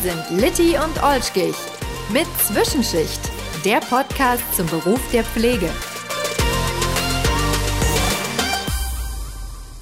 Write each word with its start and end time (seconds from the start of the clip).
sind 0.00 0.30
Litti 0.30 0.78
und 0.78 1.02
Olschkich 1.02 1.54
mit 2.10 2.26
Zwischenschicht, 2.38 3.20
der 3.66 3.80
Podcast 3.80 4.42
zum 4.56 4.66
Beruf 4.68 4.98
der 5.12 5.22
Pflege. 5.22 5.66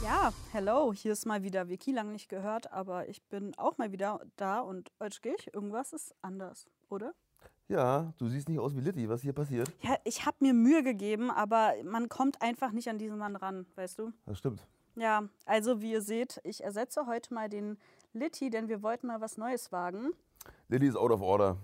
Ja, 0.02 0.33
hello, 0.51 0.93
hier 0.93 1.12
ist 1.12 1.25
mal 1.25 1.45
wieder 1.45 1.69
Vicky, 1.69 1.93
lang 1.93 2.11
nicht 2.11 2.29
gehört, 2.29 2.73
aber 2.73 3.09
ich 3.09 3.23
bin 3.27 3.57
auch 3.59 3.79
mal 3.79 3.93
wieder 3.93 4.20
da 4.34 4.59
und 4.59 4.91
Olschkich, 4.98 5.51
irgendwas 5.52 5.93
ist 5.93 6.12
anders, 6.21 6.66
oder? 6.89 7.14
Ja, 7.69 8.12
du 8.19 8.27
siehst 8.29 8.48
nicht 8.48 8.59
aus 8.59 8.75
wie 8.75 8.80
Litti. 8.80 9.09
Was 9.09 9.23
hier 9.23 9.35
passiert? 9.35 9.71
Ja, 9.82 9.98
ich 10.03 10.27
habe 10.27 10.39
mir 10.41 10.53
Mühe 10.53 10.82
gegeben, 10.82 11.30
aber 11.30 11.74
man 11.85 12.09
kommt 12.09 12.43
einfach 12.43 12.73
nicht 12.73 12.88
an 12.88 12.98
diesen 12.98 13.19
Mann 13.19 13.37
ran, 13.37 13.66
weißt 13.77 14.01
du? 14.01 14.12
Das 14.27 14.38
stimmt. 14.38 14.66
Ja, 14.96 15.29
also 15.46 15.80
wie 15.80 15.93
ihr 15.93 16.02
seht, 16.02 16.41
ich 16.43 16.65
ersetze 16.65 17.07
heute 17.07 17.32
mal 17.32 17.48
den 17.48 17.79
Litti, 18.12 18.51
denn 18.51 18.69
wir 18.69 18.83
wollten 18.83 19.07
mal 19.07 19.21
was 19.21 19.37
Neues 19.37 19.71
wagen 19.73 20.12
Litti 20.69 20.87
ist 20.87 20.97
out 20.97 21.11
of 21.11 21.21
order. 21.21 21.57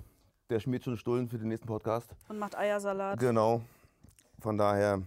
Der 0.51 0.61
schmiert 0.61 0.85
schon 0.85 0.97
Stullen 0.99 1.29
für 1.29 1.39
den 1.39 1.49
nächsten 1.49 1.67
Podcast. 1.67 2.11
und 2.29 2.39
macht 2.39 2.57
Eiersalat. 2.57 3.19
Genau. 3.19 3.63
Von 4.41 4.59
daher, 4.59 5.01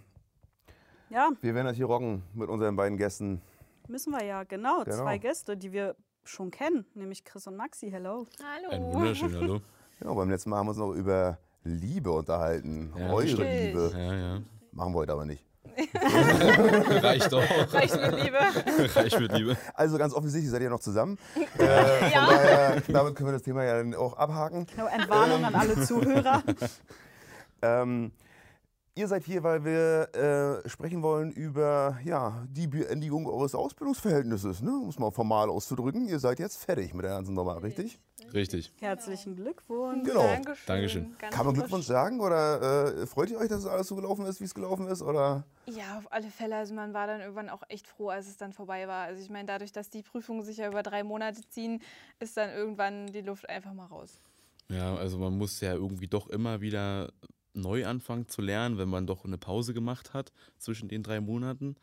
Ja, 1.09 1.30
wir 1.42 1.54
werden 1.54 1.68
das 1.68 1.76
hier 1.78 1.86
rocken 1.86 2.23
mit 2.34 2.50
unseren 2.50 2.76
beiden 2.76 2.98
Gästen. 2.98 3.42
müssen 3.88 4.12
wir 4.14 4.23
ja, 4.23 4.44
genau. 4.44 4.84
Genau. 4.84 4.98
Zwei 4.98 5.18
Gäste, 5.20 5.55
die 5.55 5.72
wir 5.72 5.95
schon 6.23 6.50
kennen, 6.52 6.86
nämlich 6.95 7.23
Chris 7.23 7.45
und 7.48 7.56
Maxi. 7.56 7.90
Hello. 7.92 8.26
Ein 8.72 8.81
wunderschön, 8.94 9.34
hallo. 9.36 9.62
Genau, 10.00 10.16
beim 10.16 10.30
letzten 10.30 10.50
Mal 10.50 10.58
haben 10.58 10.66
wir 10.67 10.72
uns 10.72 10.80
noch 10.80 10.92
über 10.94 11.38
Liebe 11.64 12.12
unterhalten. 12.12 12.92
Ja, 12.98 13.14
Eure 13.14 13.28
stimmt. 13.28 13.42
Liebe. 13.50 13.92
Ja, 13.94 14.14
ja. 14.16 14.42
Machen 14.72 14.94
wir 14.94 14.98
heute 15.00 15.14
aber 15.14 15.26
nicht. 15.26 15.45
Reicht 17.03 17.31
doch. 17.31 17.44
Reicht 17.73 17.95
mit 17.95 18.23
Liebe. 18.23 18.38
Reicht 18.95 19.20
mit 19.20 19.31
Liebe. 19.34 19.58
Also 19.73 19.98
ganz 19.98 20.14
offensichtlich 20.14 20.52
seid 20.52 20.61
ihr 20.61 20.70
noch 20.70 20.80
zusammen. 20.80 21.17
äh, 21.36 21.67
von 21.67 22.11
daher, 22.11 22.81
damit 22.88 23.16
können 23.16 23.30
wir 23.30 23.34
das 23.34 23.44
Thema 23.44 23.64
ja 23.64 23.78
dann 23.78 23.95
auch 23.95 24.17
abhaken. 24.17 24.67
Genau, 24.76 24.88
Entwarnung 24.88 25.44
an 25.45 25.56
alle 25.56 25.81
Zuhörer. 25.84 26.44
Ähm, 27.61 28.11
ihr 28.98 29.08
seid 29.08 29.23
hier, 29.23 29.44
weil 29.44 29.64
wir 29.64 30.64
äh, 30.66 30.67
sprechen 30.67 31.03
wollen 31.03 31.31
über 31.31 32.00
ja, 32.03 32.45
die 32.50 32.67
Beendigung 32.67 33.28
eures 33.28 33.54
Ausbildungsverhältnisses, 33.54 34.62
ne? 34.62 34.72
um 34.72 34.89
es 34.89 34.98
mal 34.98 35.12
formal 35.12 35.50
auszudrücken. 35.50 36.08
Ihr 36.08 36.20
seid 36.20 36.39
jetzt 36.39 36.58
fertig 36.58 36.94
mit 36.94 37.06
der 37.06 37.12
ganzen 37.12 37.36
Nummer, 37.36 37.62
richtig? 37.62 38.00
Richtig. 38.34 38.73
Herzlichen 38.80 39.36
Glückwunsch. 39.36 40.08
Genau. 40.08 40.23
Dankeschön. 40.23 40.66
Dankeschön. 40.66 41.16
Ganz 41.20 41.36
Kann 41.36 41.45
man. 41.45 41.56
Glückwunsch 41.56 41.86
sagen 41.86 42.20
oder 42.20 43.02
äh, 43.02 43.06
freut 43.06 43.30
ihr 43.30 43.38
euch, 43.38 43.48
dass 43.48 43.59
es 43.59 43.67
alles 43.67 43.88
so 43.88 43.95
gelaufen 43.95 44.26
ist, 44.26 44.42
wie 44.42 44.45
es 44.45 44.56
gelaufen 44.56 44.88
ist? 44.88 45.04
Oder? 45.04 45.45
Ja, 45.67 46.00
auf 46.00 46.11
alle 46.11 46.30
Fälle. 46.30 46.56
Also 46.56 46.73
man 46.73 46.94
war 46.94 47.06
dann 47.06 47.22
irgendwann 47.22 47.50
auch 47.50 47.61
echt 47.70 47.88
froh, 47.88 48.09
als 48.09 48.28
es 48.28 48.38
dann 48.38 48.52
vorbei 48.52 48.88
war. 48.88 49.06
Also 49.06 49.22
ich 49.22 49.30
meine, 49.30 49.45
dadurch, 49.45 49.72
dass 49.72 49.92
die 49.92 50.02
Prüfungen 50.02 50.44
sich 50.44 50.58
ja 50.58 50.67
über 50.67 50.82
drei 50.82 51.04
Monate 51.04 51.48
ziehen, 51.48 51.82
ist 52.20 52.36
dann 52.36 52.50
irgendwann 52.50 53.08
die 53.08 53.22
Luft 53.22 53.48
einfach 53.48 53.73
mal 53.73 53.86
raus. 53.86 54.20
Ja, 54.70 54.95
also 54.95 55.17
man 55.17 55.38
muss 55.38 55.61
ja 55.61 55.73
irgendwie 55.73 56.08
doch 56.08 56.28
immer 56.28 56.59
wieder 56.59 57.14
neu 57.53 57.86
anfangen 57.86 58.28
zu 58.28 58.42
lernen, 58.42 58.78
wenn 58.78 58.90
man 58.90 59.08
doch 59.08 59.26
eine 59.26 59.38
Pause 59.38 59.73
gemacht 59.73 60.14
hat 60.14 60.31
zwischen 60.58 60.88
den 60.90 61.03
drei 61.03 61.20
Monaten. 61.22 61.76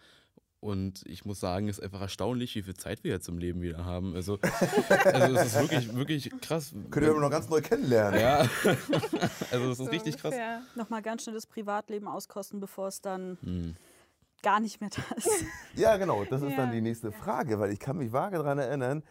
Und 0.61 1.03
ich 1.07 1.27
muss 1.27 1.41
sagen, 1.41 1.69
es 1.69 1.77
ist 1.79 1.85
einfach 1.85 2.01
erstaunlich, 2.01 2.55
wie 2.55 2.63
viel 2.63 2.73
Zeit 2.75 3.05
wir 3.05 3.11
jetzt 3.11 3.29
im 3.29 3.37
Leben 3.37 3.61
wieder 3.61 3.85
haben. 3.85 4.15
Also, 4.15 4.39
also 5.05 5.37
es 5.37 5.47
ist 5.49 5.61
wirklich, 5.61 5.95
wirklich 5.95 6.31
krass. 6.41 6.73
Könnt 6.91 7.05
ihr 7.05 7.11
aber 7.11 7.21
noch 7.21 7.31
ganz 7.31 7.51
neu 7.51 7.61
kennenlernen. 7.61 8.19
Ja, 8.19 8.39
also 9.51 9.67
es 9.67 9.73
ist 9.73 9.77
So 9.79 9.85
richtig 9.91 10.17
krass. 10.17 10.33
ungefähr. 10.33 10.63
Nochmal 10.75 11.03
ganz 11.03 11.23
schnell 11.25 11.35
das 11.35 11.47
Privatleben 11.47 12.09
auskosten, 12.09 12.61
bevor 12.61 12.89
es 12.89 13.03
dann 13.03 13.37
Hm. 13.43 13.77
gar 14.43 14.59
nicht 14.61 14.81
mehr 14.81 14.89
da 14.89 15.03
ist. 15.17 15.45
Ja, 15.75 15.99
genau, 15.99 16.25
das 16.25 16.41
ist 16.41 16.53
Ja. 16.53 16.57
dann 16.57 16.73
die 16.73 16.81
nächste 16.81 17.13
Frage, 17.13 17.59
weil 17.59 17.71
ich 17.71 17.79
kann 17.79 17.99
mich 17.99 18.13
vage 18.13 18.39
daran 18.39 18.59
erinnern, 18.59 19.03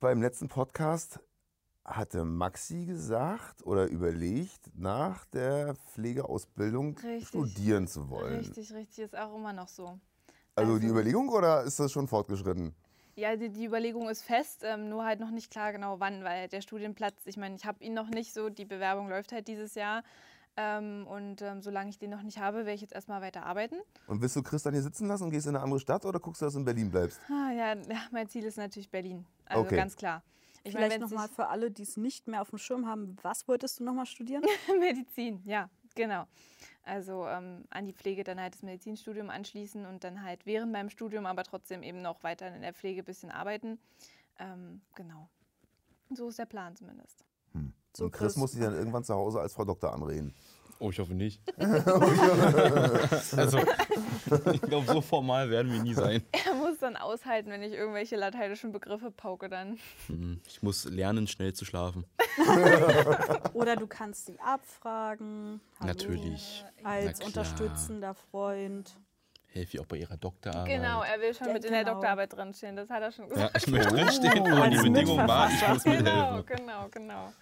beim 0.00 0.20
letzten 0.20 0.48
Podcast 0.48 1.20
hatte 1.88 2.24
Maxi 2.24 2.84
gesagt 2.86 3.64
oder 3.66 3.88
überlegt, 3.88 4.70
nach 4.74 5.24
der 5.26 5.74
Pflegeausbildung 5.92 6.96
Richtig. 6.98 7.28
studieren 7.28 7.86
zu 7.88 8.08
wollen. 8.10 8.38
Richtig, 8.40 8.72
richtig. 8.72 9.04
Ist 9.04 9.16
auch 9.16 9.34
immer 9.34 9.52
noch 9.52 9.68
so. 9.68 9.98
Also, 10.54 10.78
die 10.78 10.86
Also- 10.86 10.94
Überlegung 10.94 11.28
oder 11.28 11.62
ist 11.62 11.78
das 11.80 11.92
schon 11.92 12.08
fortgeschritten? 12.08 12.74
Ja, 13.16 13.34
die, 13.36 13.48
die 13.48 13.64
Überlegung 13.64 14.08
ist 14.08 14.22
fest, 14.22 14.62
ähm, 14.64 14.88
nur 14.88 15.04
halt 15.04 15.18
noch 15.18 15.30
nicht 15.30 15.50
klar 15.50 15.72
genau 15.72 15.98
wann, 15.98 16.22
weil 16.22 16.46
der 16.48 16.60
Studienplatz, 16.60 17.16
ich 17.26 17.36
meine, 17.36 17.56
ich 17.56 17.64
habe 17.64 17.82
ihn 17.82 17.92
noch 17.94 18.08
nicht 18.08 18.32
so, 18.32 18.48
die 18.48 18.64
Bewerbung 18.64 19.08
läuft 19.08 19.32
halt 19.32 19.48
dieses 19.48 19.74
Jahr. 19.74 20.04
Ähm, 20.56 21.06
und 21.06 21.40
ähm, 21.42 21.62
solange 21.62 21.90
ich 21.90 21.98
den 21.98 22.10
noch 22.10 22.22
nicht 22.22 22.38
habe, 22.38 22.58
werde 22.58 22.72
ich 22.72 22.80
jetzt 22.80 22.92
erstmal 22.92 23.20
weiter 23.20 23.44
arbeiten. 23.46 23.76
Und 24.08 24.20
willst 24.22 24.34
du 24.36 24.42
Chris 24.42 24.62
dann 24.64 24.72
hier 24.74 24.82
sitzen 24.82 25.06
lassen 25.06 25.24
und 25.24 25.30
gehst 25.30 25.46
in 25.46 25.54
eine 25.54 25.62
andere 25.64 25.78
Stadt 25.80 26.04
oder 26.04 26.18
guckst 26.20 26.42
du, 26.42 26.46
dass 26.46 26.54
du 26.54 26.60
in 26.60 26.64
Berlin 26.64 26.90
bleibst? 26.90 27.20
Ah, 27.28 27.52
ja, 27.52 27.74
ja, 27.74 27.98
mein 28.10 28.28
Ziel 28.28 28.44
ist 28.44 28.56
natürlich 28.56 28.90
Berlin. 28.90 29.24
Also 29.46 29.62
Okay. 29.64 29.76
ganz 29.76 29.94
klar. 29.96 30.22
Ich 30.64 30.72
Vielleicht 30.72 31.00
nochmal 31.00 31.28
für 31.28 31.48
alle, 31.48 31.70
die 31.70 31.82
es 31.82 31.96
nicht 31.96 32.28
mehr 32.28 32.42
auf 32.42 32.50
dem 32.50 32.58
Schirm 32.58 32.86
haben, 32.86 33.16
was 33.22 33.46
wolltest 33.48 33.80
du 33.80 33.84
nochmal 33.84 34.06
studieren? 34.06 34.42
Medizin, 34.80 35.42
ja, 35.44 35.70
genau. 35.94 36.26
Also 36.82 37.26
ähm, 37.26 37.64
an 37.70 37.86
die 37.86 37.92
Pflege 37.92 38.24
dann 38.24 38.40
halt 38.40 38.54
das 38.54 38.62
Medizinstudium 38.62 39.30
anschließen 39.30 39.86
und 39.86 40.04
dann 40.04 40.22
halt 40.22 40.46
während 40.46 40.72
meinem 40.72 40.90
Studium 40.90 41.26
aber 41.26 41.44
trotzdem 41.44 41.82
eben 41.82 42.00
noch 42.02 42.22
weiter 42.22 42.54
in 42.54 42.62
der 42.62 42.74
Pflege 42.74 43.02
ein 43.02 43.04
bisschen 43.04 43.30
arbeiten. 43.30 43.78
Ähm, 44.38 44.80
genau. 44.94 45.28
So 46.10 46.28
ist 46.28 46.38
der 46.38 46.46
Plan 46.46 46.74
zumindest. 46.76 47.24
So, 47.98 48.04
und 48.04 48.12
Chris, 48.12 48.34
Chris. 48.34 48.36
muss 48.36 48.52
sich 48.52 48.60
dann 48.60 48.74
irgendwann 48.74 49.02
zu 49.02 49.12
Hause 49.14 49.40
als 49.40 49.54
Frau 49.54 49.64
Doktor 49.64 49.92
anreden. 49.92 50.32
Oh, 50.80 50.90
ich 50.90 50.98
hoffe 51.00 51.12
nicht. 51.14 51.40
also, 53.36 53.58
ich 54.52 54.60
glaube, 54.62 54.86
so 54.86 55.00
formal 55.00 55.50
werden 55.50 55.72
wir 55.72 55.82
nie 55.82 55.94
sein. 55.94 56.22
Er 56.46 56.54
muss 56.54 56.78
dann 56.78 56.96
aushalten, 56.96 57.50
wenn 57.50 57.62
ich 57.64 57.72
irgendwelche 57.72 58.14
lateinischen 58.16 58.70
Begriffe 58.70 59.10
pauke 59.10 59.48
dann. 59.48 59.78
Hm, 60.06 60.40
Ich 60.46 60.62
muss 60.62 60.84
lernen, 60.84 61.26
schnell 61.26 61.52
zu 61.52 61.64
schlafen. 61.64 62.04
Oder 63.54 63.74
du 63.74 63.88
kannst 63.88 64.26
sie 64.26 64.38
abfragen. 64.38 65.60
Hallo, 65.80 65.88
Natürlich. 65.88 66.64
Als 66.84 67.18
Na 67.20 67.26
unterstützender 67.26 68.14
Freund. 68.14 68.96
Helfe 69.48 69.76
ich 69.78 69.80
auch 69.80 69.86
bei 69.86 69.96
ihrer 69.96 70.16
Doktorarbeit. 70.16 70.66
Genau, 70.76 71.02
er 71.02 71.20
will 71.20 71.34
schon 71.34 71.48
Ja, 71.48 71.52
mit 71.54 71.64
in 71.64 71.72
der 71.72 71.80
genau. 71.82 71.94
Doktorarbeit 71.94 72.32
drinstehen, 72.34 72.76
das 72.76 72.88
hat 72.90 73.02
er 73.02 73.10
schon 73.10 73.24
Ja, 73.30 73.34
gesagt. 73.34 73.56
ich 73.56 73.66
möchte 73.66 73.88
drinstehen, 73.94 74.46
aber 74.52 74.68
die 74.68 74.76
Bedingung 74.76 75.26
war, 75.26 75.50
ich 75.50 75.68
muss 75.68 75.82
Genau, 75.82 76.36
mithelfen. 76.36 76.44
genau, 76.66 76.88
genau. 76.90 77.32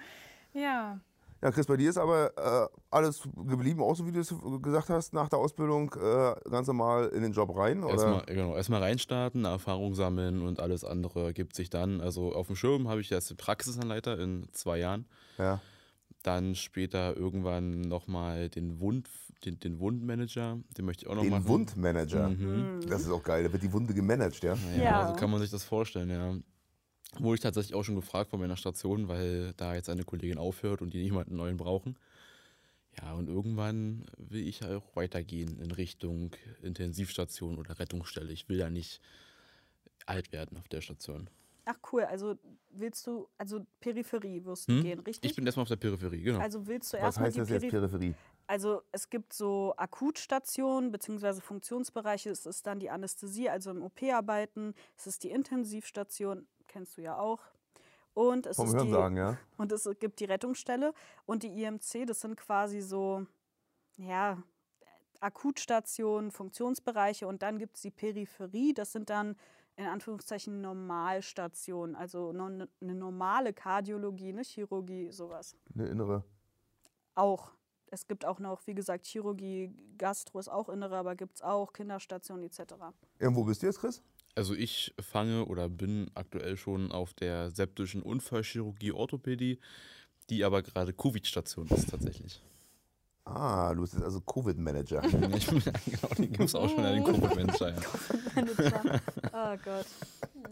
Ja, 0.55 0.99
Ja, 1.43 1.51
Chris, 1.51 1.67
bei 1.67 1.77
dir 1.77 1.91
ist 1.91 1.99
aber 1.99 2.33
äh, 2.37 2.69
alles 2.91 3.23
geblieben, 3.47 3.81
auch 3.83 3.95
so 3.95 4.07
wie 4.07 4.13
du 4.13 4.21
es 4.21 4.35
gesagt 4.63 4.89
hast, 4.89 5.13
nach 5.13 5.29
der 5.29 5.39
Ausbildung 5.39 5.93
äh, 5.95 6.35
ganz 6.51 6.67
normal 6.67 7.09
in 7.09 7.23
den 7.23 7.33
Job 7.33 7.55
rein? 7.57 7.85
Oder? 7.85 7.93
Erstmal, 7.93 8.25
genau, 8.27 8.57
erstmal 8.57 8.83
reinstarten, 8.83 9.45
Erfahrung 9.45 9.95
sammeln 9.95 10.41
und 10.43 10.61
alles 10.61 10.83
andere 10.83 11.25
ergibt 11.27 11.55
sich 11.55 11.69
dann. 11.69 12.01
Also 12.01 12.33
auf 12.35 12.47
dem 12.47 12.57
Schirm 12.57 12.89
habe 12.89 13.01
ich 13.03 13.11
jetzt 13.11 13.29
den 13.31 13.37
Praxisanleiter 13.37 14.19
in 14.19 14.47
zwei 14.53 14.79
Jahren. 14.79 15.07
Ja. 15.37 15.61
Dann 16.23 16.55
später 16.55 17.17
irgendwann 17.17 17.83
nochmal 17.83 18.49
den 18.49 18.81
Wund, 18.81 19.09
den, 19.45 19.61
den 19.61 19.79
Wundmanager, 19.79 20.59
den 20.77 20.85
möchte 20.87 21.05
ich 21.05 21.11
auch 21.11 21.15
noch 21.17 21.23
Den 21.23 21.31
machen. 21.31 21.47
Wundmanager. 21.49 22.31
Mhm. 22.31 22.81
Das 22.89 23.03
ist 23.03 23.11
auch 23.11 23.23
geil, 23.23 23.45
da 23.45 23.53
wird 23.53 23.63
die 23.63 23.73
Wunde 23.73 23.93
gemanagt, 23.95 24.43
ja? 24.43 24.57
Ja, 24.77 24.83
Ja. 24.83 25.09
so 25.09 25.15
kann 25.15 25.31
man 25.31 25.41
sich 25.41 25.51
das 25.51 25.63
vorstellen, 25.65 26.11
ja. 26.11 26.35
Wurde 27.19 27.35
ich 27.35 27.41
tatsächlich 27.41 27.75
auch 27.75 27.83
schon 27.85 27.95
gefragt 27.97 28.31
von 28.31 28.41
meiner 28.41 28.57
Station, 28.57 29.09
weil 29.09 29.53
da 29.57 29.75
jetzt 29.75 29.89
eine 29.89 30.05
Kollegin 30.05 30.39
aufhört 30.39 30.83
und 30.83 30.93
die 30.93 31.03
niemanden 31.03 31.37
neuen 31.37 31.57
brauchen. 31.57 31.99
Ja, 33.01 33.13
und 33.13 33.29
irgendwann 33.29 34.07
will 34.17 34.47
ich 34.47 34.65
auch 34.65 34.97
weitergehen 34.97 35.59
in 35.59 35.71
Richtung 35.71 36.31
Intensivstation 36.63 37.59
oder 37.59 37.79
Rettungsstelle. 37.79 38.33
Ich 38.33 38.49
will 38.49 38.59
ja 38.59 38.71
nicht 38.71 39.01
alt 40.07 40.33
werden 40.33 40.57
auf 40.59 40.69
der 40.69 40.81
Station. 40.81 41.29
Ach 41.69 41.77
cool, 41.93 42.05
also 42.05 42.39
willst 42.71 43.05
du, 43.09 43.29
also 43.39 43.67
Peripherie 43.81 44.45
wirst 44.45 44.69
du 44.69 44.75
Hm? 44.75 44.83
gehen, 44.83 45.01
richtig? 45.01 45.29
Ich 45.31 45.37
bin 45.37 45.45
erstmal 45.45 45.63
auf 45.63 45.69
der 45.69 45.77
Peripherie, 45.77 46.23
genau. 46.23 46.39
also 46.39 46.65
willst 46.65 46.93
du 46.93 46.97
Was 46.99 47.03
erstmal 47.03 47.27
heißt 47.27 47.37
die 47.37 47.41
das 47.41 47.49
jetzt 47.51 47.61
Peripherie? 47.63 47.89
Peripherie? 47.89 48.15
Also 48.47 48.83
es 48.93 49.11
gibt 49.11 49.33
so 49.33 49.75
Akutstationen 49.77 50.93
bzw. 50.93 51.41
Funktionsbereiche. 51.41 52.31
Es 52.31 52.47
ist 52.47 52.65
dann 52.69 52.79
die 52.79 52.89
Anästhesie, 52.89 53.49
also 53.49 53.73
im 53.73 53.83
OP 53.83 54.01
arbeiten. 54.05 54.75
Es 54.97 55.09
ist 55.09 55.25
die 55.25 55.31
Intensivstation, 55.31 56.47
kennst 56.77 56.99
du 56.99 57.03
ja 57.03 57.17
auch. 57.19 57.41
Und 58.13 58.45
es, 58.45 58.57
Vom 58.57 58.67
ist 58.67 58.73
die, 58.75 58.79
Hörensagen, 58.79 59.17
ja? 59.17 59.39
und 59.57 59.73
es 59.73 59.89
gibt 59.99 60.21
die 60.21 60.27
Rettungsstelle 60.27 60.93
und 61.25 61.43
die 61.43 61.63
IMC, 61.63 62.07
das 62.07 62.21
sind 62.21 62.37
quasi 62.37 62.83
so, 62.83 63.27
ja, 63.97 64.43
Akutstationen, 65.21 66.31
Funktionsbereiche 66.31 67.27
und 67.27 67.41
dann 67.43 67.59
gibt 67.59 67.77
es 67.77 67.83
die 67.83 67.91
Peripherie, 67.91 68.75
das 68.75 68.93
sind 68.93 69.09
dann 69.09 69.37
in 69.77 69.87
Anführungszeichen 69.87 70.61
Normalstationen, 70.61 71.97
also 71.97 72.33
no- 72.33 72.67
eine 72.83 72.95
normale 72.95 73.55
Kardiologie, 73.55 74.29
eine 74.31 74.43
Chirurgie, 74.43 75.11
sowas. 75.13 75.57
Eine 75.75 75.89
innere. 75.89 76.25
Auch. 77.15 77.53
Es 77.91 78.07
gibt 78.07 78.25
auch 78.27 78.39
noch, 78.39 78.67
wie 78.67 78.75
gesagt, 78.75 79.07
Chirurgie, 79.07 79.75
Gastro 79.97 80.39
ist 80.41 80.49
auch 80.49 80.69
innere, 80.69 80.97
aber 80.97 81.15
gibt 81.17 81.37
es 81.37 81.43
auch 81.43 81.73
Kinderstation 81.73 82.43
etc. 82.43 82.75
Irgendwo 83.19 83.45
bist 83.45 83.63
du 83.63 83.67
jetzt, 83.67 83.79
Chris? 83.81 84.03
Also 84.37 84.55
ich 84.55 84.95
fange 85.01 85.47
oder 85.47 85.69
bin 85.69 86.11
aktuell 86.15 86.59
schon 86.59 86.93
auf 86.93 87.15
der 87.15 87.51
septischen 87.51 88.03
Unfallchirurgie 88.03 88.93
Orthopädie, 88.93 89.59
die 90.29 90.45
aber 90.45 90.63
gerade 90.63 90.93
Covid-Station 90.93 91.69
ist 91.69 91.89
tatsächlich. 91.91 92.43
Ah, 93.25 93.75
du 93.75 93.81
bist 93.81 93.95
jetzt 93.95 94.05
also 94.05 94.21
Covid-Manager. 94.21 95.03
Ich 95.37 95.47
bin, 95.47 95.63
genau, 95.87 96.15
den 96.17 96.33
gibt 96.33 96.41
es 96.41 96.55
auch 96.55 96.69
schon, 96.69 96.83
den 96.85 97.03
Covid-Manager. 97.03 97.71
Ja. 97.71 99.01
Oh 99.33 99.57
Gott. 99.65 99.87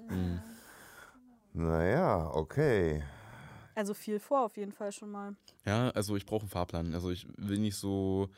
Mhm. 0.08 0.40
naja, 1.52 2.30
okay. 2.32 3.04
Also 3.74 3.92
viel 3.92 4.18
vor 4.18 4.46
auf 4.46 4.56
jeden 4.56 4.72
Fall 4.72 4.92
schon 4.92 5.10
mal. 5.10 5.36
Ja, 5.66 5.90
also 5.90 6.16
ich 6.16 6.24
brauche 6.24 6.42
einen 6.42 6.48
Fahrplan. 6.50 6.94
Also 6.94 7.10
ich 7.10 7.26
will 7.36 7.58
nicht 7.58 7.76
so, 7.76 8.28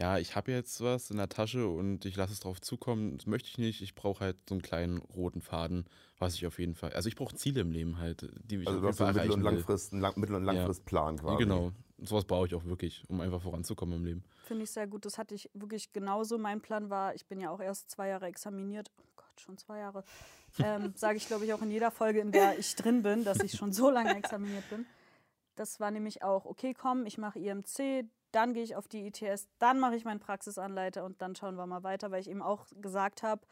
ja, 0.00 0.18
ich 0.18 0.34
habe 0.36 0.50
jetzt 0.52 0.80
was 0.82 1.10
in 1.10 1.16
der 1.18 1.28
Tasche 1.28 1.68
und 1.68 2.04
ich 2.04 2.16
lasse 2.16 2.32
es 2.32 2.40
drauf 2.40 2.60
zukommen. 2.60 3.16
Das 3.16 3.26
möchte 3.26 3.48
ich 3.48 3.58
nicht. 3.58 3.80
Ich 3.82 3.94
brauche 3.94 4.24
halt 4.24 4.36
so 4.48 4.54
einen 4.54 4.62
kleinen 4.62 4.98
roten 4.98 5.40
Faden, 5.40 5.86
was 6.18 6.34
ich 6.34 6.46
auf 6.46 6.58
jeden 6.58 6.74
Fall. 6.74 6.92
Also 6.94 7.08
ich 7.08 7.14
brauche 7.16 7.34
Ziele 7.36 7.60
im 7.60 7.70
Leben 7.70 7.98
halt, 7.98 8.28
die 8.44 8.56
ich 8.56 8.66
Also 8.66 8.80
auf 8.80 8.84
jeden 8.84 8.96
Fall 8.96 9.06
einen 9.08 9.14
Mittel- 9.14 9.20
erreichen 9.30 9.32
und. 9.40 9.42
Langfrist, 9.54 9.92
Lang 9.92 10.16
Mittel- 10.20 10.34
und 10.36 10.44
Ja. 10.46 10.52
Langfristplan 10.52 11.18
quasi. 11.18 11.44
Genau. 11.44 11.72
Sowas 11.98 12.24
brauche 12.24 12.46
ich 12.46 12.54
auch 12.54 12.64
wirklich, 12.64 13.02
um 13.08 13.20
einfach 13.20 13.40
voranzukommen 13.40 13.96
im 13.98 14.04
Leben. 14.04 14.24
Finde 14.44 14.64
ich 14.64 14.70
sehr 14.72 14.86
gut. 14.88 15.04
Das 15.06 15.16
hatte 15.16 15.34
ich 15.34 15.48
wirklich 15.54 15.92
genauso. 15.92 16.38
Mein 16.38 16.60
Plan 16.60 16.90
war, 16.90 17.14
ich 17.14 17.24
bin 17.26 17.40
ja 17.40 17.50
auch 17.50 17.60
erst 17.60 17.90
zwei 17.90 18.08
Jahre 18.08 18.26
examiniert. 18.26 18.90
Oh 18.98 19.02
Gott, 19.16 19.40
schon 19.40 19.56
zwei 19.58 19.78
Jahre. 19.78 20.02
Ähm, 20.58 20.92
Sage 20.96 21.16
ich, 21.18 21.26
glaube 21.28 21.44
ich, 21.44 21.52
auch 21.54 21.62
in 21.62 21.70
jeder 21.70 21.90
Folge, 21.92 22.18
in 22.18 22.32
der 22.32 22.58
ich 22.58 22.74
drin 22.74 23.02
bin, 23.04 23.24
dass 23.24 23.40
ich 23.40 23.52
schon 23.52 23.72
so 23.72 23.90
lange 23.90 24.14
examiniert 24.16 24.68
bin. 24.70 24.86
Das 25.54 25.78
war 25.78 25.92
nämlich 25.92 26.24
auch, 26.24 26.46
okay, 26.46 26.74
komm, 26.74 27.06
ich 27.06 27.16
mache 27.16 27.38
IMC, 27.38 28.04
dann 28.34 28.54
gehe 28.54 28.62
ich 28.62 28.76
auf 28.76 28.88
die 28.88 29.06
ITS, 29.06 29.48
dann 29.58 29.80
mache 29.80 29.96
ich 29.96 30.04
meinen 30.04 30.20
Praxisanleiter 30.20 31.04
und 31.04 31.22
dann 31.22 31.36
schauen 31.36 31.56
wir 31.56 31.66
mal 31.66 31.82
weiter, 31.82 32.10
weil 32.10 32.20
ich 32.20 32.30
eben 32.30 32.42
auch 32.42 32.66
gesagt 32.80 33.22
habe, 33.22 33.42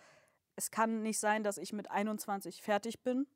es 0.56 0.70
kann 0.70 1.02
nicht 1.02 1.18
sein, 1.18 1.44
dass 1.44 1.58
ich 1.58 1.72
mit 1.72 1.90
21 1.90 2.62
fertig 2.62 3.02
bin 3.02 3.26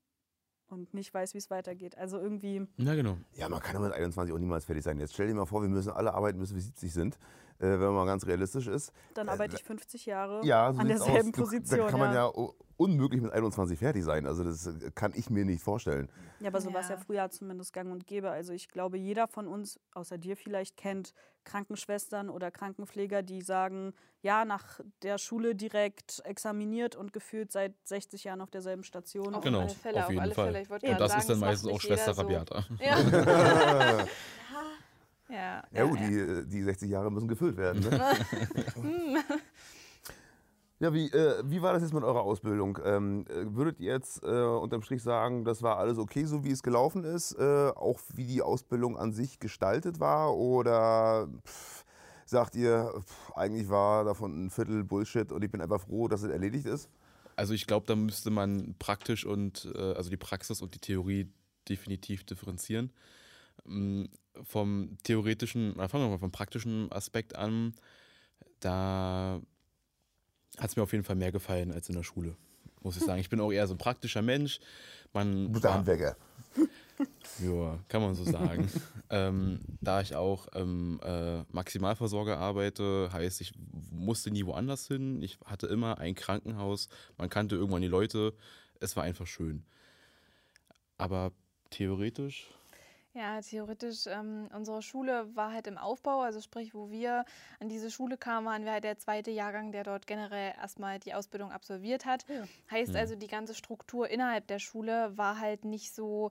und 0.68 0.92
nicht 0.94 1.14
weiß, 1.14 1.34
wie 1.34 1.38
es 1.38 1.50
weitergeht. 1.50 1.96
Also 1.96 2.18
irgendwie, 2.18 2.66
Ja, 2.76 2.94
genau. 2.94 3.16
Ja, 3.34 3.48
man 3.48 3.60
kann 3.60 3.74
ja 3.74 3.80
mit 3.80 3.92
21 3.92 4.34
auch 4.34 4.38
niemals 4.38 4.64
fertig 4.64 4.84
sein. 4.84 4.98
Jetzt 4.98 5.14
stell 5.14 5.28
dir 5.28 5.34
mal 5.34 5.46
vor, 5.46 5.62
wir 5.62 5.68
müssen 5.68 5.92
alle 5.92 6.12
arbeiten, 6.12 6.38
bis 6.38 6.54
wir 6.54 6.60
70 6.60 6.92
sind, 6.92 7.18
wenn 7.58 7.78
man 7.80 7.94
mal 7.94 8.06
ganz 8.06 8.26
realistisch 8.26 8.66
ist. 8.66 8.92
dann 9.14 9.28
Äh, 9.28 9.32
arbeite 9.32 9.56
ich 9.56 9.62
50 9.64 10.06
Jahre 10.06 10.44
Ja, 10.44 10.72
so 10.72 10.80
an 10.80 10.88
derselben 10.88 11.28
aus. 11.30 11.36
Position. 11.40 11.80
Da 11.80 11.86
kann 11.88 12.00
man 12.00 12.14
ja. 12.14 12.26
ja 12.26 12.48
unmöglich 12.78 13.22
mit 13.22 13.32
21 13.32 13.78
fertig 13.78 14.04
sein. 14.04 14.26
Also 14.26 14.44
das 14.44 14.66
äh, 14.66 14.90
kann 14.94 15.12
ich 15.14 15.30
mir 15.30 15.44
nicht 15.44 15.62
vorstellen. 15.62 16.10
Ja, 16.40 16.48
aber 16.48 16.60
so 16.60 16.72
war 16.74 16.80
es 16.82 16.88
ja 16.88 16.96
Ja. 16.96 17.00
früher 17.00 17.30
zumindest 17.30 17.72
gang 17.72 17.90
und 17.90 18.06
gäbe. 18.06 18.30
Also 18.30 18.52
ich 18.52 18.68
glaube, 18.68 18.98
jeder 18.98 19.26
von 19.28 19.46
uns, 19.48 19.80
außer 19.94 20.18
dir 20.18 20.36
vielleicht, 20.36 20.76
kennt 20.76 21.14
Krankenschwestern 21.44 22.28
oder 22.28 22.50
Krankenpfleger, 22.50 23.22
die 23.22 23.40
sagen, 23.40 23.94
ja, 24.20 24.44
nach 24.44 24.80
der 25.02 25.16
Schule 25.18 25.54
direkt 25.54 26.20
examiniert 26.24 26.96
und 26.96 27.12
gefühlt 27.12 27.52
seit 27.52 27.72
60 27.84 28.24
Jahren 28.24 28.40
auf 28.40 28.50
derselben 28.50 28.82
Station. 28.82 29.34
Auf 29.34 29.42
Genau, 29.44 29.60
alle 29.60 29.68
Fälle, 29.70 29.98
auf 29.98 30.04
auf 30.04 30.10
jeden 30.10 30.20
alle 30.22 30.34
Fall. 30.34 30.52
Fälle. 30.64 30.92
Und 30.92 31.00
das 31.00 31.16
ist 31.16 31.26
sagen, 31.26 31.28
dann 31.28 31.38
macht 31.38 31.50
meistens 31.50 31.70
auch 31.72 31.80
Schwester 31.80 32.14
so. 32.14 32.20
Rabiata. 32.22 32.64
Ja. 32.80 34.04
ja, 35.28 35.62
Ja 35.70 35.84
gut, 35.84 35.98
Die, 35.98 36.18
äh, 36.18 36.46
die 36.46 36.62
60 36.62 36.90
Jahre 36.90 37.10
müssen 37.10 37.28
gefüllt 37.28 37.56
werden. 37.56 37.82
Ne? 37.82 38.00
ja, 40.78 40.92
wie, 40.92 41.10
äh, 41.10 41.42
wie 41.44 41.62
war 41.62 41.72
das 41.72 41.82
jetzt 41.82 41.94
mit 41.94 42.04
eurer 42.04 42.22
Ausbildung? 42.22 42.78
Ähm, 42.84 43.24
äh, 43.28 43.54
würdet 43.54 43.80
ihr 43.80 43.92
jetzt 43.92 44.22
äh, 44.22 44.26
unterm 44.26 44.82
Strich 44.82 45.02
sagen, 45.02 45.44
das 45.44 45.62
war 45.62 45.78
alles 45.78 45.98
okay, 45.98 46.24
so 46.24 46.44
wie 46.44 46.50
es 46.50 46.62
gelaufen 46.62 47.04
ist? 47.04 47.32
Äh, 47.32 47.70
auch 47.74 48.00
wie 48.14 48.26
die 48.26 48.42
Ausbildung 48.42 48.96
an 48.96 49.12
sich 49.12 49.40
gestaltet 49.40 50.00
war? 50.00 50.36
Oder 50.36 51.28
pff, 51.46 51.84
sagt 52.24 52.54
ihr, 52.54 52.92
pff, 52.98 53.32
eigentlich 53.34 53.68
war 53.68 54.04
davon 54.04 54.46
ein 54.46 54.50
Viertel 54.50 54.84
Bullshit 54.84 55.32
und 55.32 55.42
ich 55.42 55.50
bin 55.50 55.60
einfach 55.60 55.80
froh, 55.80 56.08
dass 56.08 56.22
es 56.22 56.30
erledigt 56.30 56.66
ist? 56.66 56.88
Also 57.36 57.52
ich 57.52 57.66
glaube, 57.66 57.86
da 57.86 57.94
müsste 57.94 58.30
man 58.30 58.74
praktisch 58.78 59.26
und 59.26 59.70
äh, 59.74 59.92
also 59.92 60.08
die 60.08 60.16
Praxis 60.16 60.62
und 60.62 60.74
die 60.74 60.78
Theorie 60.78 61.30
definitiv 61.68 62.24
differenzieren. 62.24 62.92
Vom 64.42 64.98
theoretischen, 65.02 65.72
oder 65.72 65.88
fangen 65.88 66.04
wir 66.04 66.10
mal 66.10 66.18
vom 66.18 66.30
praktischen 66.30 66.92
Aspekt 66.92 67.36
an, 67.36 67.74
da 68.60 69.40
hat 70.58 70.70
es 70.70 70.76
mir 70.76 70.82
auf 70.82 70.92
jeden 70.92 71.04
Fall 71.04 71.16
mehr 71.16 71.32
gefallen 71.32 71.72
als 71.72 71.88
in 71.88 71.94
der 71.94 72.02
Schule, 72.02 72.36
muss 72.82 72.96
ich 72.96 73.02
sagen. 73.02 73.20
Ich 73.20 73.30
bin 73.30 73.40
auch 73.40 73.52
eher 73.52 73.66
so 73.66 73.74
ein 73.74 73.78
praktischer 73.78 74.22
Mensch. 74.22 74.60
Man 75.12 75.52
Guter 75.52 75.74
Handwerker. 75.74 76.16
ja, 77.42 77.78
kann 77.88 78.02
man 78.02 78.14
so 78.14 78.24
sagen. 78.24 78.70
ähm, 79.10 79.60
da 79.80 80.00
ich 80.00 80.14
auch 80.14 80.48
ähm, 80.54 81.00
äh, 81.02 81.42
Maximalversorger 81.52 82.38
arbeite, 82.38 83.10
heißt, 83.12 83.40
ich 83.40 83.52
musste 83.90 84.30
nie 84.30 84.46
woanders 84.46 84.86
hin. 84.86 85.22
Ich 85.22 85.38
hatte 85.44 85.66
immer 85.66 85.98
ein 85.98 86.14
Krankenhaus. 86.14 86.88
Man 87.18 87.28
kannte 87.28 87.56
irgendwann 87.56 87.82
die 87.82 87.88
Leute. 87.88 88.34
Es 88.80 88.96
war 88.96 89.04
einfach 89.04 89.26
schön. 89.26 89.64
Aber 90.98 91.32
theoretisch, 91.70 92.48
Ja, 93.18 93.40
theoretisch, 93.40 94.06
ähm, 94.08 94.50
unsere 94.54 94.82
Schule 94.82 95.34
war 95.34 95.50
halt 95.50 95.66
im 95.68 95.78
Aufbau, 95.78 96.20
also 96.20 96.42
sprich, 96.42 96.74
wo 96.74 96.90
wir 96.90 97.24
an 97.60 97.70
diese 97.70 97.90
Schule 97.90 98.18
kamen, 98.18 98.46
waren 98.46 98.64
wir 98.66 98.72
halt 98.72 98.84
der 98.84 98.98
zweite 98.98 99.30
Jahrgang, 99.30 99.72
der 99.72 99.84
dort 99.84 100.06
generell 100.06 100.52
erstmal 100.60 100.98
die 100.98 101.14
Ausbildung 101.14 101.50
absolviert 101.50 102.04
hat. 102.04 102.26
Heißt 102.70 102.94
Mhm. 102.94 102.96
also, 102.96 103.14
die 103.16 103.26
ganze 103.26 103.54
Struktur 103.54 104.10
innerhalb 104.10 104.46
der 104.48 104.58
Schule 104.58 105.16
war 105.16 105.40
halt 105.40 105.64
nicht 105.64 105.94
so, 105.94 106.30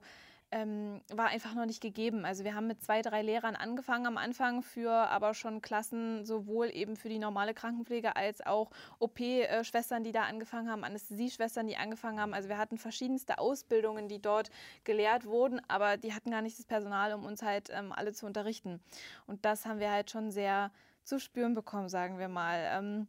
ähm, 0.52 1.00
war 1.12 1.26
einfach 1.26 1.54
noch 1.54 1.66
nicht 1.66 1.80
gegeben. 1.80 2.24
Also 2.24 2.44
wir 2.44 2.54
haben 2.54 2.66
mit 2.66 2.82
zwei, 2.82 3.02
drei 3.02 3.22
Lehrern 3.22 3.56
angefangen 3.56 4.06
am 4.06 4.16
Anfang 4.16 4.62
für 4.62 4.90
aber 4.90 5.34
schon 5.34 5.60
Klassen 5.60 6.24
sowohl 6.24 6.70
eben 6.70 6.96
für 6.96 7.08
die 7.08 7.18
normale 7.18 7.52
Krankenpflege 7.52 8.14
als 8.16 8.44
auch 8.46 8.70
OP-Schwestern, 8.98 10.04
die 10.04 10.12
da 10.12 10.22
angefangen 10.22 10.70
haben, 10.70 10.84
Anästhesieschwestern, 10.84 11.66
die 11.66 11.76
angefangen 11.76 12.20
haben. 12.20 12.34
Also 12.34 12.48
wir 12.48 12.58
hatten 12.58 12.78
verschiedenste 12.78 13.38
Ausbildungen, 13.38 14.08
die 14.08 14.20
dort 14.20 14.50
gelehrt 14.84 15.26
wurden, 15.26 15.60
aber 15.68 15.96
die 15.96 16.14
hatten 16.14 16.30
gar 16.30 16.42
nicht 16.42 16.58
das 16.58 16.66
Personal, 16.66 17.12
um 17.12 17.24
uns 17.24 17.42
halt 17.42 17.70
ähm, 17.72 17.92
alle 17.92 18.12
zu 18.12 18.26
unterrichten. 18.26 18.80
Und 19.26 19.44
das 19.44 19.66
haben 19.66 19.80
wir 19.80 19.90
halt 19.90 20.10
schon 20.10 20.30
sehr 20.30 20.70
zu 21.02 21.18
spüren 21.18 21.54
bekommen, 21.54 21.88
sagen 21.88 22.18
wir 22.18 22.28
mal. 22.28 22.60
Ähm, 22.72 23.08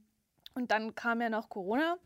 und 0.56 0.72
dann 0.72 0.95
kam 0.95 1.22
ja 1.22 1.30
noch 1.30 1.50
Corona. 1.50 1.98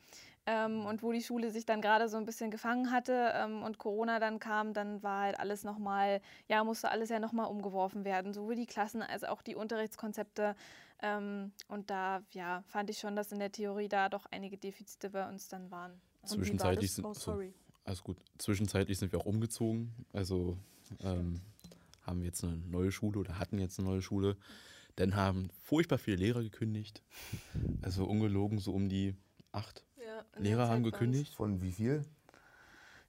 Ähm, 0.48 0.86
und 0.88 1.04
wo 1.04 1.12
die 1.12 1.22
Schule 1.22 1.52
sich 1.52 1.66
dann 1.66 1.82
gerade 1.82 2.10
so 2.10 2.18
ein 2.18 2.26
bisschen 2.26 2.50
gefangen 2.50 2.92
hatte 2.92 3.32
ähm, 3.36 3.62
und 3.62 3.78
Corona 3.78 4.20
dann 4.20 4.40
kam, 4.40 4.74
dann 4.74 5.04
war 5.04 5.22
halt 5.22 5.40
alles 5.40 5.64
nochmal, 5.64 6.20
ja, 6.48 6.64
musste 6.64 6.90
alles 6.90 7.10
ja 7.10 7.20
nochmal 7.20 7.46
umgeworfen 7.46 8.06
werden, 8.06 8.34
sowohl 8.34 8.56
die 8.56 8.66
Klassen 8.66 9.04
als 9.04 9.24
auch 9.24 9.44
die 9.44 9.56
Unterrichtskonzepte. 9.56 10.56
Ähm, 11.04 11.52
und 11.68 11.92
da, 11.92 12.24
ja, 12.32 12.64
fand 12.68 12.90
ich 12.90 12.98
schon, 12.98 13.16
dass 13.16 13.32
in 13.32 13.38
der 13.38 13.52
Theorie 13.52 13.88
da 13.88 14.10
doch 14.10 14.26
einige 14.32 14.58
Defizite 14.58 15.12
bei 15.12 15.30
uns 15.30 15.48
dann 15.48 15.70
waren. 15.70 16.02
Zwischenzeitlich 16.26 16.92
sind. 16.92 17.06
Oh, 17.06 17.14
so, 17.14 17.32
sorry. 17.32 17.54
alles 17.86 18.04
gut. 18.04 18.18
Zwischenzeitlich 18.40 18.98
sind 18.98 19.12
wir 19.12 19.20
auch 19.20 19.26
umgezogen. 19.26 19.94
Also 20.12 20.58
ähm, 21.02 21.40
haben 22.02 22.20
wir 22.20 22.28
jetzt 22.28 22.44
eine 22.44 22.58
neue 22.58 22.92
Schule 22.92 23.20
oder 23.20 23.38
hatten 23.38 23.60
jetzt 23.60 23.80
eine 23.80 23.88
neue 23.88 24.02
Schule. 24.02 24.38
Dann 24.96 25.16
haben 25.16 25.50
furchtbar 25.64 25.98
viele 25.98 26.18
Lehrer 26.18 26.42
gekündigt. 26.42 27.04
Also 27.82 28.06
ungelogen 28.06 28.60
so 28.60 28.74
um 28.74 28.90
die 28.90 29.16
acht 29.52 29.84
Ja, 30.36 30.42
Lehrer 30.42 30.70
haben 30.70 30.84
gekündigt. 30.84 31.36
Von 31.36 31.62
wie 31.62 31.72
viel? 31.72 32.04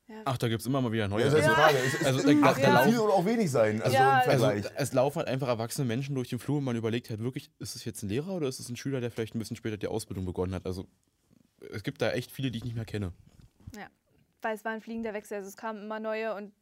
Ja. 0.09 0.17
Ach, 0.25 0.37
da 0.37 0.49
gibt 0.49 0.61
es 0.61 0.67
immer 0.67 0.81
mal 0.81 0.93
wieder 0.93 1.09
neue. 1.09 1.25
Ja, 1.25 1.31
das 1.31 1.39
ist 1.41 1.45
Also- 1.47 1.55
die 1.55 1.61
Frage. 1.63 1.79
Es, 1.79 2.05
also, 2.07 2.19
es 2.19 2.25
da- 2.27 2.33
mag 2.35 2.57
da 2.57 2.63
ja 2.63 2.75
laufen- 2.75 2.91
viel 2.91 2.99
oder 2.99 3.13
auch 3.15 3.25
wenig 3.25 3.51
sein. 3.51 3.81
Also 3.83 3.95
Ja, 3.97 4.21
im 4.21 4.31
Also 4.31 4.47
es 4.77 4.93
laufen 4.93 5.19
halt 5.19 5.29
einfach 5.29 5.49
erwachsene 5.49 5.87
Menschen 5.87 6.15
durch 6.15 6.29
den 6.29 6.39
Flur 6.39 6.59
und 6.59 6.65
man 6.65 6.77
überlegt 6.77 7.09
halt 7.11 7.21
wirklich, 7.21 7.51
ist 7.61 7.77
es 7.77 7.85
jetzt 7.85 8.03
ein 8.03 8.09
Lehrer 8.09 8.35
oder 8.35 8.49
ist 8.49 8.59
es 8.61 8.69
ein 8.69 8.77
Schüler, 8.77 9.01
der 9.01 9.11
vielleicht 9.11 9.35
ein 9.35 9.39
bisschen 9.39 9.57
später 9.57 9.77
die 9.77 9.87
Ausbildung 9.87 10.25
begonnen 10.27 10.55
hat. 10.55 10.67
Also 10.67 10.87
es 11.73 11.83
gibt 11.83 12.03
da 12.03 12.11
echt 12.11 12.31
viele, 12.33 12.51
die 12.51 12.59
ich 12.59 12.65
nicht 12.65 12.75
mehr 12.77 12.85
kenne. 12.85 13.13
Weil 14.45 14.57
es 14.57 14.65
war 14.65 14.73
ein 14.73 14.81
fliegender 14.81 15.15
Wechsel, 15.15 15.37
also 15.37 15.49
es 15.49 15.57
kamen 15.57 15.85
immer 15.85 16.01
neue 16.01 16.35
und 16.35 16.53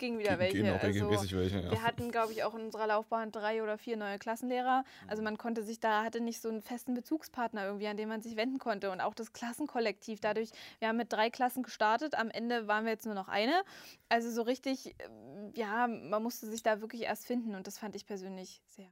ging 0.00 0.18
wieder 0.18 0.30
Ge- 0.30 0.38
welche. 0.40 0.62
gehen 0.62 0.70
auch 0.70 0.82
also, 0.82 0.86
regelmäßig 0.86 1.36
welche. 1.36 1.60
Ja. 1.60 1.70
Wir 1.70 1.82
hatten, 1.84 2.10
glaube 2.10 2.32
ich, 2.32 2.42
auch 2.42 2.54
in 2.56 2.62
unserer 2.62 2.88
Laufbahn 2.88 3.30
drei 3.30 3.62
oder 3.62 3.78
vier 3.78 3.96
neue 3.96 4.18
Klassenlehrer. 4.18 4.82
Also 5.06 5.22
man 5.22 5.38
konnte 5.38 5.62
sich 5.62 5.78
da, 5.78 6.02
hatte 6.02 6.20
nicht 6.20 6.42
so 6.42 6.48
einen 6.48 6.62
festen 6.62 6.94
Bezugspartner 6.94 7.64
irgendwie, 7.64 7.86
an 7.86 7.96
den 7.96 8.08
man 8.08 8.20
sich 8.20 8.34
wenden 8.36 8.58
konnte. 8.58 8.90
Und 8.90 9.00
auch 9.00 9.14
das 9.14 9.32
Klassenkollektiv. 9.32 10.18
Dadurch, 10.20 10.50
wir 10.80 10.88
haben 10.88 10.96
mit 10.96 11.12
drei 11.12 11.30
Klassen 11.30 11.62
gestartet, 11.62 12.16
am 12.16 12.30
Ende 12.30 12.66
waren 12.66 12.84
wir 12.84 12.90
jetzt 12.90 13.06
nur 13.06 13.14
noch 13.14 13.28
eine. 13.28 13.62
Also 14.08 14.30
so 14.30 14.42
richtig, 14.42 14.96
ähm, 14.98 15.52
ja, 15.54 15.86
man 15.86 16.22
musste 16.22 16.46
sich 16.46 16.64
da 16.64 16.80
wirklich 16.80 17.02
erst 17.02 17.26
finden 17.26 17.54
und 17.54 17.68
das 17.68 17.78
fand 17.78 17.94
ich 17.94 18.06
persönlich 18.06 18.62
sehr. 18.68 18.88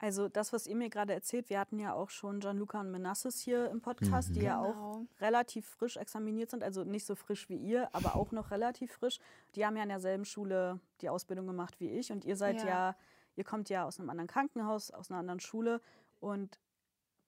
Also 0.00 0.28
das, 0.28 0.52
was 0.52 0.66
ihr 0.68 0.76
mir 0.76 0.90
gerade 0.90 1.12
erzählt, 1.12 1.50
wir 1.50 1.58
hatten 1.58 1.78
ja 1.80 1.92
auch 1.92 2.08
schon 2.10 2.38
Gianluca 2.38 2.80
und 2.80 2.90
Menassis 2.92 3.40
hier 3.40 3.68
im 3.70 3.80
Podcast, 3.80 4.36
die 4.36 4.42
ja 4.42 4.60
auch 4.60 4.72
Genau. 4.74 5.06
relativ 5.20 5.66
frisch 5.66 5.96
examiniert 5.96 6.50
sind, 6.50 6.62
also 6.62 6.84
nicht 6.84 7.04
so 7.04 7.16
frisch 7.16 7.48
wie 7.48 7.56
ihr, 7.56 7.92
aber 7.94 8.14
auch 8.14 8.30
noch 8.30 8.52
relativ 8.52 8.92
frisch. 8.92 9.18
Die 9.56 9.66
haben 9.66 9.76
ja 9.76 9.82
in 9.82 9.88
derselben 9.88 10.24
Schule 10.24 10.78
die 11.00 11.08
Ausbildung 11.08 11.48
gemacht 11.48 11.80
wie 11.80 11.90
ich 11.90 12.12
und 12.12 12.24
ihr 12.24 12.36
seid 12.36 12.58
ja, 12.62 12.68
Ja. 12.90 12.96
ihr 13.34 13.42
kommt 13.44 13.70
ja 13.70 13.84
aus 13.86 13.98
einem 13.98 14.08
anderen 14.10 14.28
Krankenhaus, 14.28 14.92
aus 14.92 15.10
einer 15.10 15.18
anderen 15.18 15.40
Schule 15.40 15.80
und 16.20 16.60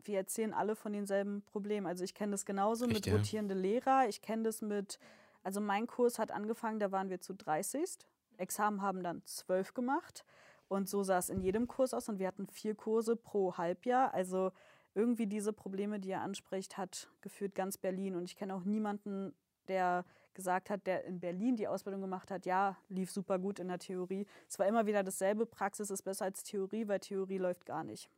wir 0.05 0.19
erzählen 0.19 0.55
alle 0.55 0.77
von 0.77 0.93
denselben 0.93 1.43
Problemen. 1.43 1.87
Also 1.89 2.05
ich 2.05 2.15
kenne 2.15 2.31
das 2.33 2.47
genauso 2.47 2.85
Echt, 2.87 2.95
mit 2.95 3.07
ja? 3.07 3.17
rotierende 3.17 3.55
Lehrer, 3.55 4.09
ich 4.09 4.23
kenne 4.23 4.45
das 4.45 4.63
mit, 4.63 5.01
also 5.43 5.61
mein 5.61 5.89
Kurs 5.89 6.21
hat 6.21 6.31
angefangen, 6.31 6.79
da 6.79 6.93
waren 6.93 7.11
wir 7.11 7.21
zu 7.21 7.35
30. 7.35 7.99
Examen 8.37 8.81
haben 8.81 9.03
dann 9.03 9.23
zwölf 9.27 9.75
gemacht. 9.75 10.25
Und 10.71 10.89
so 10.89 11.03
sah 11.03 11.19
es 11.19 11.31
in 11.31 11.41
jedem 11.41 11.67
Kurs 11.67 11.93
aus. 11.93 12.09
Und 12.09 12.21
wir 12.21 12.29
hatten 12.29 12.47
vier 12.47 12.77
Kurse 12.77 13.17
pro 13.17 13.57
Halbjahr. 13.57 14.15
Also 14.15 14.53
irgendwie 14.95 15.27
diese 15.27 15.53
Probleme, 15.53 15.99
die 15.99 16.13
er 16.13 16.21
anspricht, 16.21 16.79
hat 16.79 17.09
geführt 17.23 17.57
ganz 17.57 17.77
Berlin. 17.77 18.15
Und 18.15 18.23
ich 18.23 18.37
kenne 18.37 18.55
auch 18.55 18.63
niemanden, 18.63 19.35
der 19.67 20.05
gesagt 20.33 20.71
hat, 20.71 20.87
der 20.87 21.05
in 21.07 21.19
Berlin 21.19 21.57
die 21.57 21.67
Ausbildung 21.67 22.01
gemacht 22.01 22.31
hat, 22.31 22.47
ja, 22.47 22.77
lief 22.89 23.11
super 23.11 23.41
gut 23.41 23.59
in 23.59 23.67
der 23.67 23.81
Theorie. 23.81 24.27
Es 24.49 24.61
war 24.61 24.67
immer 24.69 24.87
wieder 24.87 25.03
dasselbe, 25.03 25.45
Praxis 25.45 25.91
ist 25.91 26.03
besser 26.03 26.27
als 26.27 26.45
Theorie, 26.45 26.87
weil 26.87 27.01
Theorie 27.01 27.39
läuft 27.39 27.67
gar 27.67 27.83
nicht. 27.83 28.09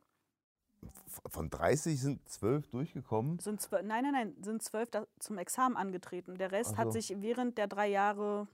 Von 1.07 1.49
30 1.49 1.99
sind 1.99 2.29
12 2.29 2.67
durchgekommen. 2.67 3.39
Sind 3.39 3.61
zwölf, 3.61 3.83
nein, 3.83 4.03
nein, 4.03 4.13
nein, 4.13 4.35
sind 4.43 4.61
zwölf 4.61 4.89
zum 5.17 5.39
Examen 5.39 5.75
angetreten. 5.75 6.37
Der 6.37 6.51
Rest 6.51 6.73
Ach 6.75 6.77
hat 6.77 6.93
so. 6.93 6.99
sich 6.99 7.19
während 7.19 7.57
der 7.57 7.67
drei 7.67 7.87
Jahre 7.87 8.47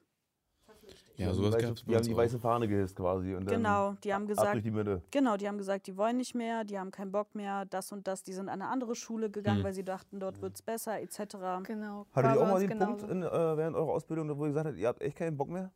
Ja, 1.18 1.34
sowas 1.34 1.58
die 1.58 1.64
gab's 1.66 1.82
weiße, 1.82 1.86
bei 1.86 1.92
Die 1.92 1.96
haben 1.98 2.06
die 2.06 2.14
auch. 2.14 2.18
weiße 2.18 2.40
Fahne 2.40 2.68
gehisst 2.70 2.96
quasi. 2.96 3.36
Und 3.36 3.46
dann 3.46 3.56
Genau, 3.58 3.94
die 4.04 4.14
haben 4.14 4.24
ab 4.24 4.28
gesagt, 4.30 4.54
durch 4.54 4.64
die 4.64 4.72
Mitte. 4.72 5.02
Genau, 5.12 5.36
die 5.36 5.48
haben 5.50 5.58
gesagt, 5.58 5.88
die 5.88 5.98
wollen 5.98 6.16
nicht 6.18 6.34
mehr, 6.34 6.64
die 6.64 6.80
haben 6.80 6.92
keinen 6.92 7.12
Bock 7.12 7.36
mehr, 7.36 7.66
das 7.66 7.92
und 7.92 8.08
das. 8.08 8.24
Die 8.24 8.32
sind 8.32 8.48
an 8.48 8.62
eine 8.62 8.72
andere 8.72 8.96
Schule 8.96 9.30
gegangen, 9.30 9.58
Hm. 9.58 9.64
weil 9.66 9.74
sie 9.74 9.84
dachten, 9.84 10.20
dort 10.22 10.42
wird 10.42 10.56
es 10.56 10.62
besser, 10.62 11.02
etc. 11.02 11.20
Genau. 11.64 12.06
Hattet 12.14 12.36
ihr 12.36 12.42
auch 12.42 12.48
mal 12.48 12.60
den 12.62 12.70
genauso. 12.70 12.96
Punkt 13.08 13.12
in, 13.12 13.24
äh, 13.24 13.58
während 13.58 13.76
eurer 13.76 13.92
Ausbildung, 13.92 14.30
wo 14.38 14.44
ihr 14.46 14.50
gesagt 14.50 14.68
habt, 14.68 14.78
ihr 14.78 14.88
habt 14.88 15.02
echt 15.02 15.18
keinen 15.18 15.36
Bock 15.36 15.50
mehr? 15.50 15.72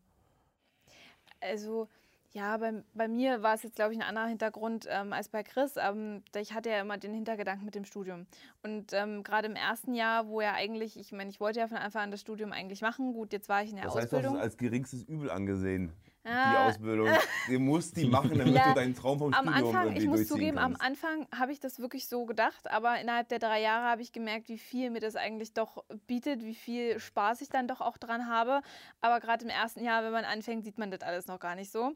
Also 1.42 1.90
ja, 2.34 2.58
bei, 2.58 2.84
bei 2.96 3.08
mir 3.08 3.44
war 3.44 3.54
es 3.54 3.62
jetzt, 3.62 3.76
glaube 3.76 3.94
ich, 3.94 4.00
ein 4.00 4.08
anderer 4.08 4.26
Hintergrund 4.26 4.88
ähm, 4.90 5.14
als 5.14 5.30
bei 5.30 5.44
Chris. 5.44 5.76
Ähm, 5.78 6.24
ich 6.36 6.54
hatte 6.54 6.70
ja 6.72 6.82
immer 6.82 6.98
den 6.98 7.14
Hintergedanken 7.14 7.64
mit 7.64 7.76
dem 7.76 7.86
Studium. 7.86 8.26
Und 8.64 8.92
ähm, 8.94 9.24
gerade 9.24 9.48
im 9.48 9.56
ersten 9.56 9.94
Jahr, 9.94 10.28
wo 10.28 10.42
ja 10.42 10.54
eigentlich, 10.54 11.00
ich 11.00 11.12
meine, 11.12 11.30
ich 11.30 11.40
wollte 11.40 11.60
ja 11.60 11.68
von 11.68 11.78
Anfang 11.78 12.04
an 12.04 12.12
das 12.12 12.22
Studium 12.22 12.52
eigentlich 12.52 12.82
machen. 12.82 13.14
Gut, 13.14 13.34
jetzt 13.34 13.50
war 13.50 13.62
ich 13.62 13.70
in 13.70 13.76
der 13.76 13.86
Das 13.86 13.96
heißt, 13.96 14.12
du 14.12 14.18
hast 14.18 14.24
es 14.24 14.26
Ausbildung. 14.26 14.42
als 14.42 14.58
geringstes 14.58 15.04
Übel 15.04 15.30
angesehen, 15.30 15.94
die 16.26 16.30
Ah, 16.30 16.68
Ausbildung. 16.70 17.10
Du 17.50 17.60
musst 17.60 17.98
die 17.98 18.06
machen, 18.06 18.38
damit 18.38 18.54
Ja, 18.56 18.70
du 18.70 18.76
deinen 18.76 18.96
Traum 18.96 19.20
vom 19.20 19.34
am 19.34 19.46
Studium 19.48 19.66
Anfang, 19.68 19.84
irgendwie 19.88 20.02
ich 20.04 20.08
muss 20.08 20.28
zugeben, 20.28 20.58
am 20.58 20.78
kannst. 20.78 21.04
Anfang 21.04 21.28
habe 21.38 21.52
ich 21.52 21.60
das 21.60 21.80
wirklich 21.80 22.08
so 22.08 22.26
gedacht, 22.26 22.72
aber 22.72 23.00
innerhalb 23.02 23.28
der 23.28 23.40
drei 23.40 23.62
Jahre 23.62 23.86
habe 23.90 24.02
ich 24.02 24.14
gemerkt, 24.14 24.48
wie 24.48 24.58
viel 24.58 24.90
mir 24.90 25.02
das 25.02 25.16
eigentlich 25.18 25.54
doch 25.54 25.84
bietet, 26.08 26.44
wie 26.44 26.56
viel 26.56 27.00
Spaß 27.00 27.42
ich 27.42 27.50
dann 27.50 27.68
doch 27.68 27.82
auch 27.82 27.98
dran 27.98 28.28
habe. 28.28 28.62
Aber 29.02 29.20
gerade 29.20 29.44
im 29.44 29.50
ersten 29.50 29.84
Jahr, 29.84 30.04
wenn 30.04 30.14
man 30.14 30.24
anfängt, 30.24 30.64
sieht 30.64 30.78
man 30.78 30.92
das 30.92 31.02
alles 31.02 31.28
noch 31.28 31.40
gar 31.40 31.56
nicht 31.56 31.72
so. 31.72 31.92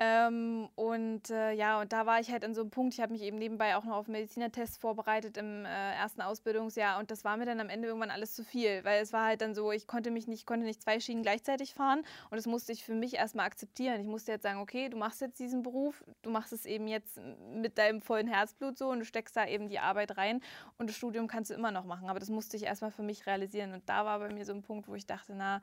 Ähm, 0.00 0.68
und 0.74 1.30
äh, 1.30 1.52
ja, 1.52 1.80
und 1.80 1.92
da 1.92 2.04
war 2.04 2.18
ich 2.18 2.32
halt 2.32 2.44
an 2.44 2.52
so 2.52 2.62
einem 2.62 2.70
Punkt, 2.70 2.94
ich 2.94 3.00
habe 3.00 3.12
mich 3.12 3.22
eben 3.22 3.38
nebenbei 3.38 3.76
auch 3.76 3.84
noch 3.84 3.94
auf 3.94 4.08
Medizinertests 4.08 4.76
vorbereitet 4.76 5.36
im 5.36 5.64
äh, 5.64 5.94
ersten 5.94 6.20
Ausbildungsjahr 6.20 6.98
und 6.98 7.12
das 7.12 7.22
war 7.22 7.36
mir 7.36 7.46
dann 7.46 7.60
am 7.60 7.68
Ende 7.68 7.86
irgendwann 7.86 8.10
alles 8.10 8.34
zu 8.34 8.42
viel, 8.42 8.82
weil 8.82 9.00
es 9.00 9.12
war 9.12 9.26
halt 9.26 9.40
dann 9.40 9.54
so, 9.54 9.70
ich 9.70 9.86
konnte 9.86 10.10
mich 10.10 10.26
nicht, 10.26 10.46
konnte 10.46 10.66
nicht 10.66 10.82
zwei 10.82 10.98
Schienen 10.98 11.22
gleichzeitig 11.22 11.74
fahren 11.74 12.00
und 12.30 12.36
das 12.36 12.46
musste 12.46 12.72
ich 12.72 12.84
für 12.84 12.94
mich 12.94 13.14
erstmal 13.14 13.46
akzeptieren. 13.46 14.00
Ich 14.00 14.08
musste 14.08 14.32
jetzt 14.32 14.42
sagen, 14.42 14.58
okay, 14.58 14.88
du 14.88 14.96
machst 14.96 15.20
jetzt 15.20 15.38
diesen 15.38 15.62
Beruf, 15.62 16.02
du 16.22 16.30
machst 16.30 16.52
es 16.52 16.66
eben 16.66 16.88
jetzt 16.88 17.20
mit 17.54 17.78
deinem 17.78 18.02
vollen 18.02 18.26
Herzblut 18.26 18.76
so 18.76 18.88
und 18.88 18.98
du 18.98 19.04
steckst 19.04 19.36
da 19.36 19.46
eben 19.46 19.68
die 19.68 19.78
Arbeit 19.78 20.16
rein 20.16 20.40
und 20.76 20.90
das 20.90 20.96
Studium 20.96 21.28
kannst 21.28 21.52
du 21.52 21.54
immer 21.54 21.70
noch 21.70 21.84
machen, 21.84 22.08
aber 22.08 22.18
das 22.18 22.30
musste 22.30 22.56
ich 22.56 22.64
erstmal 22.64 22.90
für 22.90 23.04
mich 23.04 23.26
realisieren 23.26 23.72
und 23.72 23.88
da 23.88 24.04
war 24.04 24.18
bei 24.18 24.32
mir 24.32 24.44
so 24.44 24.54
ein 24.54 24.62
Punkt, 24.62 24.88
wo 24.88 24.96
ich 24.96 25.06
dachte, 25.06 25.34
na, 25.36 25.62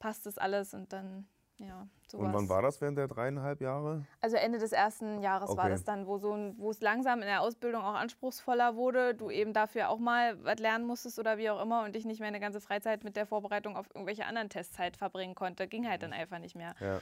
passt 0.00 0.26
das 0.26 0.36
alles 0.36 0.74
und 0.74 0.92
dann 0.92 1.28
ja, 1.58 1.86
so 2.06 2.18
Und 2.18 2.32
wann 2.32 2.48
war 2.48 2.62
das 2.62 2.80
während 2.80 2.98
der 2.98 3.08
dreieinhalb 3.08 3.60
Jahre? 3.60 4.04
also 4.20 4.36
Ende 4.36 4.58
des 4.58 4.72
ersten 4.72 5.20
Jahres 5.20 5.50
war 5.50 5.64
Okay. 5.64 5.70
das 5.70 5.84
dann, 5.84 6.06
wo, 6.06 6.18
so 6.18 6.54
wo 6.56 6.70
es 6.70 6.80
langsam 6.80 7.20
in 7.20 7.26
der 7.26 7.42
Ausbildung 7.42 7.82
auch 7.82 7.94
anspruchsvoller 7.94 8.76
wurde, 8.76 9.14
du 9.14 9.30
eben 9.30 9.52
dafür 9.52 9.88
auch 9.88 9.98
mal 9.98 10.42
was 10.44 10.58
lernen 10.58 10.86
musstest 10.86 11.18
oder 11.18 11.38
wie 11.38 11.50
auch 11.50 11.60
immer 11.60 11.84
und 11.84 11.96
ich 11.96 12.04
nicht 12.04 12.20
meine 12.20 12.40
ganze 12.40 12.60
Freizeit 12.60 13.04
mit 13.04 13.16
der 13.16 13.26
Vorbereitung 13.26 13.76
auf 13.76 13.86
irgendwelche 13.94 14.26
anderen 14.26 14.48
Tests 14.48 14.78
halt 14.78 14.96
verbringen 14.96 15.34
konnte. 15.34 15.66
Ging 15.68 15.88
halt 15.88 16.02
dann 16.02 16.12
einfach 16.12 16.38
nicht 16.38 16.54
mehr. 16.56 16.74
Ja. 16.80 17.00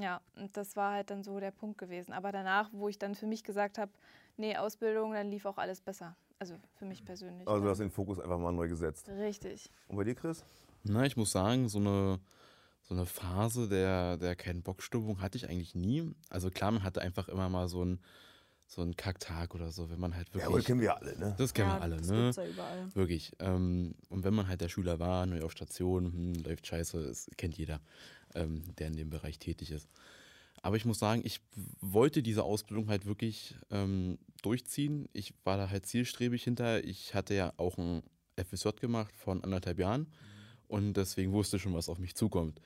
Ja, 0.00 0.20
und 0.36 0.56
das 0.56 0.76
war 0.76 0.92
halt 0.92 1.10
dann 1.10 1.24
so 1.24 1.40
der 1.40 1.50
Punkt 1.50 1.76
gewesen. 1.78 2.12
Aber 2.12 2.30
danach, 2.30 2.70
wo 2.72 2.88
ich 2.88 2.98
dann 2.98 3.16
für 3.16 3.26
mich 3.26 3.42
gesagt 3.42 3.78
habe, 3.78 3.90
nee, 4.36 4.56
Ausbildung, 4.56 5.12
dann 5.12 5.28
lief 5.28 5.44
auch 5.44 5.58
alles 5.58 5.80
besser. 5.80 6.14
Also 6.38 6.54
für 6.76 6.84
mich 6.84 7.04
persönlich. 7.04 7.48
Also 7.48 7.64
du 7.64 7.68
hast 7.68 7.78
den 7.78 7.90
Fokus 7.90 8.20
einfach 8.20 8.38
mal 8.38 8.52
neu 8.52 8.68
gesetzt. 8.68 9.08
Richtig. 9.08 9.72
Und 9.88 9.96
bei 9.96 10.04
dir, 10.04 10.14
Chris? 10.14 10.44
Na, 10.84 11.04
ich 11.04 11.16
muss 11.16 11.32
sagen, 11.32 11.68
so 11.68 11.78
eine, 11.78 12.20
so 12.88 12.94
eine 12.94 13.04
Phase 13.04 13.68
der, 13.68 14.16
der 14.16 14.34
keinen 14.34 14.62
Bockstimmung 14.62 15.20
hatte 15.20 15.36
ich 15.36 15.48
eigentlich 15.48 15.74
nie. 15.74 16.10
Also 16.30 16.50
klar, 16.50 16.70
man 16.70 16.82
hatte 16.82 17.02
einfach 17.02 17.28
immer 17.28 17.48
mal 17.50 17.68
so 17.68 17.82
einen 17.82 18.00
so 18.66 18.82
einen 18.82 18.96
Kacktag 18.96 19.54
oder 19.54 19.72
so, 19.72 19.88
wenn 19.88 19.98
man 19.98 20.14
halt 20.14 20.28
Ja, 20.28 20.34
wirklich. 20.34 20.46
aber 20.46 20.56
das 20.58 20.66
kennen 20.66 20.80
wir 20.82 20.96
alle, 20.96 21.18
ne? 21.18 21.34
das 21.38 21.54
kennen 21.54 21.70
ja, 21.70 21.76
wir 21.76 21.82
alle, 21.82 21.96
das 21.96 22.08
ne? 22.08 22.22
gibt's 22.24 22.36
ja 22.36 22.46
überall. 22.46 22.94
Wirklich. 22.94 23.32
Ähm, 23.38 23.94
und 24.10 24.24
wenn 24.24 24.34
man 24.34 24.46
halt 24.46 24.60
der 24.60 24.68
Schüler 24.68 24.98
war, 24.98 25.24
neu 25.24 25.42
auf 25.42 25.52
Station, 25.52 26.12
hm, 26.12 26.34
läuft 26.44 26.66
scheiße, 26.66 27.02
das 27.02 27.30
kennt 27.38 27.56
jeder, 27.56 27.80
ähm, 28.34 28.62
der 28.76 28.88
in 28.88 28.96
dem 28.96 29.08
Bereich 29.08 29.38
tätig 29.38 29.70
ist. 29.70 29.88
Aber 30.60 30.76
ich 30.76 30.84
muss 30.84 30.98
sagen, 30.98 31.22
ich 31.24 31.40
wollte 31.80 32.22
diese 32.22 32.42
Ausbildung 32.42 32.88
halt 32.88 33.06
wirklich 33.06 33.54
ähm, 33.70 34.18
durchziehen. 34.42 35.08
Ich 35.14 35.32
war 35.44 35.56
da 35.56 35.70
halt 35.70 35.86
zielstrebig 35.86 36.42
hinter. 36.42 36.84
Ich 36.84 37.14
hatte 37.14 37.34
ja 37.34 37.54
auch 37.56 37.78
ein 37.78 38.02
FSJ 38.36 38.70
gemacht 38.80 39.16
von 39.16 39.42
anderthalb 39.44 39.78
Jahren 39.78 40.08
und 40.68 40.94
deswegen 40.94 41.32
wusste 41.32 41.56
ich 41.56 41.62
schon, 41.62 41.74
was 41.74 41.88
auf 41.88 41.98
mich 41.98 42.14
zukommt. 42.14 42.60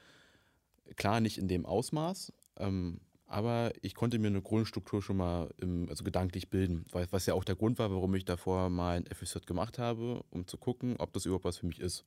Klar, 0.96 1.20
nicht 1.20 1.38
in 1.38 1.48
dem 1.48 1.64
Ausmaß, 1.64 2.32
ähm, 2.58 3.00
aber 3.26 3.72
ich 3.80 3.94
konnte 3.94 4.18
mir 4.18 4.26
eine 4.26 4.42
Grundstruktur 4.42 5.00
schon 5.00 5.16
mal 5.16 5.48
im, 5.56 5.88
also 5.88 6.04
gedanklich 6.04 6.50
bilden, 6.50 6.84
was 6.92 7.24
ja 7.24 7.32
auch 7.32 7.44
der 7.44 7.56
Grund 7.56 7.78
war, 7.78 7.90
warum 7.90 8.14
ich 8.14 8.26
davor 8.26 8.68
mal 8.68 8.98
ein 8.98 9.06
FSJ 9.06 9.38
gemacht 9.46 9.78
habe, 9.78 10.22
um 10.28 10.46
zu 10.46 10.58
gucken, 10.58 10.96
ob 10.98 11.14
das 11.14 11.24
überhaupt 11.24 11.46
was 11.46 11.56
für 11.56 11.66
mich 11.66 11.80
ist. 11.80 12.04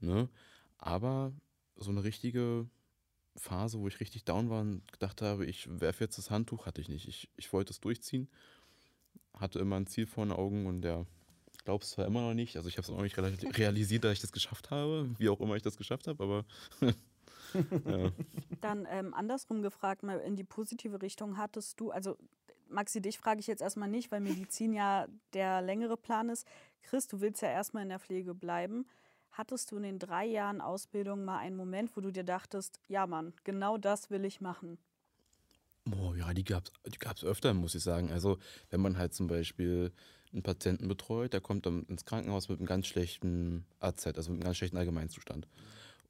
Ne? 0.00 0.28
Aber 0.76 1.32
so 1.76 1.90
eine 1.90 2.04
richtige 2.04 2.68
Phase, 3.36 3.80
wo 3.80 3.88
ich 3.88 4.00
richtig 4.00 4.24
down 4.24 4.50
war 4.50 4.60
und 4.60 4.82
gedacht 4.92 5.22
habe, 5.22 5.46
ich 5.46 5.66
werfe 5.80 6.04
jetzt 6.04 6.18
das 6.18 6.30
Handtuch, 6.30 6.66
hatte 6.66 6.80
ich 6.80 6.88
nicht. 6.88 7.08
Ich, 7.08 7.30
ich 7.36 7.52
wollte 7.52 7.72
es 7.72 7.80
durchziehen, 7.80 8.28
hatte 9.32 9.58
immer 9.58 9.76
ein 9.76 9.86
Ziel 9.86 10.06
vor 10.06 10.26
den 10.26 10.32
Augen 10.32 10.66
und 10.66 10.82
der 10.82 11.06
glaube 11.64 11.84
es 11.84 11.90
zwar 11.90 12.06
immer 12.06 12.20
noch 12.20 12.34
nicht, 12.34 12.56
also 12.56 12.68
ich 12.68 12.76
habe 12.76 12.84
es 12.84 12.90
auch 12.90 12.96
noch 12.96 13.02
nicht 13.02 13.16
reali- 13.18 13.56
realisiert, 13.56 14.04
dass 14.04 14.12
ich 14.12 14.20
das 14.20 14.32
geschafft 14.32 14.70
habe, 14.70 15.10
wie 15.18 15.28
auch 15.28 15.40
immer 15.40 15.56
ich 15.56 15.62
das 15.62 15.76
geschafft 15.76 16.06
habe, 16.06 16.22
aber 16.22 16.44
ja. 17.86 18.10
Dann 18.60 18.86
ähm, 18.90 19.14
andersrum 19.14 19.62
gefragt, 19.62 20.02
mal 20.02 20.18
in 20.20 20.36
die 20.36 20.44
positive 20.44 21.02
Richtung, 21.02 21.36
hattest 21.36 21.80
du, 21.80 21.90
also 21.90 22.16
Maxi, 22.68 23.00
dich 23.00 23.18
frage 23.18 23.40
ich 23.40 23.46
jetzt 23.46 23.62
erstmal 23.62 23.88
nicht, 23.88 24.10
weil 24.10 24.20
Medizin 24.20 24.72
ja 24.72 25.06
der 25.32 25.62
längere 25.62 25.96
Plan 25.96 26.28
ist. 26.28 26.46
Chris, 26.82 27.06
du 27.06 27.20
willst 27.20 27.42
ja 27.42 27.48
erstmal 27.48 27.82
in 27.82 27.90
der 27.90 28.00
Pflege 28.00 28.34
bleiben. 28.34 28.86
Hattest 29.30 29.70
du 29.70 29.76
in 29.76 29.82
den 29.82 29.98
drei 29.98 30.24
Jahren 30.24 30.60
Ausbildung 30.60 31.24
mal 31.24 31.38
einen 31.38 31.56
Moment, 31.56 31.96
wo 31.96 32.00
du 32.00 32.10
dir 32.10 32.24
dachtest, 32.24 32.80
ja 32.88 33.06
Mann, 33.06 33.32
genau 33.44 33.78
das 33.78 34.10
will 34.10 34.24
ich 34.24 34.40
machen? 34.40 34.78
Boah, 35.84 36.16
ja, 36.16 36.32
die 36.32 36.44
gab 36.44 36.64
es 36.64 36.92
die 36.92 36.98
gab's 36.98 37.24
öfter, 37.24 37.52
muss 37.52 37.74
ich 37.74 37.82
sagen. 37.82 38.10
Also, 38.10 38.38
wenn 38.70 38.80
man 38.80 38.96
halt 38.96 39.12
zum 39.12 39.26
Beispiel 39.26 39.92
einen 40.34 40.42
Patienten 40.42 40.88
betreut, 40.88 41.32
der 41.32 41.40
kommt 41.40 41.66
dann 41.66 41.84
ins 41.84 42.04
Krankenhaus 42.04 42.48
mit 42.48 42.58
einem 42.58 42.66
ganz 42.66 42.86
schlechten 42.86 43.64
AZ, 43.80 44.06
also 44.06 44.30
mit 44.30 44.40
einem 44.40 44.44
ganz 44.44 44.58
schlechten 44.58 44.76
Allgemeinzustand. 44.76 45.46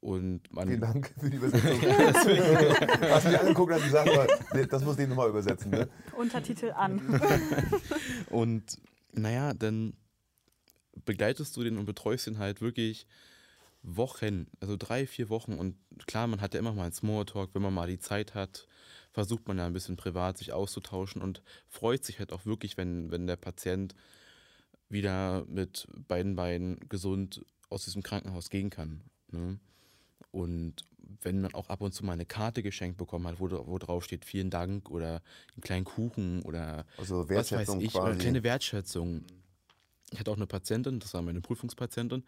Und 0.01 0.41
man, 0.51 0.67
Vielen 0.67 0.81
Dank 0.81 1.13
für 1.17 1.29
die 1.29 1.37
Übersetzung. 1.37 1.81
Hast 1.81 3.25
du 3.25 3.29
mir 3.29 3.39
angeguckt 3.39 3.71
und 3.71 3.81
hast 3.81 3.85
gesagt, 3.85 4.71
das 4.71 4.83
muss 4.83 4.99
ich 4.99 5.07
nochmal 5.07 5.29
übersetzen. 5.29 5.71
Ne? 5.71 5.87
Untertitel 6.17 6.71
an. 6.71 7.01
Und 8.29 8.77
naja, 9.13 9.53
dann 9.53 9.93
begleitest 11.05 11.55
du 11.57 11.63
den 11.63 11.77
und 11.77 11.85
betreust 11.85 12.27
ihn 12.27 12.37
halt 12.37 12.61
wirklich 12.61 13.07
Wochen, 13.81 14.47
also 14.59 14.75
drei, 14.77 15.07
vier 15.07 15.29
Wochen. 15.29 15.53
Und 15.53 15.75
klar, 16.05 16.27
man 16.27 16.41
hat 16.41 16.53
ja 16.53 16.59
immer 16.59 16.73
mal 16.73 16.83
einen 16.83 16.93
Smalltalk, 16.93 17.51
wenn 17.53 17.61
man 17.61 17.73
mal 17.73 17.87
die 17.87 17.99
Zeit 17.99 18.35
hat, 18.35 18.67
versucht 19.15 19.47
man 19.47 19.57
ja 19.57 19.65
ein 19.65 19.71
bisschen 19.71 19.95
privat 19.95 20.37
sich 20.37 20.51
auszutauschen 20.51 21.21
und 21.21 21.41
freut 21.69 22.03
sich 22.03 22.19
halt 22.19 22.33
auch 22.33 22.45
wirklich, 22.45 22.75
wenn, 22.75 23.11
wenn 23.11 23.27
der 23.27 23.37
Patient 23.37 23.95
wieder 24.89 25.45
mit 25.45 25.87
beiden 26.09 26.35
Beinen 26.35 26.77
gesund 26.89 27.45
aus 27.69 27.85
diesem 27.85 28.03
Krankenhaus 28.03 28.49
gehen 28.49 28.69
kann. 28.69 29.05
Ne? 29.31 29.57
Und 30.31 30.83
wenn 31.21 31.39
man 31.39 31.53
auch 31.53 31.69
ab 31.69 31.79
und 31.79 31.93
zu 31.93 32.03
mal 32.03 32.11
eine 32.11 32.25
Karte 32.25 32.61
geschenkt 32.61 32.97
bekommen 32.97 33.25
hat, 33.25 33.39
wo, 33.39 33.49
wo 33.49 33.77
drauf 33.77 34.03
steht, 34.03 34.25
vielen 34.25 34.49
Dank 34.49 34.89
oder 34.89 35.21
einen 35.53 35.61
kleinen 35.61 35.85
Kuchen 35.85 36.41
oder 36.41 36.85
Also 36.97 37.19
was 37.19 37.29
Wertschätzung 37.29 37.77
weiß 37.77 37.83
ich, 37.85 37.93
quasi. 37.93 38.09
eine 38.09 38.17
kleine 38.17 38.43
Wertschätzung. 38.43 39.23
Ich 40.11 40.19
hatte 40.19 40.29
auch 40.29 40.35
eine 40.35 40.45
Patientin, 40.45 40.99
das 40.99 41.13
war 41.13 41.21
meine 41.21 41.39
Prüfungspatientin, 41.39 42.25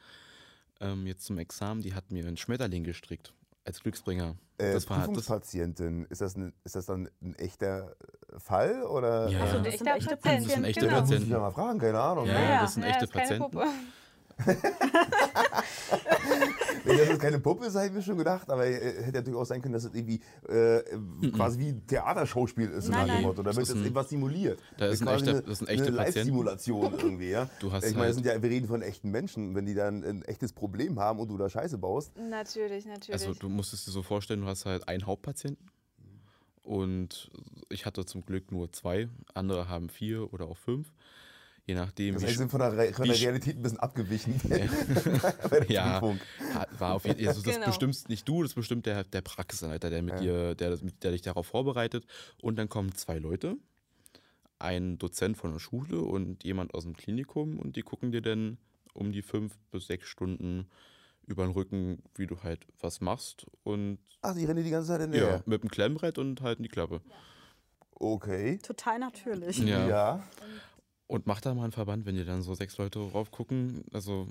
ähm, 0.79 1.05
jetzt 1.05 1.25
zum 1.25 1.37
Examen, 1.37 1.81
die 1.81 1.93
hat 1.93 2.11
mir 2.11 2.25
einen 2.25 2.37
Schmetterling 2.37 2.85
gestrickt 2.85 3.33
als 3.67 3.81
Glücksbringer. 3.81 4.35
Äh, 4.57 4.73
das 4.73 4.89
war 4.89 4.97
das, 4.97 5.07
Prüfungspatientin, 5.07 6.05
ist 6.09 6.21
das, 6.21 6.35
ein, 6.35 6.53
ist 6.63 6.75
das 6.75 6.85
dann 6.85 7.09
ein 7.21 7.35
echter 7.35 7.95
Fall? 8.37 8.83
Oder? 8.83 9.27
Ja, 9.29 9.41
Also 9.41 9.57
ja. 9.57 9.63
das 9.63 9.73
Echter 9.73 9.77
sind 9.77 9.87
echte 9.87 10.17
Patient, 10.17 10.21
Patienten. 10.21 10.43
Das 10.47 10.53
sind 10.53 10.63
echte 10.65 10.79
genau. 10.87 11.01
Muss 11.01 11.11
ich 11.11 11.29
ja 11.29 11.39
mal 11.39 11.51
fragen, 11.51 11.79
keine 11.79 11.99
Ahnung. 11.99 12.25
Ja, 12.25 12.33
ne? 12.33 12.43
ja, 12.43 12.61
das 12.61 12.73
sind 12.73 12.83
Ja, 12.83 12.89
echte 12.89 13.05
ist 13.05 13.11
Wenn 16.83 16.97
das 16.97 17.07
jetzt 17.09 17.19
keine 17.21 17.39
Puppe 17.39 17.65
ist, 17.65 17.75
habe 17.75 17.87
ich 17.87 17.91
mir 17.91 18.01
schon 18.01 18.17
gedacht, 18.17 18.49
aber 18.49 18.65
äh, 18.65 19.03
hätte 19.03 19.17
natürlich 19.17 19.37
auch 19.39 19.45
sein 19.45 19.61
können, 19.61 19.73
dass 19.73 19.83
es 19.83 19.93
irgendwie 19.93 20.21
äh, 20.47 20.81
quasi 21.31 21.59
wie 21.59 21.69
ein 21.69 21.85
Theaterschauspiel 21.85 22.69
ist, 22.69 22.87
Nein, 22.89 23.07
nach 23.07 23.15
dem. 23.15 23.23
Motto. 23.23 23.43
Da 23.43 23.47
wird 23.47 23.57
Das 23.57 23.57
jetzt 23.57 23.69
ist 23.69 23.75
ein- 23.75 23.83
irgendwas 23.83 24.09
simuliert. 24.09 24.59
Da 24.77 24.85
ist 24.87 25.01
ein 25.01 25.07
echter- 25.09 25.31
eine, 25.31 25.41
das 25.43 25.57
sind 25.59 25.69
echte 25.69 25.87
eine 25.87 25.97
Patienten. 25.97 26.17
Live-Simulation 26.19 26.93
irgendwie, 26.97 27.29
ja. 27.29 27.49
Du 27.59 27.71
hast 27.71 27.83
ich 27.85 27.95
meine, 27.95 28.13
halt- 28.15 28.25
ja, 28.25 28.41
wir 28.41 28.49
reden 28.49 28.67
von 28.67 28.81
echten 28.81 29.11
Menschen. 29.11 29.53
Wenn 29.55 29.65
die 29.65 29.73
dann 29.73 30.03
ein 30.03 30.21
echtes 30.23 30.53
Problem 30.53 30.99
haben 30.99 31.19
und 31.19 31.27
du 31.29 31.37
da 31.37 31.49
Scheiße 31.49 31.77
baust, 31.77 32.11
Natürlich, 32.17 32.85
natürlich. 32.85 33.13
Also 33.13 33.33
du 33.33 33.49
musst 33.49 33.73
es 33.73 33.83
dir 33.85 33.91
so 33.91 34.01
vorstellen, 34.03 34.41
du 34.41 34.47
hast 34.47 34.65
halt 34.65 34.87
einen 34.87 35.05
Hauptpatienten 35.05 35.69
und 36.63 37.29
ich 37.69 37.85
hatte 37.85 38.05
zum 38.05 38.25
Glück 38.25 38.51
nur 38.51 38.71
zwei, 38.71 39.09
andere 39.33 39.67
haben 39.67 39.89
vier 39.89 40.33
oder 40.33 40.45
auch 40.45 40.57
fünf. 40.57 40.91
Je 41.67 41.75
nachdem, 41.75 42.13
das 42.13 42.23
heißt, 42.23 42.33
sch- 42.33 42.37
sind 42.37 42.49
von 42.49 42.61
der, 42.61 42.77
Re 42.77 42.93
von 42.93 43.05
der 43.07 43.19
Realität 43.19 43.57
ein 43.57 43.61
bisschen 43.61 43.79
abgewichen. 43.79 44.39
Der 44.47 45.65
Ja, 45.69 46.01
war 46.79 46.95
auf 46.95 47.03
jeden 47.05 47.19
Fall, 47.19 47.27
also 47.27 47.41
das 47.41 47.55
Genau. 47.55 47.67
bestimmst 47.67 48.07
nicht 48.07 48.27
du, 48.27 48.41
das 48.41 48.53
bestimmt 48.53 48.85
der, 48.85 49.03
der 49.03 49.21
Praxisanleiter, 49.21 49.89
der 49.89 50.01
mit 50.01 50.13
Ja. 50.15 50.19
dir, 50.21 50.55
der, 50.55 50.77
der 50.77 51.11
dich 51.11 51.21
darauf 51.23 51.45
vorbereitet. 51.47 52.05
Und 52.41 52.55
dann 52.57 52.69
kommen 52.69 52.95
zwei 52.95 53.19
Leute, 53.19 53.57
ein 54.59 54.97
Dozent 54.97 55.35
von 55.37 55.51
der 55.51 55.59
Schule 55.59 55.99
und 55.99 56.45
jemand 56.45 56.73
aus 56.73 56.83
dem 56.83 56.95
Klinikum 56.95 57.59
und 57.59 57.75
die 57.75 57.81
gucken 57.81 58.13
dir 58.13 58.21
dann 58.21 58.57
um 58.93 59.11
die 59.11 59.21
fünf 59.21 59.57
bis 59.71 59.87
sechs 59.87 60.07
Stunden 60.07 60.69
über 61.25 61.43
den 61.43 61.51
Rücken, 61.51 62.01
wie 62.15 62.27
du 62.27 62.41
halt 62.43 62.65
was 62.79 63.01
machst 63.01 63.45
und 63.63 63.99
Ach, 64.21 64.33
die 64.33 64.45
rennen 64.45 64.63
die 64.63 64.71
ganze 64.71 64.87
Zeit 64.87 65.01
in 65.01 65.11
ja, 65.13 65.19
der. 65.19 65.43
mit 65.45 65.61
dem 65.63 65.69
Klemmbrett 65.69 66.17
und 66.17 66.41
halten 66.41 66.63
die 66.63 66.69
Klappe. 66.69 67.01
Okay. 67.91 68.57
Total 68.63 68.97
natürlich. 68.99 69.57
Ja. 69.59 69.87
ja. 69.87 70.23
Und 71.07 71.25
macht 71.25 71.45
da 71.45 71.53
mal 71.53 71.63
einen 71.63 71.71
Verband, 71.71 72.05
wenn 72.05 72.15
ihr 72.15 72.25
dann 72.25 72.41
so 72.41 72.53
sechs 72.53 72.77
Leute 72.77 72.99
drauf 72.99 73.31
gucken. 73.31 73.85
Also, 73.93 74.27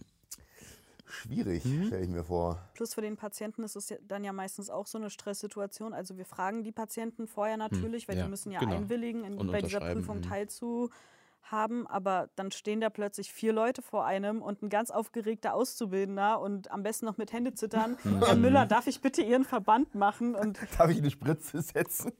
Schwierig, 1.09 1.65
Mhm. 1.65 1.87
stelle 1.87 2.03
ich 2.03 2.09
mir 2.11 2.25
vor. 2.25 2.59
Plus 2.75 2.95
für 2.95 3.01
den 3.01 3.17
Patienten 3.17 3.63
ist 3.63 3.77
es 3.77 3.89
ja 3.89 3.97
dann 4.07 4.25
ja 4.25 4.33
meistens 4.33 4.71
auch 4.71 4.87
so 4.87 4.99
eine 4.99 5.09
Stresssituation. 5.09 5.95
Also 5.95 6.17
wir 6.19 6.25
fragen 6.25 6.65
die 6.65 6.73
Patienten 6.73 7.27
vorher 7.29 7.57
natürlich, 7.57 8.09
weil 8.09 8.17
ja, 8.17 8.25
die 8.25 8.31
müssen 8.31 8.51
ja 8.51 8.59
genau. 8.59 8.75
einwilligen, 8.75 9.25
in, 9.25 9.37
bei 9.47 9.63
dieser 9.63 9.81
Prüfung 9.81 10.19
mhm. 10.19 10.23
teilzuhaben. 10.23 11.87
Aber 11.87 12.29
dann 12.35 12.51
stehen 12.51 12.81
da 12.81 12.91
plötzlich 12.91 13.33
vier 13.33 13.53
Leute 13.53 13.83
vor 13.83 14.05
einem 14.05 14.43
und 14.43 14.63
ein 14.63 14.69
ganz 14.69 14.91
aufgeregter 14.91 15.55
Auszubildender 15.55 16.41
und 16.41 16.71
am 16.73 16.83
besten 16.83 17.07
noch 17.07 17.19
mit 17.19 17.33
Händezittern. 17.33 17.97
Mhm. 18.03 18.23
Herr 18.27 18.37
Müller, 18.37 18.67
darf 18.67 18.89
ich 18.89 19.01
bitte 19.01 19.23
Ihren 19.23 19.45
Verband 19.45 19.95
machen? 19.95 20.35
Und 20.35 20.59
Darf 20.79 20.91
ich 20.91 20.99
eine 20.99 21.11
Spritze 21.11 21.63
setzen? 21.63 22.13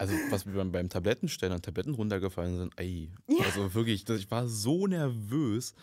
Also 0.00 0.14
was 0.30 0.46
mir 0.46 0.54
beim, 0.54 0.72
beim 0.72 0.88
Tablettenstellen 0.88 1.54
an 1.54 1.62
Tabletten 1.62 1.94
runtergefallen 1.94 2.56
sind, 2.56 2.72
ey. 2.76 3.10
Also 3.44 3.74
wirklich, 3.74 4.04
das, 4.04 4.18
ich 4.18 4.30
war 4.30 4.48
so 4.48 4.86
nervös. 4.86 5.74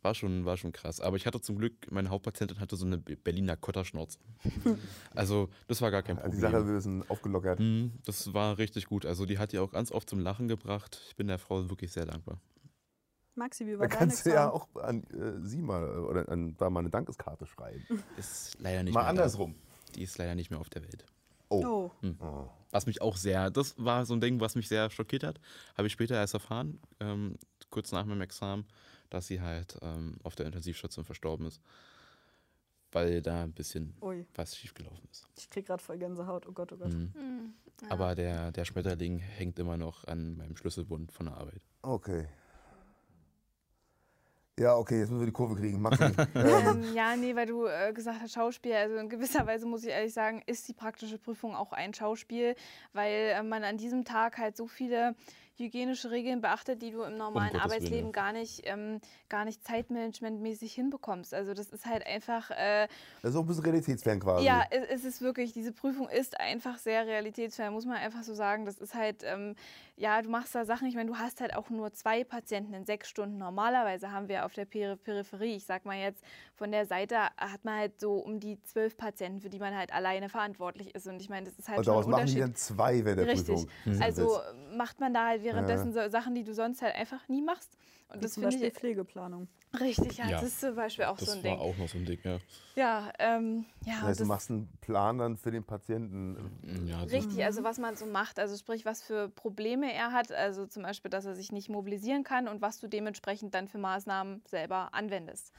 War 0.00 0.14
schon, 0.16 0.44
war 0.44 0.56
schon 0.56 0.72
krass. 0.72 1.00
Aber 1.00 1.16
ich 1.16 1.26
hatte 1.26 1.40
zum 1.40 1.58
Glück, 1.58 1.92
meine 1.92 2.08
Hauptpatientin 2.08 2.58
hatte 2.58 2.74
so 2.74 2.84
eine 2.86 2.98
Be- 2.98 3.16
Berliner 3.16 3.56
Kotterschnauze. 3.56 4.18
Also, 5.14 5.48
das 5.68 5.80
war 5.80 5.90
gar 5.92 6.02
kein 6.02 6.16
Die 6.16 6.22
Problem. 6.22 6.40
Sache 6.40 6.66
wir 6.66 6.80
sind 6.80 7.08
aufgelockert. 7.10 7.60
Mhm, 7.60 7.92
Das 8.04 8.32
war 8.34 8.58
richtig 8.58 8.86
gut. 8.86 9.04
Also, 9.06 9.26
die 9.26 9.38
hat 9.38 9.52
die 9.52 9.58
auch 9.58 9.70
ganz 9.70 9.92
oft 9.92 10.08
zum 10.08 10.18
Lachen 10.20 10.48
gebracht. 10.48 11.00
Ich 11.08 11.14
bin 11.16 11.26
der 11.28 11.38
Frau 11.38 11.68
wirklich 11.68 11.92
sehr 11.92 12.06
dankbar. 12.06 12.40
Maxi, 13.36 13.64
wie 13.66 13.72
Da 13.72 13.78
war 13.80 13.88
dein 13.88 13.98
kannst 13.98 14.26
du 14.26 14.30
ja 14.30 14.50
auch 14.50 14.66
an 14.76 15.04
äh, 15.04 15.46
sie 15.46 15.62
mal 15.62 15.84
äh, 15.86 15.98
oder 15.98 16.28
an, 16.28 16.56
da 16.56 16.68
mal 16.70 16.80
eine 16.80 16.90
Dankeskarte 16.90 17.46
schreiben. 17.46 17.82
Ist 18.16 18.56
leider 18.60 18.82
nicht 18.82 18.94
mal 18.94 19.00
mehr 19.02 19.08
andersrum. 19.10 19.54
Da. 19.54 19.92
Die 19.94 20.02
ist 20.02 20.18
leider 20.18 20.34
nicht 20.34 20.50
mehr 20.50 20.58
auf 20.60 20.68
der 20.70 20.82
Welt. 20.82 21.04
Oh. 21.52 21.90
Oh, 22.02 22.24
oh. 22.24 22.48
Was 22.70 22.86
mich 22.86 23.02
auch 23.02 23.16
sehr, 23.16 23.50
das 23.50 23.74
war 23.76 24.06
so 24.06 24.14
ein 24.14 24.20
Ding, 24.20 24.40
was 24.40 24.54
mich 24.54 24.68
sehr 24.68 24.88
schockiert 24.88 25.24
hat. 25.24 25.40
Habe 25.76 25.86
ich 25.86 25.92
später 25.92 26.14
erst 26.14 26.34
erfahren, 26.34 26.80
ähm, 27.00 27.36
kurz 27.68 27.92
nach 27.92 28.06
meinem 28.06 28.22
Examen, 28.22 28.64
dass 29.10 29.26
sie 29.26 29.40
halt 29.40 29.76
ähm, 29.82 30.16
auf 30.22 30.34
der 30.36 30.46
Intensivstation 30.46 31.04
verstorben 31.04 31.46
ist. 31.46 31.60
Weil 32.92 33.22
da 33.22 33.42
ein 33.42 33.52
bisschen 33.52 33.94
ui. 34.02 34.26
was 34.34 34.56
schiefgelaufen 34.56 35.06
ist. 35.10 35.26
Ich 35.38 35.48
krieg 35.48 35.66
gerade 35.66 35.82
voll 35.82 35.98
Gänsehaut. 35.98 36.46
Oh 36.46 36.52
Gott, 36.52 36.72
oh 36.72 36.76
Gott. 36.76 36.92
Mhm. 36.92 37.12
Hm, 37.14 37.54
ja. 37.82 37.90
Aber 37.90 38.14
der, 38.14 38.52
der 38.52 38.64
Schmetterling 38.64 39.18
hängt 39.18 39.58
immer 39.58 39.76
noch 39.76 40.04
an 40.04 40.36
meinem 40.36 40.56
Schlüsselbund 40.56 41.12
von 41.12 41.26
der 41.26 41.36
Arbeit. 41.36 41.62
Okay. 41.82 42.26
Ja, 44.60 44.76
okay, 44.76 44.98
jetzt 44.98 45.08
müssen 45.08 45.20
wir 45.20 45.26
die 45.26 45.32
Kurve 45.32 45.54
kriegen. 45.54 45.80
Maxi. 45.80 46.04
ähm, 46.34 46.34
Ähm, 46.34 46.94
ja, 46.94 47.16
nee, 47.16 47.34
weil 47.34 47.46
du 47.46 47.66
äh, 47.66 47.92
gesagt 47.94 48.20
hast, 48.20 48.34
Schauspiel. 48.34 48.74
Also 48.74 48.96
in 48.96 49.08
gewisser 49.08 49.46
Weise 49.46 49.64
muss 49.64 49.82
ich 49.82 49.88
ehrlich 49.88 50.12
sagen, 50.12 50.42
ist 50.46 50.68
die 50.68 50.74
praktische 50.74 51.18
Prüfung 51.18 51.56
auch 51.56 51.72
ein 51.72 51.94
Schauspiel, 51.94 52.54
weil 52.92 53.32
äh, 53.34 53.42
man 53.42 53.64
an 53.64 53.78
diesem 53.78 54.04
Tag 54.04 54.36
halt 54.36 54.56
so 54.56 54.66
viele 54.66 55.14
hygienische 55.56 56.10
Regeln 56.10 56.40
beachtet, 56.40 56.82
die 56.82 56.90
du 56.90 57.02
im 57.02 57.16
normalen 57.16 57.52
Willen, 57.52 57.62
Arbeitsleben 57.62 58.12
gar 58.12 58.32
nicht, 58.32 58.62
ähm, 58.64 59.00
gar 59.28 59.44
nicht 59.44 59.64
zeitmanagementmäßig 59.64 60.72
hinbekommst. 60.72 61.34
Also 61.34 61.54
das 61.54 61.68
ist 61.68 61.86
halt 61.86 62.06
einfach, 62.06 62.50
äh, 62.50 62.88
das 63.22 63.32
ist 63.32 63.36
auch 63.36 63.42
ein 63.42 63.46
bisschen 63.46 63.64
realitätsfern 63.64 64.20
quasi. 64.20 64.44
ja, 64.44 64.64
es, 64.70 64.84
es 64.88 65.04
ist 65.04 65.22
wirklich, 65.22 65.52
diese 65.52 65.72
Prüfung 65.72 66.08
ist 66.08 66.38
einfach 66.40 66.78
sehr 66.78 67.06
realitätsfern, 67.06 67.72
muss 67.72 67.86
man 67.86 67.96
einfach 67.96 68.22
so 68.22 68.34
sagen. 68.34 68.64
Das 68.64 68.78
ist 68.78 68.94
halt, 68.94 69.22
ähm, 69.24 69.54
ja, 69.96 70.20
du 70.22 70.30
machst 70.30 70.54
da 70.54 70.64
Sachen, 70.64 70.88
ich 70.88 70.94
meine, 70.94 71.10
du 71.10 71.18
hast 71.18 71.40
halt 71.40 71.54
auch 71.54 71.70
nur 71.70 71.92
zwei 71.92 72.24
Patienten 72.24 72.74
in 72.74 72.84
sechs 72.84 73.08
Stunden. 73.08 73.38
Normalerweise 73.38 74.10
haben 74.10 74.28
wir 74.28 74.46
auf 74.46 74.54
der 74.54 74.64
Peri 74.64 74.96
Peripherie, 74.96 75.56
ich 75.56 75.64
sag 75.64 75.84
mal 75.84 75.98
jetzt, 75.98 76.24
von 76.54 76.70
der 76.72 76.86
Seite 76.86 77.16
hat 77.36 77.64
man 77.64 77.76
halt 77.76 78.00
so 78.00 78.14
um 78.14 78.40
die 78.40 78.60
zwölf 78.62 78.96
Patienten, 78.96 79.40
für 79.40 79.50
die 79.50 79.58
man 79.58 79.76
halt 79.76 79.92
alleine 79.92 80.28
verantwortlich 80.28 80.94
ist. 80.94 81.06
Und 81.06 81.20
ich 81.20 81.28
meine, 81.28 81.46
das 81.46 81.58
ist 81.58 81.68
halt 81.68 81.78
Und 81.78 81.84
schon 81.84 81.92
daraus 81.92 82.06
ein 82.06 82.10
machen 82.10 82.26
die 82.26 82.40
dann 82.40 82.54
zwei 82.54 83.04
während 83.04 83.20
der 83.20 83.26
Richtig. 83.28 83.66
Prüfung. 83.66 83.70
Mhm. 83.84 84.02
Also 84.02 84.40
macht 84.76 85.00
man 85.00 85.12
da 85.12 85.26
halt 85.26 85.41
währenddessen 85.44 85.92
so 85.92 86.08
Sachen, 86.08 86.34
die 86.34 86.44
du 86.44 86.54
sonst 86.54 86.82
halt 86.82 86.94
einfach 86.94 87.28
nie 87.28 87.42
machst. 87.42 87.76
Und 88.08 88.18
Wie 88.18 88.22
das 88.22 88.34
zum 88.34 88.42
finde 88.42 88.56
Beispiel 88.56 88.68
ich 88.68 88.74
Pflegeplanung. 88.74 89.48
richtig, 89.80 90.18
ja, 90.18 90.26
Ja. 90.28 90.40
das 90.40 90.48
ist 90.50 90.60
zum 90.60 90.74
Beispiel 90.74 91.06
auch 91.06 91.16
Das 91.16 91.30
so 91.30 91.38
ein 91.38 91.44
war 91.44 91.50
Ding. 91.52 91.60
auch 91.60 91.76
noch 91.78 91.88
so 91.88 91.98
ein 91.98 92.04
Ding, 92.04 92.18
ja. 92.24 92.38
Ja, 92.74 93.12
ähm, 93.18 93.64
ja, 93.84 93.92
Das 93.94 94.02
heißt, 94.02 94.20
du 94.20 94.22
das- 94.24 94.28
machst 94.28 94.50
einen 94.50 94.68
Plan 94.80 95.18
dann 95.18 95.36
für 95.36 95.50
den 95.50 95.64
Patienten. 95.64 96.86
ja 96.86 97.02
das, 97.02 97.12
Richtig, 97.12 97.42
also 97.44 97.64
was 97.64 97.78
man 97.78 97.96
so 97.96 98.06
macht, 98.06 98.38
also 98.38 98.56
sprich, 98.56 98.84
was 98.84 99.02
für 99.02 99.28
Probleme 99.30 99.92
er 99.92 100.12
hat, 100.12 100.30
also 100.32 100.66
zum 100.66 100.82
Beispiel, 100.82 101.10
dass 101.10 101.24
er 101.24 101.34
sich 101.34 101.52
nicht 101.52 101.68
mobilisieren 101.68 102.22
kann 102.24 102.48
und 102.48 102.60
was 102.62 102.78
du 102.80 102.88
dementsprechend 102.88 103.54
dann 103.54 103.68
für 103.68 103.78
Maßnahmen 103.78 104.42
selber 104.46 104.88
anwendest. 104.92 105.52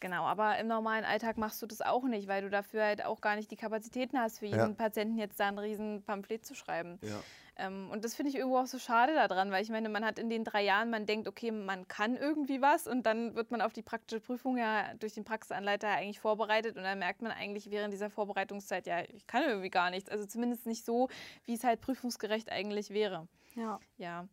Genau, 0.00 0.24
aber 0.24 0.58
im 0.58 0.68
normalen 0.68 1.04
Alltag 1.04 1.38
machst 1.38 1.60
du 1.60 1.66
das 1.66 1.80
auch 1.82 2.04
nicht, 2.04 2.28
weil 2.28 2.42
du 2.42 2.50
dafür 2.50 2.84
halt 2.84 3.04
auch 3.04 3.20
gar 3.20 3.34
nicht 3.34 3.50
die 3.50 3.56
Kapazitäten 3.56 4.16
hast, 4.18 4.38
für 4.38 4.46
jeden 4.46 4.58
Ja. 4.58 4.68
Patienten 4.68 5.18
jetzt 5.18 5.40
da 5.40 5.48
ein 5.48 5.58
riesen 5.58 6.02
Pamphlet 6.04 6.46
zu 6.46 6.54
schreiben. 6.54 6.98
Ja. 7.02 7.20
Ähm, 7.58 7.90
und 7.90 8.04
das 8.04 8.14
finde 8.14 8.30
ich 8.30 8.36
irgendwo 8.36 8.58
auch 8.58 8.66
so 8.66 8.78
schade 8.78 9.14
daran, 9.14 9.50
weil 9.50 9.62
ich 9.62 9.68
meine, 9.68 9.88
man 9.88 10.04
hat 10.04 10.18
in 10.18 10.30
den 10.30 10.44
drei 10.44 10.62
Jahren, 10.62 10.90
man 10.90 11.06
denkt, 11.06 11.26
okay, 11.26 11.50
man 11.50 11.88
kann 11.88 12.16
irgendwie 12.16 12.62
was 12.62 12.86
und 12.86 13.04
dann 13.04 13.34
wird 13.34 13.50
man 13.50 13.60
auf 13.60 13.72
die 13.72 13.82
praktische 13.82 14.20
Prüfung 14.20 14.56
ja 14.56 14.94
durch 14.94 15.14
den 15.14 15.24
Praxisanleiter 15.24 15.88
eigentlich 15.88 16.20
vorbereitet 16.20 16.76
und 16.76 16.84
dann 16.84 16.98
merkt 16.98 17.20
man 17.20 17.32
eigentlich 17.32 17.70
während 17.70 17.92
dieser 17.92 18.10
Vorbereitungszeit, 18.10 18.86
ja, 18.86 19.02
ich 19.02 19.26
kann 19.26 19.42
irgendwie 19.42 19.70
gar 19.70 19.90
nichts. 19.90 20.08
Also 20.08 20.24
zumindest 20.24 20.66
nicht 20.66 20.84
so, 20.84 21.08
wie 21.44 21.54
es 21.54 21.64
halt 21.64 21.80
prüfungsgerecht 21.80 22.50
eigentlich 22.50 22.90
wäre. 22.90 23.26
Ja. 23.56 23.80
Ja. 23.96 24.28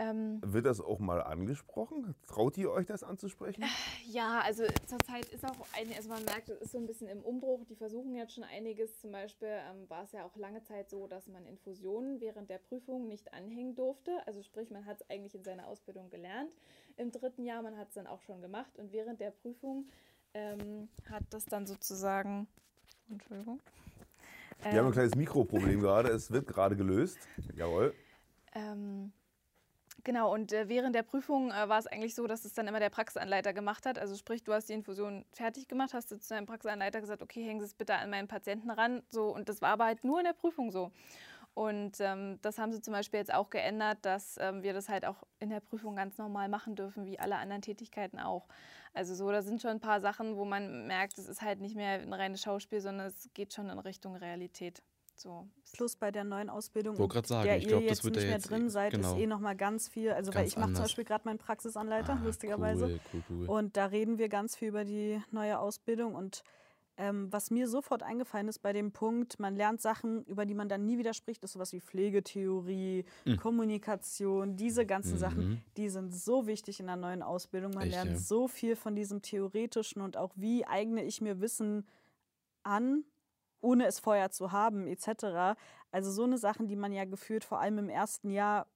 Ähm, 0.00 0.40
Wird 0.42 0.64
das 0.64 0.80
auch 0.80 0.98
mal 0.98 1.22
angesprochen? 1.22 2.14
Traut 2.26 2.56
ihr 2.56 2.70
euch 2.70 2.86
das 2.86 3.02
anzusprechen? 3.02 3.62
Ja, 4.06 4.40
also 4.40 4.64
zurzeit 4.86 5.26
ist 5.26 5.44
auch 5.44 5.66
ein, 5.76 5.92
also 5.94 6.08
man 6.08 6.24
merkt, 6.24 6.48
es 6.48 6.58
ist 6.62 6.72
so 6.72 6.78
ein 6.78 6.86
bisschen 6.86 7.06
im 7.06 7.20
Umbruch. 7.20 7.64
Die 7.66 7.76
versuchen 7.76 8.14
jetzt 8.14 8.34
schon 8.34 8.44
einiges. 8.44 8.98
Zum 8.98 9.12
Beispiel 9.12 9.48
ähm, 9.48 9.88
war 9.88 10.04
es 10.04 10.12
ja 10.12 10.24
auch 10.24 10.34
lange 10.36 10.62
Zeit 10.62 10.88
so, 10.88 11.06
dass 11.06 11.28
man 11.28 11.44
Infusionen 11.44 12.18
während 12.20 12.48
der 12.48 12.58
Prüfung 12.58 13.08
nicht 13.08 13.34
anhängen 13.34 13.74
durfte. 13.74 14.10
Also 14.26 14.42
sprich, 14.42 14.70
man 14.70 14.86
hat 14.86 15.02
es 15.02 15.10
eigentlich 15.10 15.34
in 15.34 15.44
seiner 15.44 15.66
Ausbildung 15.68 16.08
gelernt. 16.08 16.56
Im 16.96 17.12
dritten 17.12 17.44
Jahr, 17.44 17.62
man 17.62 17.76
hat 17.76 17.88
es 17.88 17.94
dann 17.94 18.06
auch 18.06 18.22
schon 18.22 18.40
gemacht. 18.40 18.78
Und 18.78 18.92
während 18.92 19.20
der 19.20 19.32
Prüfung 19.32 19.86
ähm, 20.32 20.88
hat 21.10 21.24
das 21.28 21.44
dann 21.44 21.66
sozusagen. 21.66 22.48
Entschuldigung. 23.10 23.60
Wir 24.62 24.78
haben 24.78 24.86
ein 24.86 24.92
kleines 24.92 25.14
Mikroproblem 25.14 25.80
gerade. 25.80 26.08
Es 26.08 26.30
wird 26.30 26.46
gerade 26.46 26.74
gelöst. 26.74 27.18
Jawohl. 27.54 27.94
Ähm, 28.54 29.12
genau, 30.04 30.32
und 30.32 30.52
äh, 30.52 30.68
während 30.68 30.94
der 30.94 31.02
Prüfung 31.02 31.50
äh, 31.50 31.68
war 31.68 31.78
es 31.78 31.86
eigentlich 31.86 32.14
so, 32.14 32.26
dass 32.26 32.44
es 32.44 32.52
dann 32.52 32.66
immer 32.66 32.80
der 32.80 32.90
Praxisanleiter 32.90 33.52
gemacht 33.52 33.86
hat. 33.86 33.98
Also 33.98 34.16
sprich, 34.16 34.42
du 34.42 34.52
hast 34.52 34.68
die 34.68 34.72
Infusion 34.72 35.24
fertig 35.32 35.68
gemacht, 35.68 35.94
hast 35.94 36.10
du 36.10 36.18
zu 36.18 36.34
deinem 36.34 36.46
Praxisanleiter 36.46 37.00
gesagt, 37.00 37.22
okay, 37.22 37.44
hängen 37.44 37.60
Sie 37.60 37.66
es 37.66 37.74
bitte 37.74 37.94
an 37.94 38.10
meinen 38.10 38.28
Patienten 38.28 38.70
ran. 38.70 39.02
So, 39.10 39.34
und 39.34 39.48
das 39.48 39.62
war 39.62 39.70
aber 39.70 39.86
halt 39.86 40.04
nur 40.04 40.18
in 40.18 40.24
der 40.24 40.32
Prüfung 40.32 40.70
so. 40.70 40.92
Und 41.54 42.00
ähm, 42.00 42.38
das 42.42 42.58
haben 42.58 42.72
sie 42.72 42.80
zum 42.80 42.92
Beispiel 42.92 43.18
jetzt 43.18 43.34
auch 43.34 43.50
geändert, 43.50 43.98
dass 44.02 44.38
ähm, 44.40 44.62
wir 44.62 44.72
das 44.72 44.88
halt 44.88 45.04
auch 45.04 45.24
in 45.40 45.50
der 45.50 45.60
Prüfung 45.60 45.96
ganz 45.96 46.16
normal 46.16 46.48
machen 46.48 46.76
dürfen, 46.76 47.04
wie 47.06 47.18
alle 47.18 47.36
anderen 47.36 47.60
Tätigkeiten 47.60 48.20
auch. 48.20 48.46
Also 48.94 49.14
so, 49.14 49.30
da 49.30 49.42
sind 49.42 49.60
schon 49.60 49.72
ein 49.72 49.80
paar 49.80 50.00
Sachen, 50.00 50.36
wo 50.36 50.44
man 50.44 50.86
merkt, 50.86 51.18
es 51.18 51.28
ist 51.28 51.42
halt 51.42 51.60
nicht 51.60 51.76
mehr 51.76 52.00
ein 52.00 52.12
reines 52.12 52.42
Schauspiel, 52.42 52.80
sondern 52.80 53.08
es 53.08 53.28
geht 53.34 53.52
schon 53.52 53.68
in 53.68 53.78
Richtung 53.78 54.16
Realität. 54.16 54.82
So. 55.20 55.46
Plus 55.74 55.96
bei 55.96 56.10
der 56.10 56.24
neuen 56.24 56.48
Ausbildung, 56.48 56.96
Wollte 56.98 57.22
sagen, 57.28 57.44
der 57.44 57.58
ich 57.58 57.64
ihr 57.64 57.68
glaub, 57.68 57.80
das 57.82 57.90
jetzt 57.90 58.04
wird 58.04 58.14
nicht 58.16 58.24
mehr 58.24 58.32
jetzt 58.36 58.50
drin 58.50 58.66
eh- 58.66 58.70
seid, 58.70 58.92
genau. 58.92 59.12
ist 59.14 59.20
eh 59.20 59.26
noch 59.26 59.38
mal 59.40 59.54
ganz 59.54 59.86
viel. 59.88 60.12
Also 60.12 60.32
weil 60.34 60.42
Ganz 60.44 60.52
ich 60.52 60.58
mache 60.58 60.72
zum. 60.72 60.82
Beispiel 60.84 61.04
gerade 61.04 61.24
meinen 61.26 61.38
Praxisanleiter, 61.38 62.14
Ah, 62.14 62.24
lustigerweise. 62.24 62.86
Cool, 62.86 63.00
cool, 63.12 63.22
cool. 63.28 63.46
Und 63.50 63.76
da 63.76 63.84
reden 63.86 64.16
wir 64.16 64.30
ganz 64.30 64.56
viel 64.56 64.68
über 64.68 64.84
die 64.86 65.20
neue 65.30 65.58
Ausbildung. 65.58 66.14
Und 66.14 66.42
ähm, 66.96 67.30
was 67.30 67.50
mir 67.50 67.68
sofort 67.68 68.02
eingefallen 68.02 68.48
ist 68.48 68.60
bei 68.60 68.72
dem 68.72 68.92
Punkt, 68.92 69.38
man 69.38 69.56
lernt 69.56 69.82
Sachen, 69.82 70.24
über 70.24 70.46
die 70.46 70.54
man 70.54 70.68
dann 70.70 70.86
nie 70.86 70.96
wieder 70.96 71.12
spricht, 71.12 71.44
ist 71.44 71.52
sowas 71.52 71.72
wie 71.74 71.80
Pflegetheorie, 71.80 73.04
Mhm. 73.26 73.36
Kommunikation, 73.36 74.56
diese 74.56 74.86
ganzen 74.86 75.18
Sachen, 75.18 75.48
Mhm. 75.50 75.60
die 75.76 75.88
sind 75.90 76.14
so 76.14 76.46
wichtig 76.46 76.80
in 76.80 76.86
der 76.86 76.96
neuen 76.96 77.22
Ausbildung. 77.22 77.72
Man 77.74 77.84
Echt, 77.84 77.92
lernt 77.92 78.10
ja. 78.12 78.16
so 78.18 78.48
viel 78.48 78.74
von 78.74 78.96
diesem 78.96 79.20
Theoretischen 79.20 80.00
und 80.00 80.16
auch, 80.16 80.32
wie 80.36 80.64
eigne 80.66 81.04
ich 81.04 81.20
mir 81.20 81.40
Wissen 81.42 81.86
an, 82.62 83.04
ohne 83.60 83.86
es 83.86 83.98
vorher 83.98 84.30
zu 84.30 84.52
haben, 84.52 84.86
etc. 84.86 85.58
Also 85.90 86.10
so 86.10 86.24
eine 86.24 86.38
Sachen, 86.38 86.68
die 86.68 86.76
man 86.76 86.92
ja 86.92 87.04
gefühlt 87.04 87.44
vor 87.44 87.60
allem 87.60 87.78
im 87.78 87.88
ersten 87.88 88.30
Jahr 88.30 88.66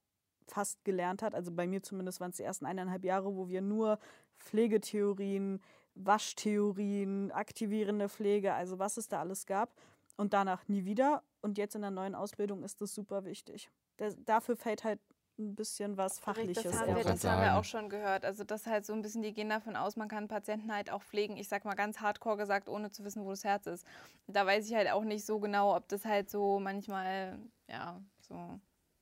fast 0.47 0.83
gelernt 0.85 1.21
hat. 1.21 1.33
Also 1.33 1.51
bei 1.51 1.67
mir 1.67 1.81
zumindest 1.81 2.19
waren 2.19 2.31
es 2.31 2.37
die 2.37 2.43
ersten 2.43 2.65
eineinhalb 2.65 3.03
Jahre, 3.03 3.35
wo 3.35 3.47
wir 3.49 3.61
nur 3.61 3.99
Pflegetheorien, 4.39 5.61
Waschtheorien, 5.95 7.31
aktivierende 7.31 8.09
Pflege, 8.09 8.53
also 8.53 8.79
was 8.79 8.97
es 8.97 9.07
da 9.07 9.19
alles 9.19 9.45
gab. 9.45 9.73
Und 10.17 10.33
danach 10.33 10.67
nie 10.67 10.85
wieder. 10.85 11.23
Und 11.41 11.57
jetzt 11.57 11.75
in 11.75 11.81
der 11.81 11.91
neuen 11.91 12.15
Ausbildung 12.15 12.63
ist 12.63 12.81
das 12.81 12.93
super 12.93 13.25
wichtig. 13.25 13.69
Das, 13.97 14.15
dafür 14.23 14.55
fällt 14.55 14.83
halt 14.83 14.99
ein 15.37 15.55
bisschen 15.55 15.97
was 15.97 16.19
Fachliches. 16.19 16.63
Das 16.63 16.79
haben, 16.79 16.95
wir, 16.95 17.03
das 17.03 17.23
haben 17.23 17.41
wir 17.41 17.57
auch 17.57 17.63
schon 17.63 17.89
gehört. 17.89 18.25
Also 18.25 18.43
das 18.43 18.65
halt 18.65 18.85
so 18.85 18.93
ein 18.93 19.01
bisschen, 19.01 19.21
die 19.21 19.33
gehen 19.33 19.49
davon 19.49 19.75
aus, 19.75 19.95
man 19.95 20.07
kann 20.07 20.27
Patienten 20.27 20.73
halt 20.73 20.91
auch 20.91 21.03
pflegen. 21.03 21.37
Ich 21.37 21.47
sag 21.47 21.65
mal 21.65 21.75
ganz 21.75 21.99
hardcore 21.99 22.37
gesagt, 22.37 22.69
ohne 22.69 22.91
zu 22.91 23.03
wissen, 23.03 23.25
wo 23.25 23.29
das 23.29 23.43
Herz 23.43 23.67
ist. 23.67 23.85
Da 24.27 24.45
weiß 24.45 24.67
ich 24.67 24.75
halt 24.75 24.91
auch 24.91 25.03
nicht 25.03 25.25
so 25.25 25.39
genau, 25.39 25.75
ob 25.75 25.87
das 25.89 26.05
halt 26.05 26.29
so 26.29 26.59
manchmal, 26.59 27.37
ja, 27.67 28.01
so 28.21 28.59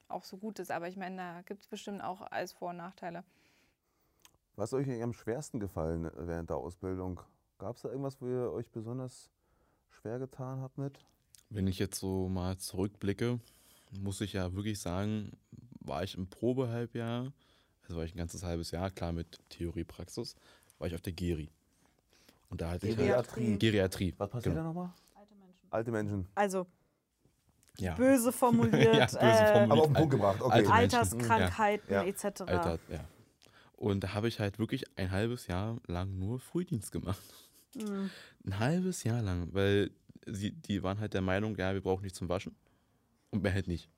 auch 0.07 0.23
so 0.23 0.37
gut 0.37 0.59
ist. 0.59 0.71
Aber 0.71 0.87
ich 0.87 0.97
meine, 0.97 1.17
da 1.17 1.41
gibt 1.41 1.61
es 1.61 1.67
bestimmt 1.67 2.03
auch 2.03 2.21
alles 2.21 2.53
Vor- 2.53 2.69
und 2.69 2.77
Nachteile. 2.77 3.23
Was 4.55 4.71
ist 4.71 4.79
euch 4.79 5.01
am 5.01 5.13
schwersten 5.13 5.59
gefallen 5.59 6.11
während 6.15 6.49
der 6.49 6.57
Ausbildung? 6.57 7.19
Gab 7.57 7.69
Gab 7.73 7.75
es 7.75 7.81
da 7.81 7.89
irgendwas, 7.89 8.21
wo 8.21 8.27
ihr 8.27 8.51
euch 8.51 8.69
besonders 8.71 9.31
schwer 9.89 10.19
getan 10.19 10.61
habt 10.61 10.77
mit? 10.77 10.99
Wenn 11.49 11.67
ich 11.67 11.79
jetzt 11.79 11.99
so 11.99 12.29
mal 12.29 12.57
zurückblicke, 12.57 13.39
muss 13.99 14.21
ich 14.21 14.33
ja 14.33 14.53
wirklich 14.53 14.79
sagen, 14.79 15.31
war 15.85 16.03
ich 16.03 16.15
im 16.15 16.27
Probehalbjahr, 16.27 17.31
also 17.83 17.97
war 17.97 18.03
ich 18.03 18.13
ein 18.15 18.17
ganzes 18.17 18.43
halbes 18.43 18.71
Jahr, 18.71 18.89
klar 18.91 19.11
mit 19.11 19.39
Theorie, 19.49 19.83
Praxis, 19.83 20.35
war 20.79 20.87
ich 20.87 20.95
auf 20.95 21.01
der 21.01 21.13
Geri. 21.13 21.49
Und 22.49 22.61
da 22.61 22.71
hatte 22.71 22.87
ich 22.87 22.97
halt 22.97 23.07
Geriatrie. 23.07 23.57
Geriatrie. 23.57 24.13
Was 24.17 24.29
passiert 24.29 24.55
genau. 24.55 24.67
da 24.67 24.67
nochmal? 24.67 24.93
Alte 25.71 25.91
Menschen. 25.91 26.27
Also 26.35 26.67
Ja. 27.77 27.95
böse 27.95 28.31
formuliert, 28.31 28.95
Ja, 28.95 29.05
böse 29.05 29.19
äh, 29.19 29.53
formuliert. 29.53 29.71
Aber 29.71 29.81
auf 29.81 29.87
den 29.87 29.93
Punkt 29.93 30.11
gebracht, 30.11 30.41
okay. 30.41 30.53
alte 30.53 30.69
Menschen. 30.69 30.99
Alterskrankheiten 30.99 31.93
Ja. 31.93 32.03
etc. 32.03 32.23
Alter, 32.41 32.79
ja. 32.89 33.03
Und 33.75 34.03
da 34.03 34.13
habe 34.13 34.27
ich 34.27 34.39
halt 34.39 34.59
wirklich 34.59 34.85
ein 34.97 35.11
halbes 35.11 35.47
Jahr 35.47 35.77
lang 35.87 36.17
nur 36.19 36.39
Frühdienst 36.39 36.91
gemacht. 36.91 37.21
Mhm. 37.75 38.11
Ein 38.45 38.59
halbes 38.59 39.03
Jahr 39.03 39.21
lang, 39.21 39.49
weil 39.51 39.89
sie, 40.27 40.51
die 40.51 40.83
waren 40.83 40.99
halt 40.99 41.13
der 41.15 41.21
Meinung, 41.21 41.57
ja, 41.57 41.73
wir 41.73 41.81
brauchen 41.81 42.03
nicht 42.03 42.15
zum 42.15 42.29
Waschen. 42.29 42.55
Und 43.31 43.41
mehr 43.41 43.53
halt 43.53 43.67
nicht. 43.67 43.89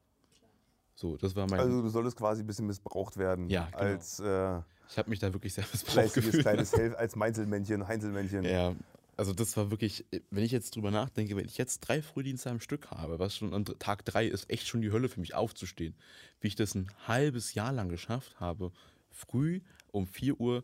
So, 0.96 1.18
das 1.18 1.36
war 1.36 1.48
mein. 1.50 1.60
Also 1.60 1.82
du 1.82 1.90
solltest 1.90 2.18
quasi 2.18 2.42
ein 2.42 2.48
bisschen 2.48 2.68
missbraucht 2.68 3.18
werden. 3.18 3.50
Ja, 3.50 3.66
genau. 3.66 3.78
Als 3.78 4.20
äh, 4.20 4.60
ich 4.90 4.98
habe 4.98 5.10
mich 5.10 5.20
da 5.20 5.34
wirklich 5.34 5.54
sehr 5.54 5.66
missbraucht 5.72 6.14
gefühlt. 6.14 6.42
kleines 6.42 6.74
Helf, 6.74 6.96
als 6.98 7.16
Meinzelmännchen, 7.16 7.88
Heinzelmännchen. 7.88 8.44
Ja, 8.44 8.74
also 9.18 9.34
das 9.34 9.56
war 9.56 9.72
wirklich, 9.72 10.06
wenn 10.30 10.44
ich 10.44 10.52
jetzt 10.52 10.76
drüber 10.76 10.92
nachdenke, 10.92 11.36
wenn 11.36 11.46
ich 11.46 11.58
jetzt 11.58 11.80
drei 11.80 12.02
Frühdienste 12.02 12.50
am 12.50 12.60
Stück 12.60 12.92
habe, 12.92 13.20
was 13.20 13.36
schon 13.36 13.54
an 13.54 13.66
Tag 13.66 14.04
drei 14.06 14.28
ist 14.28 14.50
echt 14.50 14.68
schon 14.68 14.82
die 14.82 14.92
Hölle 14.92 15.10
für 15.10 15.20
mich 15.20 15.34
aufzustehen, 15.34 15.96
wie 16.42 16.48
ich 16.48 16.56
das 16.56 16.76
ein 16.76 16.90
halbes 17.08 17.54
Jahr 17.54 17.72
lang 17.72 17.90
geschafft 17.90 18.40
habe, 18.40 18.72
früh 19.10 19.62
um 19.92 20.06
4 20.06 20.40
Uhr 20.40 20.64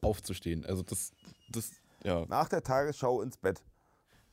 aufzustehen. 0.00 0.64
Also 0.64 0.82
das, 0.82 1.12
das, 1.50 1.72
ja, 2.02 2.24
Nach 2.26 2.48
der 2.48 2.62
Tagesschau 2.62 3.20
ins 3.20 3.36
Bett. 3.36 3.62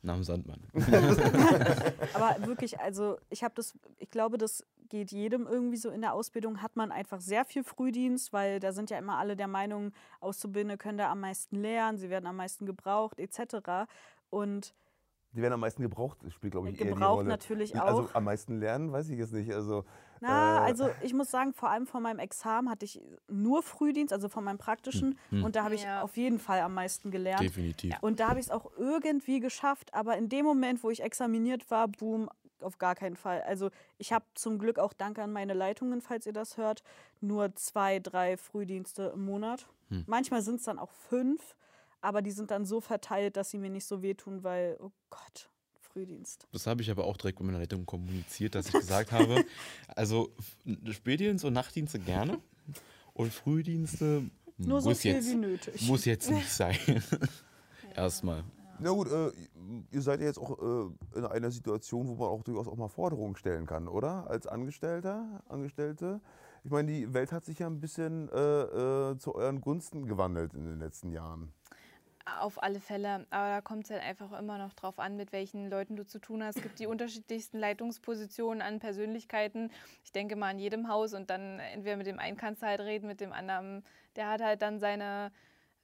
nach 0.01 0.15
dem 0.15 0.23
Sandmann. 0.23 0.61
Aber 2.13 2.47
wirklich, 2.47 2.79
also 2.79 3.17
ich 3.29 3.43
habe 3.43 3.53
das, 3.55 3.73
ich 3.97 4.09
glaube, 4.09 4.37
das 4.37 4.63
geht 4.89 5.11
jedem 5.11 5.47
irgendwie 5.47 5.77
so 5.77 5.89
in 5.89 6.01
der 6.01 6.13
Ausbildung, 6.13 6.61
hat 6.61 6.75
man 6.75 6.91
einfach 6.91 7.19
sehr 7.21 7.45
viel 7.45 7.63
Frühdienst, 7.63 8.33
weil 8.33 8.59
da 8.59 8.71
sind 8.71 8.89
ja 8.89 8.97
immer 8.97 9.17
alle 9.17 9.35
der 9.35 9.47
Meinung, 9.47 9.91
Auszubildende 10.19 10.77
können 10.77 10.97
da 10.97 11.11
am 11.11 11.19
meisten 11.21 11.55
lernen, 11.57 11.97
sie 11.97 12.09
werden 12.09 12.25
am 12.27 12.35
meisten 12.35 12.65
gebraucht, 12.65 13.19
etc. 13.19 13.87
Und 14.29 14.73
Die 15.33 15.41
werden 15.41 15.53
am 15.53 15.59
meisten 15.59 15.81
gebraucht, 15.81 16.19
das 16.23 16.33
spielt 16.33 16.51
glaube 16.51 16.69
ich 16.69 16.79
eher 16.79 16.85
die 16.87 16.93
Gebraucht 16.93 17.17
Rolle. 17.17 17.29
natürlich 17.29 17.75
Also 17.79 18.03
auch. 18.03 18.15
am 18.15 18.23
meisten 18.23 18.59
lernen, 18.59 18.91
weiß 18.91 19.09
ich 19.09 19.17
jetzt 19.19 19.33
nicht. 19.33 19.53
Also, 19.53 19.83
na, 20.19 20.57
äh, 20.57 20.69
also 20.69 20.89
ich 21.03 21.13
muss 21.13 21.29
sagen, 21.29 21.53
vor 21.53 21.69
allem 21.69 21.85
von 21.85 22.01
meinem 22.01 22.17
Examen 22.19 22.69
hatte 22.71 22.85
ich 22.85 22.99
nur 23.27 23.61
Frühdienst, 23.61 24.11
also 24.13 24.29
von 24.29 24.43
meinem 24.43 24.57
praktischen. 24.57 25.17
Hm. 25.29 25.43
Und 25.43 25.55
da 25.55 25.63
habe 25.63 25.75
ich 25.75 25.83
Ja. 25.83 26.01
auf 26.01 26.17
jeden 26.17 26.39
Fall 26.39 26.61
am 26.61 26.73
meisten 26.73 27.11
gelernt. 27.11 27.43
Definitiv. 27.43 27.95
Und 28.01 28.19
da 28.19 28.29
habe 28.29 28.39
ich 28.39 28.47
es 28.47 28.51
auch 28.51 28.71
irgendwie 28.77 29.39
geschafft, 29.39 29.93
aber 29.93 30.17
in 30.17 30.27
dem 30.29 30.43
Moment, 30.45 30.81
wo 30.83 30.89
ich 30.89 31.03
examiniert 31.03 31.69
war, 31.69 31.87
boom, 31.87 32.29
auf 32.63 32.77
gar 32.77 32.95
keinen 32.95 33.15
Fall. 33.15 33.41
Also 33.43 33.69
ich 33.97 34.13
habe 34.13 34.25
zum 34.33 34.59
Glück 34.59 34.79
auch 34.79 34.93
danke 34.93 35.21
an 35.23 35.31
meine 35.31 35.53
Leitungen, 35.53 36.01
falls 36.01 36.25
ihr 36.25 36.33
das 36.33 36.57
hört, 36.57 36.83
nur 37.21 37.55
zwei, 37.55 37.99
drei 37.99 38.37
Frühdienste 38.37 39.11
im 39.13 39.25
Monat. 39.25 39.67
Hm. 39.89 40.03
Manchmal 40.07 40.41
sind 40.41 40.55
es 40.55 40.63
dann 40.63 40.79
auch 40.79 40.91
fünf, 40.91 41.55
aber 42.01 42.21
die 42.21 42.31
sind 42.31 42.51
dann 42.51 42.65
so 42.65 42.81
verteilt, 42.81 43.37
dass 43.37 43.51
sie 43.51 43.57
mir 43.57 43.69
nicht 43.69 43.85
so 43.85 44.01
wehtun, 44.01 44.43
weil, 44.43 44.77
oh 44.81 44.91
Gott, 45.09 45.49
Frühdienst. 45.79 46.47
Das 46.51 46.67
habe 46.67 46.81
ich 46.81 46.91
aber 46.91 47.05
auch 47.05 47.17
direkt 47.17 47.39
mit 47.39 47.47
meiner 47.47 47.59
Leitung 47.59 47.85
kommuniziert, 47.85 48.55
dass 48.55 48.67
ich 48.67 48.73
gesagt 48.79 49.11
habe, 49.11 49.45
also 49.87 50.31
Spätdienst 50.91 51.43
und 51.45 51.53
Nachtdienste 51.53 51.99
gerne 51.99 52.39
und 53.13 53.33
Frühdienste 53.33 54.29
Nur 54.57 54.81
so 54.81 54.89
muss, 54.89 54.99
viel 54.99 55.13
jetzt, 55.13 55.31
wie 55.31 55.35
nötig. 55.35 55.81
muss 55.87 56.05
jetzt 56.05 56.29
nicht 56.29 56.49
sein. 56.51 56.77
Erstmal. 57.95 58.43
Na 58.79 58.91
gut, 58.91 59.11
äh, 59.11 59.31
ihr 59.91 60.01
seid 60.01 60.19
ja 60.19 60.27
jetzt 60.27 60.37
auch 60.37 60.59
äh, 60.59 61.17
in 61.17 61.25
einer 61.25 61.49
Situation, 61.49 62.07
wo 62.07 62.13
man 62.13 62.27
auch 62.27 62.43
durchaus 62.43 62.67
auch 62.67 62.75
mal 62.75 62.89
Forderungen 62.89 63.35
stellen 63.35 63.65
kann, 63.65 63.87
oder? 63.87 64.29
Als 64.29 64.45
Angestellter, 64.45 65.41
Angestellte. 65.49 66.21
Ich 66.63 66.69
meine, 66.69 66.91
die 66.91 67.13
Welt 67.13 67.31
hat 67.31 67.43
sich 67.43 67.59
ja 67.59 67.67
ein 67.67 67.79
bisschen 67.79 68.29
äh, 68.29 68.61
äh, 68.61 69.17
zu 69.17 69.33
euren 69.33 69.61
Gunsten 69.61 70.05
gewandelt 70.05 70.53
in 70.53 70.65
den 70.65 70.79
letzten 70.79 71.11
Jahren. 71.11 71.53
Auf 72.39 72.61
alle 72.61 72.79
Fälle, 72.79 73.25
aber 73.29 73.49
da 73.49 73.61
kommt 73.61 73.85
es 73.85 73.89
halt 73.89 74.03
einfach 74.03 74.37
immer 74.37 74.57
noch 74.57 74.73
drauf 74.73 74.99
an, 74.99 75.15
mit 75.15 75.31
welchen 75.31 75.69
Leuten 75.69 75.95
du 75.95 76.05
zu 76.05 76.19
tun 76.19 76.43
hast. 76.43 76.57
Es 76.57 76.61
gibt 76.61 76.77
die 76.77 76.85
unterschiedlichsten 76.85 77.57
Leitungspositionen 77.57 78.61
an 78.61 78.79
Persönlichkeiten. 78.79 79.71
Ich 80.03 80.11
denke 80.11 80.35
mal 80.35 80.49
an 80.49 80.59
jedem 80.59 80.89
Haus 80.89 81.13
und 81.13 81.29
dann 81.29 81.59
entweder 81.59 81.95
mit 81.95 82.05
dem 82.05 82.19
einen 82.19 82.35
kannst 82.35 82.61
du 82.61 82.67
halt 82.67 82.81
reden, 82.81 83.07
mit 83.07 83.21
dem 83.21 83.31
anderen, 83.31 83.83
der 84.17 84.29
hat 84.29 84.41
halt 84.41 84.61
dann 84.61 84.79
seine 84.79 85.31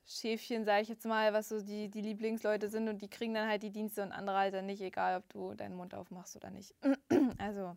Schäfchen, 0.05 0.65
sage 0.65 0.81
ich 0.81 0.89
jetzt 0.89 1.05
mal, 1.05 1.31
was 1.33 1.49
so 1.49 1.61
die, 1.61 1.89
die 1.89 2.01
Lieblingsleute 2.01 2.69
sind 2.69 2.89
und 2.89 3.01
die 3.01 3.09
kriegen 3.09 3.33
dann 3.33 3.47
halt 3.47 3.63
die 3.63 3.71
Dienste 3.71 4.03
und 4.03 4.11
andere 4.11 4.37
halt 4.37 4.53
dann 4.53 4.65
nicht, 4.65 4.81
egal 4.81 5.17
ob 5.17 5.29
du 5.29 5.53
deinen 5.53 5.75
Mund 5.75 5.93
aufmachst 5.93 6.35
oder 6.35 6.49
nicht. 6.49 6.75
Also, 7.39 7.75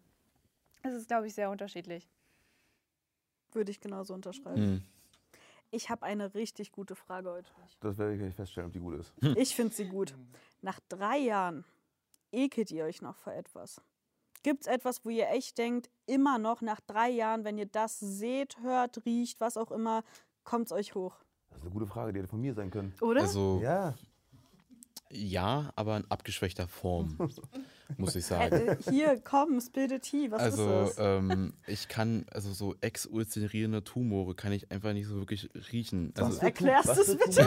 es 0.82 0.92
ist, 0.94 1.08
glaube 1.08 1.26
ich, 1.26 1.34
sehr 1.34 1.50
unterschiedlich. 1.50 2.08
Würde 3.52 3.70
ich 3.70 3.80
genauso 3.80 4.14
unterschreiben. 4.14 4.56
Hm. 4.56 4.82
Ich 5.70 5.90
habe 5.90 6.04
eine 6.04 6.34
richtig 6.34 6.72
gute 6.72 6.94
Frage 6.94 7.30
heute. 7.30 7.50
Das 7.80 7.98
werde 7.98 8.14
ich 8.14 8.20
gleich 8.20 8.34
feststellen, 8.34 8.68
ob 8.68 8.72
die 8.72 8.80
gut 8.80 9.00
ist. 9.00 9.12
Ich 9.36 9.54
finde 9.54 9.74
sie 9.74 9.86
gut. 9.86 10.14
Nach 10.62 10.78
drei 10.88 11.18
Jahren 11.18 11.64
ekelt 12.32 12.70
ihr 12.70 12.84
euch 12.84 13.02
noch 13.02 13.16
vor 13.16 13.32
etwas? 13.32 13.80
Gibt 14.42 14.62
es 14.62 14.66
etwas, 14.68 15.04
wo 15.04 15.10
ihr 15.10 15.28
echt 15.30 15.58
denkt, 15.58 15.90
immer 16.06 16.38
noch 16.38 16.60
nach 16.60 16.80
drei 16.80 17.08
Jahren, 17.10 17.44
wenn 17.44 17.58
ihr 17.58 17.66
das 17.66 17.98
seht, 17.98 18.60
hört, 18.60 19.04
riecht, 19.04 19.40
was 19.40 19.56
auch 19.56 19.72
immer, 19.72 20.04
kommt 20.44 20.66
es 20.66 20.72
euch 20.72 20.94
hoch? 20.94 21.16
Das 21.56 21.62
ist 21.62 21.70
eine 21.70 21.70
gute 21.72 21.86
Frage, 21.86 22.12
die 22.12 22.18
hätte 22.20 22.28
von 22.28 22.40
mir 22.40 22.54
sein 22.54 22.70
können. 22.70 22.92
Oder? 23.00 23.22
Also 23.22 23.60
Ja. 23.62 23.94
ja, 25.10 25.70
aber 25.76 25.96
in 25.98 26.04
abgeschwächter 26.10 26.68
Form, 26.68 27.16
muss 27.96 28.16
ich 28.16 28.24
sagen. 28.26 28.54
äh, 28.54 28.76
hier, 28.90 29.20
komm, 29.22 29.60
spill 29.60 29.88
the 29.88 29.98
tea, 29.98 30.30
was 30.30 30.40
Also 30.42 30.82
ist 30.84 30.90
es? 30.92 30.96
ähm, 30.98 31.54
ich 31.66 31.88
kann, 31.88 32.26
also 32.30 32.52
so 32.52 32.74
exulzerierende 32.80 33.84
Tumore 33.84 34.34
kann 34.34 34.52
ich 34.52 34.70
einfach 34.70 34.92
nicht 34.92 35.06
so 35.06 35.16
wirklich 35.16 35.48
riechen. 35.72 36.12
Also, 36.16 36.38
für 36.38 36.46
Erklärst 36.46 36.88
was 36.88 36.96
du's 36.98 37.06
für 37.10 37.16
bitte? 37.16 37.46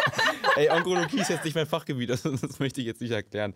Ey, 0.56 0.70
Onkologie 0.70 1.20
ist 1.20 1.30
jetzt 1.30 1.44
nicht 1.44 1.54
mein 1.54 1.66
Fachgebiet, 1.66 2.10
das, 2.10 2.22
das 2.22 2.58
möchte 2.58 2.80
ich 2.80 2.86
jetzt 2.86 3.00
nicht 3.00 3.10
erklären. 3.10 3.54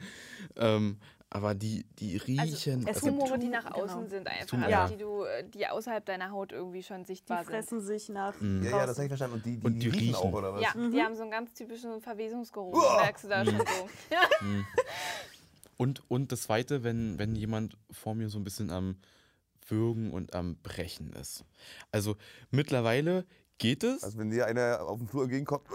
Ähm, 0.56 0.98
aber 1.30 1.54
die, 1.54 1.84
die 1.98 2.16
riechen. 2.16 2.80
es 2.82 2.96
also, 2.96 3.06
gibt 3.06 3.18
Tumore, 3.20 3.38
die 3.38 3.48
nach 3.48 3.70
außen 3.70 3.98
genau. 3.98 4.08
sind 4.08 4.26
einfach, 4.28 4.58
also 4.58 4.70
ja. 4.70 4.88
die, 4.88 4.96
du, 4.96 5.24
die 5.52 5.66
außerhalb 5.66 6.04
deiner 6.04 6.30
Haut 6.30 6.52
irgendwie 6.52 6.82
schon 6.82 7.02
Die 7.02 7.06
sichtbar 7.08 7.44
sind. 7.44 7.48
fressen 7.52 7.80
sich 7.82 8.08
nach. 8.08 8.34
Mm. 8.40 8.62
Ja, 8.64 8.70
ja, 8.70 8.86
das 8.86 8.96
habe 8.96 9.04
ich 9.04 9.08
verstanden. 9.08 9.34
Und 9.36 9.44
die, 9.46 9.56
die, 9.58 9.66
Und 9.66 9.78
die 9.78 9.88
riechen, 9.88 10.00
riechen. 10.00 10.14
auch, 10.16 10.32
oder 10.32 10.54
was? 10.54 10.62
Ja, 10.62 10.70
Mhm. 10.74 10.90
die 10.92 11.02
haben 11.02 11.14
so 11.14 11.22
einen 11.22 11.30
ganz 11.30 11.52
typischen 11.52 12.00
Verwesungsgeruch. 12.00 12.74
Uah! 12.74 13.02
Merkst 13.02 13.24
du 13.24 13.28
da 13.28 13.44
schon 13.44 13.58
so. 13.58 13.88
Ja. 14.10 14.20
Und, 15.76 16.02
und 16.10 16.32
das 16.32 16.42
Zweite, 16.42 16.82
wenn, 16.82 17.20
wenn 17.20 17.36
jemand 17.36 17.76
vor 17.92 18.16
mir 18.16 18.28
so 18.28 18.38
ein 18.38 18.42
bisschen 18.42 18.70
am 18.70 18.96
Würgen 19.68 20.10
und 20.12 20.34
am 20.34 20.56
Brechen 20.56 21.12
ist. 21.12 21.44
Also 21.92 22.16
mittlerweile 22.50 23.24
geht 23.58 23.84
es. 23.84 24.02
Also 24.02 24.18
wenn 24.18 24.30
dir 24.30 24.46
einer 24.46 24.80
auf 24.82 24.98
dem 24.98 25.06
Flur 25.06 25.22
entgegenkommt, 25.22 25.68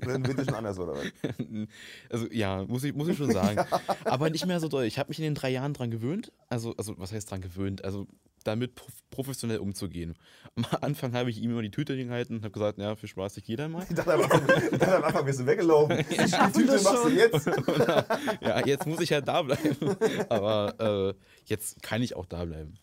dann 0.00 0.24
wird 0.26 0.38
es 0.38 0.46
schon 0.46 0.54
anders, 0.54 0.78
oder 0.78 0.94
was? 0.94 1.04
Also 2.10 2.26
ja, 2.30 2.64
muss 2.64 2.84
ich, 2.84 2.94
muss 2.94 3.08
ich 3.08 3.16
schon 3.16 3.30
sagen. 3.32 3.64
Aber 4.04 4.30
nicht 4.30 4.46
mehr 4.46 4.60
so 4.60 4.68
doll. 4.68 4.84
Ich 4.84 4.98
habe 4.98 5.08
mich 5.08 5.18
in 5.18 5.24
den 5.24 5.34
drei 5.34 5.50
Jahren 5.50 5.74
dran 5.74 5.90
gewöhnt. 5.90 6.32
Also, 6.48 6.74
also 6.76 6.94
was 6.98 7.12
heißt 7.12 7.30
dran 7.30 7.40
gewöhnt? 7.40 7.84
Also 7.84 8.06
damit 8.44 8.76
prof- 8.76 9.02
professionell 9.10 9.58
umzugehen. 9.58 10.14
Am 10.54 10.64
Anfang 10.80 11.12
habe 11.12 11.28
ich 11.28 11.42
ihm 11.42 11.50
immer 11.50 11.60
die 11.62 11.70
Tüte 11.70 11.94
hingehalten 11.94 12.36
und 12.36 12.42
habe 12.44 12.52
gesagt, 12.52 12.78
ja, 12.78 12.94
viel 12.96 13.08
Spaß, 13.08 13.34
sich 13.34 13.46
jeder 13.46 13.68
mal. 13.68 13.84
Ich 13.88 13.94
dachte 13.96 14.14
am 14.14 14.22
Anfang, 14.22 14.40
ich 14.72 14.78
dachte 14.78 14.96
am 14.96 15.04
Anfang 15.04 15.24
bist 15.24 15.40
du 15.40 15.46
weggelaufen. 15.46 15.98
Die 15.98 16.16
Tüte 16.16 16.80
machst 16.82 17.04
du 17.04 17.08
jetzt. 17.08 17.46
ja, 18.40 18.64
jetzt 18.66 18.86
muss 18.86 19.00
ich 19.00 19.12
halt 19.12 19.26
da 19.28 19.42
bleiben. 19.42 19.76
Aber 20.28 21.14
äh, 21.14 21.14
jetzt 21.46 21.82
kann 21.82 22.00
ich 22.00 22.14
auch 22.16 22.26
da 22.26 22.44
bleiben. 22.44 22.74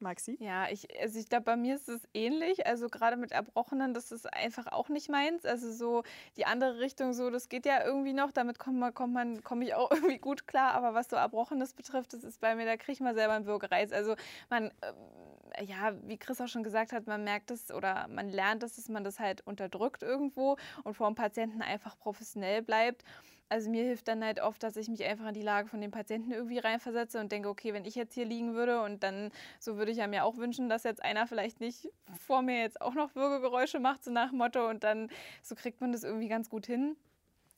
Maxi? 0.00 0.36
Ja, 0.40 0.68
ich, 0.68 0.88
also 1.00 1.18
ich 1.18 1.28
glaube, 1.28 1.44
bei 1.44 1.56
mir 1.56 1.74
ist 1.74 1.88
es 1.88 2.00
ähnlich. 2.14 2.66
Also 2.66 2.88
gerade 2.88 3.16
mit 3.16 3.32
Erbrochenen, 3.32 3.94
das 3.94 4.12
ist 4.12 4.32
einfach 4.32 4.66
auch 4.66 4.88
nicht 4.88 5.08
meins. 5.08 5.44
Also 5.44 5.72
so 5.72 6.02
die 6.36 6.46
andere 6.46 6.80
Richtung, 6.80 7.12
so 7.12 7.30
das 7.30 7.48
geht 7.48 7.66
ja 7.66 7.84
irgendwie 7.84 8.12
noch. 8.12 8.32
Damit 8.32 8.58
kommt 8.58 8.94
kommt 8.94 9.14
man, 9.14 9.42
komme 9.42 9.64
ich 9.64 9.74
auch 9.74 9.90
irgendwie 9.94 10.18
gut 10.18 10.46
klar. 10.46 10.72
Aber 10.74 10.94
was 10.94 11.08
so 11.08 11.16
Erbrochenes 11.16 11.74
betrifft, 11.74 12.12
das 12.12 12.24
ist 12.24 12.40
bei 12.40 12.54
mir, 12.54 12.66
da 12.66 12.76
kriege 12.76 12.92
ich 12.92 13.00
mal 13.00 13.14
selber 13.14 13.34
einen 13.34 13.46
Würgereiz. 13.46 13.92
Also 13.92 14.14
man, 14.50 14.72
ähm, 14.82 15.66
ja, 15.66 15.94
wie 16.04 16.18
Chris 16.18 16.40
auch 16.40 16.48
schon 16.48 16.62
gesagt 16.62 16.92
hat, 16.92 17.06
man 17.06 17.24
merkt 17.24 17.50
es 17.50 17.70
oder 17.70 18.06
man 18.08 18.28
lernt 18.28 18.62
es, 18.62 18.76
dass 18.76 18.88
man 18.88 19.04
das 19.04 19.18
halt 19.18 19.46
unterdrückt 19.46 20.02
irgendwo 20.02 20.56
und 20.84 20.94
vor 20.94 21.08
dem 21.08 21.14
Patienten 21.14 21.62
einfach 21.62 21.98
professionell 21.98 22.62
bleibt. 22.62 23.04
Also 23.50 23.70
mir 23.70 23.82
hilft 23.84 24.08
dann 24.08 24.22
halt 24.22 24.40
oft, 24.40 24.62
dass 24.62 24.76
ich 24.76 24.88
mich 24.88 25.04
einfach 25.04 25.28
in 25.28 25.34
die 25.34 25.42
Lage 25.42 25.68
von 25.68 25.80
dem 25.80 25.90
Patienten 25.90 26.32
irgendwie 26.32 26.58
reinversetze 26.58 27.18
und 27.18 27.32
denke, 27.32 27.48
okay, 27.48 27.72
wenn 27.72 27.86
ich 27.86 27.94
jetzt 27.94 28.12
hier 28.14 28.26
liegen 28.26 28.54
würde 28.54 28.82
und 28.82 29.02
dann, 29.02 29.30
so 29.58 29.76
würde 29.76 29.90
ich 29.90 29.96
ja 29.96 30.06
mir 30.06 30.24
auch 30.24 30.36
wünschen, 30.36 30.68
dass 30.68 30.84
jetzt 30.84 31.02
einer 31.02 31.26
vielleicht 31.26 31.60
nicht 31.60 31.90
vor 32.26 32.42
mir 32.42 32.60
jetzt 32.60 32.80
auch 32.80 32.94
noch 32.94 33.14
Würgegeräusche 33.14 33.80
macht, 33.80 34.04
so 34.04 34.10
nach 34.10 34.32
Motto 34.32 34.68
und 34.68 34.84
dann, 34.84 35.08
so 35.42 35.54
kriegt 35.54 35.80
man 35.80 35.92
das 35.92 36.04
irgendwie 36.04 36.28
ganz 36.28 36.50
gut 36.50 36.66
hin. 36.66 36.96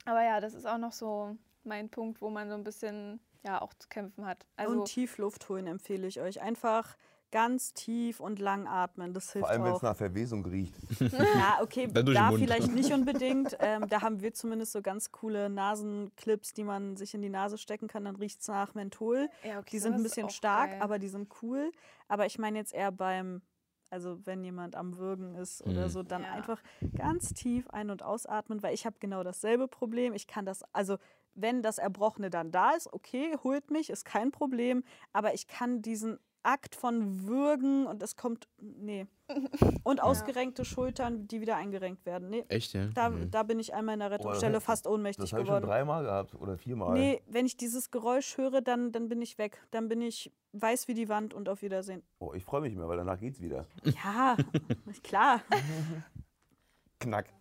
Aber 0.04 0.22
ja, 0.22 0.40
das 0.40 0.54
ist 0.54 0.66
auch 0.66 0.78
noch 0.78 0.92
so 0.92 1.36
mein 1.64 1.88
Punkt, 1.88 2.22
wo 2.22 2.30
man 2.30 2.48
so 2.48 2.54
ein 2.54 2.64
bisschen, 2.64 3.20
ja, 3.44 3.60
auch 3.60 3.74
zu 3.74 3.88
kämpfen 3.88 4.26
hat. 4.26 4.46
Also, 4.56 4.80
und 4.80 4.84
Tiefluft 4.86 5.48
holen 5.48 5.66
empfehle 5.66 6.06
ich 6.06 6.20
euch. 6.20 6.40
Einfach 6.40 6.96
ganz 7.30 7.72
tief 7.74 8.20
und 8.20 8.38
lang 8.38 8.66
atmen. 8.66 9.12
Das 9.14 9.32
hilft 9.32 9.46
Vor 9.46 9.50
allem, 9.50 9.64
wenn 9.64 9.74
es 9.74 9.82
nach 9.82 9.96
Verwesung 9.96 10.44
riecht. 10.44 10.74
Ja, 11.00 11.58
okay, 11.62 11.86
da 11.92 12.32
vielleicht 12.32 12.72
nicht 12.72 12.92
unbedingt. 12.92 13.56
Ähm, 13.60 13.88
da 13.88 14.02
haben 14.02 14.20
wir 14.20 14.34
zumindest 14.34 14.72
so 14.72 14.82
ganz 14.82 15.12
coole 15.12 15.48
Nasenclips, 15.48 16.52
die 16.52 16.64
man 16.64 16.96
sich 16.96 17.14
in 17.14 17.22
die 17.22 17.28
Nase 17.28 17.58
stecken 17.58 17.88
kann. 17.88 18.04
Dann 18.04 18.16
riecht 18.16 18.40
es 18.40 18.48
nach 18.48 18.74
Menthol. 18.74 19.28
Ja, 19.44 19.58
okay, 19.58 19.68
Die 19.72 19.78
sind 19.78 19.94
ein 19.94 20.02
bisschen 20.02 20.30
stark, 20.30 20.70
geil. 20.72 20.82
aber 20.82 20.98
die 20.98 21.08
sind 21.08 21.28
cool. 21.42 21.70
Aber 22.08 22.26
ich 22.26 22.38
meine 22.38 22.58
jetzt 22.58 22.74
eher 22.74 22.92
beim, 22.92 23.42
also 23.90 24.18
wenn 24.24 24.42
jemand 24.44 24.74
am 24.76 24.96
Würgen 24.98 25.34
ist 25.36 25.62
oder 25.66 25.86
Mhm. 25.86 25.90
so, 25.90 26.02
dann 26.02 26.22
Ja. 26.22 26.32
einfach 26.32 26.62
ganz 26.96 27.32
tief 27.34 27.68
ein- 27.70 27.90
und 27.90 28.02
ausatmen, 28.02 28.62
weil 28.62 28.74
ich 28.74 28.86
habe 28.86 28.96
genau 29.00 29.22
dasselbe 29.22 29.68
Problem. 29.68 30.12
Ich 30.14 30.26
kann 30.26 30.44
das, 30.44 30.62
also 30.72 30.96
wenn 31.34 31.62
das 31.62 31.78
Erbrochene 31.78 32.28
dann 32.28 32.50
da 32.50 32.72
ist, 32.72 32.92
okay, 32.92 33.36
holt 33.44 33.70
mich, 33.70 33.88
ist 33.88 34.04
kein 34.04 34.32
Problem. 34.32 34.82
Aber 35.12 35.32
ich 35.32 35.46
kann 35.46 35.80
diesen 35.80 36.18
Akt 36.42 36.74
von 36.74 37.26
Würgen 37.26 37.86
und 37.86 38.02
es 38.02 38.16
kommt, 38.16 38.48
nee. 38.58 39.06
Und 39.84 40.02
ausgerenkte 40.02 40.64
Schultern, 40.64 41.28
die 41.28 41.40
wieder 41.40 41.56
eingerenkt 41.56 42.04
werden. 42.04 42.30
Nee, 42.30 42.44
Echt, 42.48 42.72
ja? 42.72 42.86
da, 42.94 43.10
Mhm. 43.10 43.30
da 43.30 43.42
bin 43.44 43.60
ich 43.60 43.72
einmal 43.74 43.92
in 43.94 44.00
der 44.00 44.08
das 44.08 44.18
Rettungsstelle 44.20 44.56
heißt, 44.56 44.66
fast 44.66 44.86
ohnmächtig 44.86 45.22
Das 45.24 45.32
habe 45.32 45.42
ich 45.42 45.48
schon 45.48 45.56
geworden. 45.58 45.70
dreimal 45.70 46.02
gehabt 46.02 46.34
oder 46.34 46.58
viermal. 46.58 46.94
Nee, 46.98 47.22
wenn 47.26 47.46
ich 47.46 47.56
dieses 47.56 47.90
Geräusch 47.90 48.36
höre, 48.38 48.60
dann, 48.60 48.90
dann 48.92 49.08
bin 49.08 49.22
ich 49.22 49.38
weg. 49.38 49.62
Dann 49.70 49.88
bin 49.88 50.00
ich 50.02 50.32
weiß 50.52 50.88
wie 50.88 50.94
die 50.94 51.08
Wand 51.08 51.32
und 51.32 51.48
auf 51.48 51.62
Wiedersehen. 51.62 52.02
Oh, 52.18 52.32
ich 52.34 52.44
freue 52.44 52.60
mich 52.62 52.74
mehr, 52.74 52.88
weil 52.88 52.96
danach 52.96 53.20
geht's 53.20 53.40
wieder. 53.40 53.66
Ja, 53.84 54.36
klar. 55.04 55.42
Knack. 57.00 57.32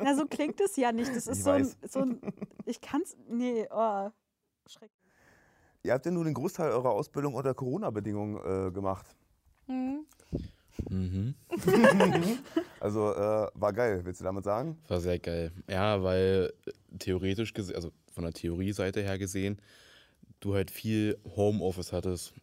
Na, 0.00 0.14
so 0.16 0.26
klingt 0.26 0.60
es 0.60 0.76
ja 0.76 0.92
nicht. 0.92 1.10
Das 1.14 1.26
ist 1.26 1.38
Ich 1.38 1.44
so 1.44 1.50
ein, 1.50 1.70
so 1.88 2.00
ein. 2.00 2.20
Ich 2.66 2.80
kann's. 2.80 3.16
Nee, 3.28 3.66
oh. 3.70 4.10
Schrecklich. 4.66 5.01
Ihr 5.84 5.92
habt 5.92 6.06
ja 6.06 6.12
nun 6.12 6.24
den 6.24 6.34
Großteil 6.34 6.70
eurer 6.70 6.90
Ausbildung 6.90 7.34
unter 7.34 7.54
Corona-Bedingungen 7.54 8.68
äh, 8.68 8.70
gemacht. 8.70 9.06
Mhm. 9.66 10.04
Mhm. 10.88 11.34
Also 12.80 13.12
äh, 13.14 13.46
war 13.54 13.72
geil, 13.72 14.00
willst 14.04 14.20
du 14.20 14.24
damit 14.24 14.42
sagen? 14.44 14.76
War 14.88 15.00
sehr 15.00 15.18
geil. 15.20 15.52
Ja, 15.68 16.02
weil 16.02 16.52
äh, 16.66 16.72
theoretisch 16.98 17.52
gesehen, 17.54 17.76
also 17.76 17.92
von 18.12 18.24
der 18.24 18.32
Theorie-Seite 18.32 19.02
her 19.02 19.18
gesehen, 19.18 19.60
du 20.40 20.54
halt 20.54 20.72
viel 20.72 21.16
Homeoffice 21.36 21.92
hattest. 21.92 22.34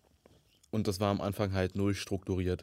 Und 0.71 0.87
das 0.87 1.01
war 1.01 1.09
am 1.09 1.19
Anfang 1.19 1.51
halt 1.53 1.75
null 1.75 1.93
strukturiert. 1.95 2.61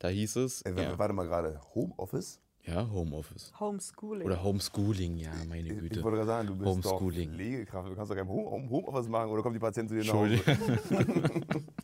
Da 0.00 0.08
hieß 0.08 0.36
es, 0.36 0.60
Äh, 0.62 0.76
w- 0.76 0.82
ja, 0.82 0.98
Warte 0.98 1.14
mal 1.14 1.26
gerade, 1.26 1.60
Homeoffice? 1.74 2.40
Ja, 2.66 2.88
Homeoffice. 2.90 3.52
Homeschooling. 3.60 4.26
Oder 4.26 4.42
Homeschooling, 4.42 5.16
ja, 5.18 5.32
meine 5.48 5.68
Ich, 5.72 5.78
Güte. 5.78 5.98
ich 5.98 6.02
wollte 6.04 6.16
gerade 6.18 6.26
sagen, 6.26 6.48
du 6.48 6.54
bist 6.56 6.66
Homeschooling. 6.68 7.28
doch 7.30 7.36
Pflegekraft, 7.36 7.88
du 7.90 7.94
kannst 7.94 8.10
doch 8.10 8.16
kein 8.16 8.28
Home 8.28 8.50
Home- 8.50 8.70
Homeoffice 8.70 9.08
machen 9.08 9.30
oder 9.30 9.42
kommt 9.42 9.54
die 9.56 9.60
Patientin 9.60 9.98
zu 9.98 10.02
dir 10.02 10.12
nach 10.12 10.18
Hause? 10.20 10.40
Entschuldigung. 10.46 11.64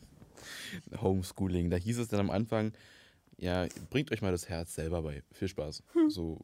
Homeschooling. 1.01 1.69
Da 1.69 1.77
hieß 1.77 1.97
es 1.99 2.07
dann 2.07 2.19
am 2.19 2.29
Anfang, 2.29 2.71
ja, 3.37 3.67
bringt 3.89 4.11
euch 4.11 4.21
mal 4.21 4.31
das 4.31 4.49
Herz 4.49 4.75
selber 4.75 5.01
bei. 5.01 5.23
Viel 5.31 5.47
Spaß. 5.47 5.83
So 6.09 6.39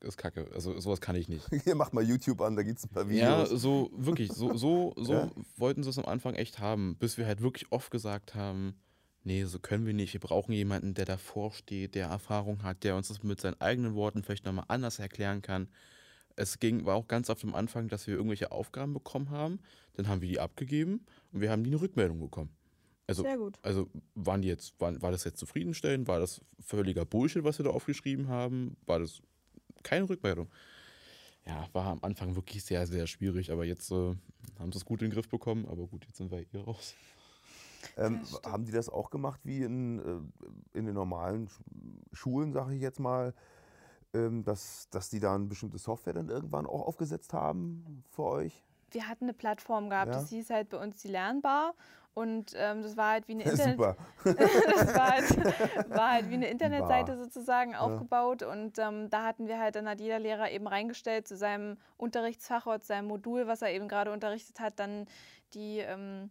ist 0.00 0.16
kacke. 0.16 0.48
Also 0.54 0.78
sowas 0.80 1.00
kann 1.00 1.16
ich 1.16 1.28
nicht. 1.28 1.46
Hier 1.64 1.74
macht 1.74 1.92
mal 1.92 2.02
YouTube 2.04 2.40
an, 2.40 2.56
da 2.56 2.62
gibt's 2.62 2.84
ein 2.84 2.88
paar 2.90 3.04
Ja, 3.10 3.42
Videos. 3.44 3.60
so 3.60 3.90
wirklich, 3.94 4.32
so, 4.32 4.56
so, 4.56 4.94
so 4.96 5.12
Ja. 5.12 5.30
wollten 5.56 5.82
sie 5.82 5.90
es 5.90 5.98
am 5.98 6.06
Anfang 6.06 6.34
echt 6.34 6.58
haben, 6.58 6.96
bis 6.98 7.18
wir 7.18 7.26
halt 7.26 7.42
wirklich 7.42 7.70
oft 7.70 7.90
gesagt 7.90 8.34
haben, 8.34 8.74
nee, 9.24 9.44
so 9.44 9.58
können 9.58 9.86
wir 9.86 9.94
nicht. 9.94 10.12
Wir 10.12 10.20
brauchen 10.20 10.52
jemanden, 10.52 10.94
der 10.94 11.04
davor 11.04 11.52
steht, 11.52 11.94
der 11.94 12.08
Erfahrung 12.08 12.62
hat, 12.62 12.84
der 12.84 12.96
uns 12.96 13.08
das 13.08 13.22
mit 13.22 13.40
seinen 13.40 13.60
eigenen 13.60 13.94
Worten 13.94 14.22
vielleicht 14.22 14.44
nochmal 14.44 14.66
anders 14.68 14.98
erklären 14.98 15.42
kann. 15.42 15.68
Es 16.36 16.58
ging, 16.58 16.86
war 16.86 16.94
auch 16.96 17.08
ganz 17.08 17.28
auf 17.28 17.40
dem 17.40 17.54
Anfang, 17.54 17.88
dass 17.88 18.06
wir 18.06 18.14
irgendwelche 18.14 18.52
Aufgaben 18.52 18.94
bekommen 18.94 19.30
haben, 19.30 19.60
dann 19.94 20.08
haben 20.08 20.22
wir 20.22 20.28
die 20.28 20.40
abgegeben 20.40 21.04
und 21.32 21.40
wir 21.40 21.50
haben 21.50 21.64
die 21.64 21.70
eine 21.70 21.80
Rückmeldung 21.80 22.20
bekommen. 22.20 22.50
Also, 23.06 23.24
Sehr 23.24 23.38
gut. 23.38 23.58
also 23.62 23.90
waren 24.14 24.40
die 24.40 24.48
jetzt, 24.48 24.80
waren, 24.80 25.02
war 25.02 25.10
das 25.10 25.24
jetzt 25.24 25.38
zufriedenstellend? 25.38 26.06
War 26.06 26.20
das 26.20 26.40
völliger 26.60 27.04
Bullshit, 27.04 27.42
was 27.42 27.58
wir 27.58 27.64
da 27.64 27.70
aufgeschrieben 27.70 28.28
haben? 28.28 28.76
War 28.86 29.00
das 29.00 29.20
keine 29.82 30.08
Rückmeldung? 30.08 30.48
Ja, 31.44 31.68
war 31.72 31.86
am 31.86 31.98
Anfang 32.02 32.36
wirklich 32.36 32.62
sehr, 32.62 32.86
sehr 32.86 33.08
schwierig, 33.08 33.50
aber 33.50 33.64
jetzt 33.64 33.90
äh, 33.90 34.14
haben 34.60 34.70
sie 34.70 34.78
es 34.78 34.84
gut 34.84 35.02
in 35.02 35.08
den 35.08 35.14
Griff 35.14 35.28
bekommen. 35.28 35.66
Aber 35.66 35.86
gut, 35.88 36.04
jetzt 36.06 36.18
sind 36.18 36.30
wir 36.30 36.38
hier 36.38 36.60
raus. 36.60 36.94
Ähm, 37.96 38.20
haben 38.44 38.64
die 38.64 38.72
das 38.72 38.88
auch 38.88 39.10
gemacht 39.10 39.40
wie 39.44 39.62
in, 39.62 39.98
äh, 39.98 40.78
in 40.78 40.86
den 40.86 40.94
normalen 40.94 41.48
Sch 41.48 41.60
Schulen, 42.12 42.52
sage 42.52 42.74
ich 42.74 42.82
jetzt 42.82 43.00
mal, 43.00 43.34
ähm, 44.12 44.42
dass, 44.42 44.88
dass 44.90 45.08
die 45.10 45.20
da 45.20 45.34
eine 45.34 45.46
bestimmte 45.46 45.78
Software 45.78 46.12
dann 46.12 46.28
irgendwann 46.28 46.66
auch 46.66 46.86
aufgesetzt 46.86 47.32
haben 47.32 48.02
für 48.10 48.24
euch? 48.24 48.64
Wir 48.90 49.08
hatten 49.08 49.24
eine 49.24 49.34
Plattform 49.34 49.88
gehabt, 49.88 50.12
Ja. 50.12 50.20
das 50.20 50.30
hieß 50.30 50.50
halt 50.50 50.70
bei 50.70 50.78
uns 50.78 51.00
die 51.00 51.08
Lernbar. 51.08 51.74
Und 52.12 52.54
ähm, 52.56 52.82
das 52.82 52.96
war 52.96 53.12
halt 53.12 53.28
wie 53.28 53.32
eine 53.32 53.44
Internet 53.50 53.76
Super. 53.76 53.96
das 54.24 54.94
war 54.96 55.10
halt, 55.10 55.90
war 55.90 56.10
halt 56.10 56.28
wie 56.28 56.34
eine 56.34 56.50
Internetseite 56.50 57.16
sozusagen 57.16 57.76
aufgebaut 57.76 58.42
und 58.42 58.78
ähm, 58.78 59.08
da 59.10 59.24
hatten 59.24 59.46
wir 59.46 59.60
halt, 59.60 59.76
dann 59.76 59.88
hat 59.88 60.00
jeder 60.00 60.18
Lehrer 60.18 60.50
eben 60.50 60.66
reingestellt 60.66 61.28
zu 61.28 61.36
seinem 61.36 61.78
Unterrichtsfach 61.96 62.66
oder 62.66 62.80
zu 62.80 62.88
seinem 62.88 63.06
Modul, 63.06 63.46
was 63.46 63.62
er 63.62 63.70
eben 63.70 63.86
gerade 63.86 64.10
unterrichtet 64.12 64.58
hat, 64.58 64.80
dann 64.80 65.06
die, 65.54 65.78
ähm, 65.78 66.30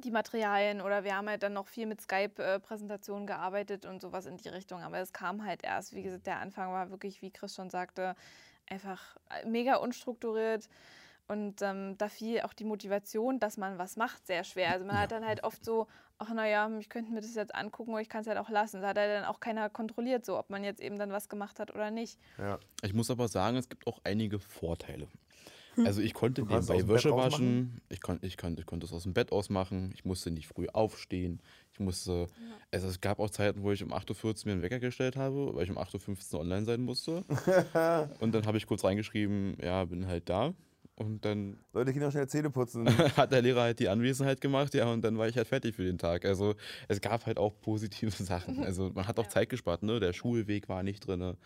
die 0.00 0.10
Materialien 0.10 0.80
oder 0.80 1.04
wir 1.04 1.16
haben 1.16 1.28
halt 1.28 1.42
dann 1.42 1.52
noch 1.52 1.68
viel 1.68 1.86
mit 1.86 2.00
Skype-Präsentationen 2.00 3.26
gearbeitet 3.26 3.86
und 3.86 4.00
sowas 4.00 4.26
in 4.26 4.36
die 4.36 4.48
Richtung, 4.48 4.82
aber 4.82 4.98
es 4.98 5.12
kam 5.12 5.44
halt 5.44 5.62
erst, 5.62 5.94
wie 5.94 6.02
gesagt, 6.02 6.26
der 6.26 6.40
Anfang 6.40 6.72
war 6.72 6.90
wirklich, 6.90 7.22
wie 7.22 7.30
Chris 7.30 7.54
schon 7.54 7.70
sagte, 7.70 8.14
einfach 8.66 9.16
äh, 9.30 9.46
mega 9.46 9.76
unstrukturiert. 9.76 10.68
Und 11.28 11.62
ähm, 11.62 11.96
da 11.96 12.08
fiel 12.08 12.40
auch 12.40 12.52
die 12.52 12.64
Motivation, 12.64 13.38
dass 13.38 13.56
man 13.56 13.78
was 13.78 13.96
macht, 13.96 14.26
sehr 14.26 14.42
schwer. 14.42 14.72
Also 14.72 14.84
man 14.84 14.98
hat 14.98 15.12
dann 15.12 15.24
halt 15.24 15.44
oft 15.44 15.64
so, 15.64 15.86
ach 16.18 16.30
naja, 16.30 16.68
ich 16.80 16.88
könnte 16.88 17.12
mir 17.12 17.20
das 17.20 17.36
jetzt 17.36 17.54
angucken 17.54 17.92
oder 17.92 18.02
ich 18.02 18.08
kann 18.08 18.22
es 18.22 18.26
halt 18.26 18.36
auch 18.36 18.50
lassen. 18.50 18.82
Da 18.82 18.88
hat 18.88 18.98
halt 18.98 19.12
dann 19.12 19.24
auch 19.24 19.38
keiner 19.38 19.70
kontrolliert, 19.70 20.24
so 20.24 20.36
ob 20.36 20.50
man 20.50 20.64
jetzt 20.64 20.80
eben 20.80 20.98
dann 20.98 21.12
was 21.12 21.28
gemacht 21.28 21.60
hat 21.60 21.72
oder 21.72 21.92
nicht. 21.92 22.18
Ja. 22.36 22.58
Ich 22.82 22.94
muss 22.94 23.12
aber 23.12 23.28
sagen, 23.28 23.56
es 23.56 23.68
gibt 23.68 23.86
auch 23.86 24.00
einige 24.02 24.40
Vorteile. 24.40 25.06
Also 25.86 26.00
ich 26.00 26.14
konnte 26.14 26.42
nebenbei 26.42 26.88
Wäsche 26.88 27.14
waschen, 27.14 27.80
ich, 27.88 28.00
kon, 28.00 28.18
ich, 28.22 28.36
kon, 28.36 28.56
ich 28.58 28.66
konnte 28.66 28.86
es 28.86 28.92
aus 28.92 29.04
dem 29.04 29.14
Bett 29.14 29.32
ausmachen, 29.32 29.92
ich 29.94 30.04
musste 30.04 30.30
nicht 30.30 30.46
früh 30.46 30.66
aufstehen, 30.72 31.40
ich 31.72 31.80
musste, 31.80 32.26
also 32.70 32.88
es 32.88 33.00
gab 33.00 33.18
auch 33.20 33.30
Zeiten, 33.30 33.62
wo 33.62 33.72
ich 33.72 33.82
um 33.82 33.92
8.14 33.92 34.24
Uhr 34.24 34.34
mir 34.46 34.52
einen 34.52 34.62
Wecker 34.62 34.80
gestellt 34.80 35.16
habe, 35.16 35.54
weil 35.54 35.64
ich 35.64 35.70
um 35.70 35.78
8.15 35.78 36.34
Uhr 36.34 36.40
online 36.40 36.64
sein 36.64 36.82
musste. 36.82 37.24
Und 38.20 38.34
dann 38.34 38.46
habe 38.46 38.58
ich 38.58 38.66
kurz 38.66 38.84
reingeschrieben, 38.84 39.56
ja, 39.62 39.84
bin 39.84 40.06
halt 40.06 40.28
da. 40.28 40.54
Und 41.00 41.24
dann 41.24 41.56
Leute, 41.72 41.92
Kinder 41.92 42.10
schnell 42.10 42.28
Zähne 42.28 42.50
putzen. 42.50 42.86
hat 43.16 43.32
der 43.32 43.40
Lehrer 43.40 43.62
halt 43.62 43.78
die 43.78 43.88
Anwesenheit 43.88 44.42
gemacht, 44.42 44.74
ja, 44.74 44.86
und 44.92 45.02
dann 45.02 45.16
war 45.16 45.28
ich 45.28 45.36
halt 45.36 45.48
fertig 45.48 45.74
für 45.74 45.84
den 45.84 45.96
Tag. 45.96 46.26
Also 46.26 46.56
es 46.88 47.00
gab 47.00 47.24
halt 47.24 47.38
auch 47.38 47.58
positive 47.58 48.10
Sachen. 48.22 48.62
Also 48.62 48.90
man 48.94 49.08
hat 49.08 49.18
auch 49.18 49.26
Zeit 49.26 49.48
gespart, 49.48 49.82
ne? 49.82 49.98
Der 49.98 50.12
Schulweg 50.12 50.68
war 50.68 50.82
nicht 50.82 51.06
drin. 51.06 51.36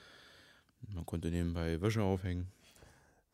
Man 0.92 1.06
konnte 1.06 1.30
nebenbei 1.30 1.80
Wäsche 1.80 2.02
aufhängen. 2.02 2.48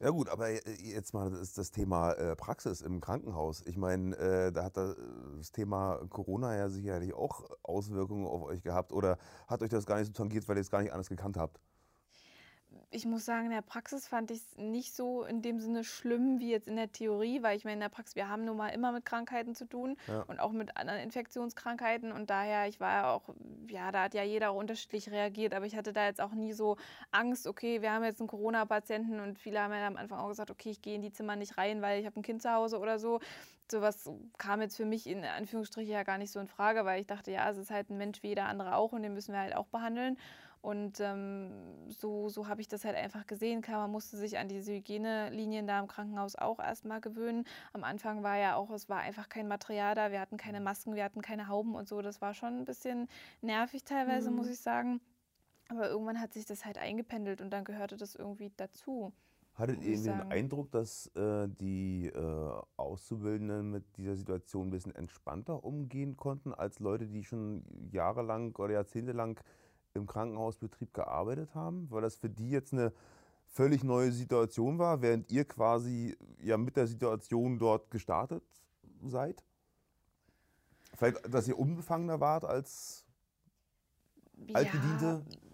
Ja 0.03 0.09
gut, 0.11 0.31
aber 0.31 0.49
äh, 0.49 0.61
jetzt 0.79 1.13
mal 1.13 1.31
das, 1.31 1.53
das 1.53 1.73
Thema 1.73 2.13
äh, 2.13 2.35
Praxis 2.35 2.81
im 2.81 3.01
Krankenhaus. 3.03 3.63
Ich 3.67 3.77
meine, 3.77 4.17
äh, 4.17 4.51
da 4.53 4.65
hat 4.65 4.77
da, 4.77 4.95
das 5.37 5.53
Thema 5.53 6.01
Corona 6.09 6.57
ja 6.57 6.71
sicherlich 6.71 7.13
auch 7.13 7.45
Auswirkungen 7.63 8.27
auf 8.27 8.43
euch 8.45 8.63
gehabt 8.63 8.93
oder 8.93 9.19
hat 9.47 9.63
euch 9.63 9.69
das 9.71 9.85
gar 9.85 9.99
nicht 9.99 10.07
so 10.07 10.13
tangiert, 10.13 10.49
weil 10.49 10.57
ihr 10.57 10.63
es 10.63 10.71
gar 10.71 10.81
nicht 10.81 10.93
anders 10.93 11.09
gekannt 11.11 11.37
habt? 11.37 11.61
Ich 12.93 13.07
muss 13.07 13.25
sagen, 13.25 13.45
in 13.47 13.53
der 13.53 13.63
Praxis 13.63 14.09
fand 14.09 14.33
ich 14.33 14.39
es 14.39 14.57
nicht 14.57 14.93
so 14.97 15.23
in 15.23 15.43
dem 15.43 15.61
Sinne 15.61 15.85
schlimm 15.85 16.41
wie 16.41 16.51
jetzt 16.51 16.67
in 16.67 16.75
der 16.75 16.91
Theorie, 16.91 17.41
weil 17.41 17.57
ich 17.57 17.65
meine, 17.65 17.75
in 17.75 17.81
der 17.81 17.89
Praxis, 17.89 18.17
wir 18.17 18.29
haben 18.29 18.45
nun 18.45 18.57
mal 18.57 18.71
immer 18.71 18.91
mit 18.91 19.05
Krankheiten 19.05 19.55
zu 19.55 19.65
tun 19.65 19.97
Ja. 20.09 20.23
und 20.23 20.41
auch 20.41 20.51
mit 20.51 20.77
anderen 20.77 20.99
Infektionskrankheiten 21.01 22.11
und 22.11 22.31
daher, 22.31 22.67
ich 22.67 22.81
war 22.81 22.91
ja 22.93 23.13
auch, 23.13 23.33
ja, 23.69 23.93
da 23.93 24.03
hat 24.03 24.15
ja 24.15 24.25
jeder 24.25 24.51
auch 24.51 24.57
unterschiedlich 24.57 25.09
reagiert, 25.09 25.55
aber 25.55 25.67
ich 25.67 25.77
hatte 25.77 25.93
da 25.93 26.05
jetzt 26.07 26.21
auch 26.21 26.33
nie 26.33 26.53
so 26.53 26.79
Angst, 27.13 27.47
okay, 27.47 27.81
wir 27.81 27.93
haben 27.93 28.03
jetzt 28.03 28.21
einen 28.21 28.29
Corona-Patienten 28.29 29.21
und 29.21 29.39
viele 29.39 29.61
haben 29.61 29.73
ja 29.73 29.87
am 29.87 29.97
Anfang 29.97 30.19
auch 30.19 30.29
gesagt, 30.29 30.51
okay, 30.51 30.71
ich 30.71 30.83
gehe 30.83 30.97
in 30.97 31.03
die 31.03 31.13
Zimmer 31.13 31.37
nicht 31.37 31.59
rein, 31.59 31.83
weil 31.83 32.01
ich 32.01 32.07
habe 32.07 32.19
ein 32.19 32.25
Kind 32.25 32.43
zu 32.43 32.53
Hause 32.53 32.81
oder 32.81 32.99
so. 32.99 33.21
Sowas 33.71 34.11
kam 34.37 34.63
jetzt 34.63 34.77
für 34.77 34.85
mich 34.85 35.07
in 35.07 35.25
Anführungsstrichen 35.25 35.93
ja 35.93 36.03
gar 36.03 36.19
nicht 36.19 36.33
so 36.33 36.41
in 36.41 36.49
Frage, 36.49 36.85
weil 36.85 37.01
ich 37.01 37.07
dachte, 37.07 37.31
ja, 37.31 37.49
es 37.49 37.57
ist 37.57 37.71
halt 37.71 37.89
ein 37.89 37.99
Mensch 37.99 38.21
wie 38.25 38.29
jeder 38.31 38.47
andere 38.47 38.75
auch 38.75 38.91
und 38.91 39.03
den 39.05 39.15
müssen 39.15 39.33
wir 39.33 39.39
halt 39.39 39.55
auch 39.55 39.69
behandeln. 39.69 40.19
Und 40.63 41.01
ähm, 41.01 41.51
so, 41.89 42.29
so 42.29 42.47
habe 42.47 42.61
ich 42.61 42.69
das 42.69 42.85
halt 42.85 42.95
einfach 42.95 43.27
gesehen. 43.27 43.63
Klar, 43.63 43.81
man 43.81 43.93
musste 43.93 44.19
sich 44.19 44.37
an 44.37 44.49
diese 44.49 44.73
Hygienelinien 44.75 45.67
da 45.67 45.81
im 45.81 45.87
Krankenhaus 45.87 46.37
auch 46.37 46.59
erstmal 46.59 47.01
gewöhnen. 47.01 47.45
Am 47.73 47.83
Anfang 47.83 48.23
war 48.23 48.37
ja 48.37 48.57
auch, 48.57 48.71
es 48.71 48.89
war 48.91 48.99
einfach 48.99 49.31
kein 49.31 49.49
Material 49.49 49.95
da. 49.95 50.11
Wir 50.13 50.21
hatten 50.21 50.37
keine 50.37 50.61
Masken, 50.61 50.95
wir 50.95 51.05
hatten 51.05 51.23
keine 51.23 51.49
Hauben 51.49 51.75
und 51.75 51.89
so. 51.89 52.03
Das 52.03 52.21
war 52.21 52.35
schon 52.35 52.59
ein 52.59 52.65
bisschen 52.67 53.09
nervig 53.41 53.85
teilweise, 53.85 54.31
Mhm. 54.31 54.37
muss 54.37 54.49
ich 54.49 54.61
sagen. 54.61 55.01
Aber 55.71 55.89
irgendwann 55.89 56.21
hat 56.21 56.35
sich 56.35 56.45
das 56.45 56.65
halt 56.67 56.77
eingependelt 56.77 57.41
und 57.41 57.51
dann 57.51 57.65
gehörte 57.65 57.97
das 57.97 58.15
irgendwie 58.15 58.53
dazu. 58.57 59.13
Hattet 59.55 59.83
ihr 59.83 59.97
den. 60.01 60.21
Eindruck, 60.31 60.71
dass 60.73 61.07
äh, 61.17 61.49
die 61.49 62.07
äh, 62.07 62.63
Auszubildenden 62.77 63.71
mit 63.71 63.97
dieser 63.97 64.17
Situation 64.17 64.69
ein 64.69 64.71
bisschen 64.71 64.95
entspannter 64.95 65.65
umgehen 65.65 66.17
konnten 66.17 66.53
als 66.55 66.81
Leute, 66.81 67.07
die 67.07 67.25
schon 67.25 67.65
jahrelang 67.91 68.55
oder 68.57 68.75
jahrzehntelang 68.75 69.39
im 69.95 70.07
Krankenhausbetrieb 70.07 70.95
gearbeitet 70.95 71.55
haben? 71.55 71.91
Weil 71.91 72.03
das 72.03 72.17
für 72.17 72.31
die 72.31 72.51
jetzt 72.51 72.73
eine 72.73 72.93
völlig 73.49 73.83
neue 73.85 74.13
Situation 74.13 74.79
war, 74.79 75.03
während 75.03 75.31
ihr 75.31 75.45
quasi 75.45 76.17
ja 76.43 76.57
mit 76.57 76.77
der 76.77 76.87
Situation 76.87 77.59
dort 77.59 77.91
gestartet 77.91 78.43
seid? 79.05 79.43
Vielleicht, 80.97 81.33
dass 81.33 81.49
ihr 81.49 81.59
unbefangener 81.59 82.21
wart 82.21 82.45
als 82.45 83.05
Altgediente? 84.53 85.25
Ja, 85.29 85.50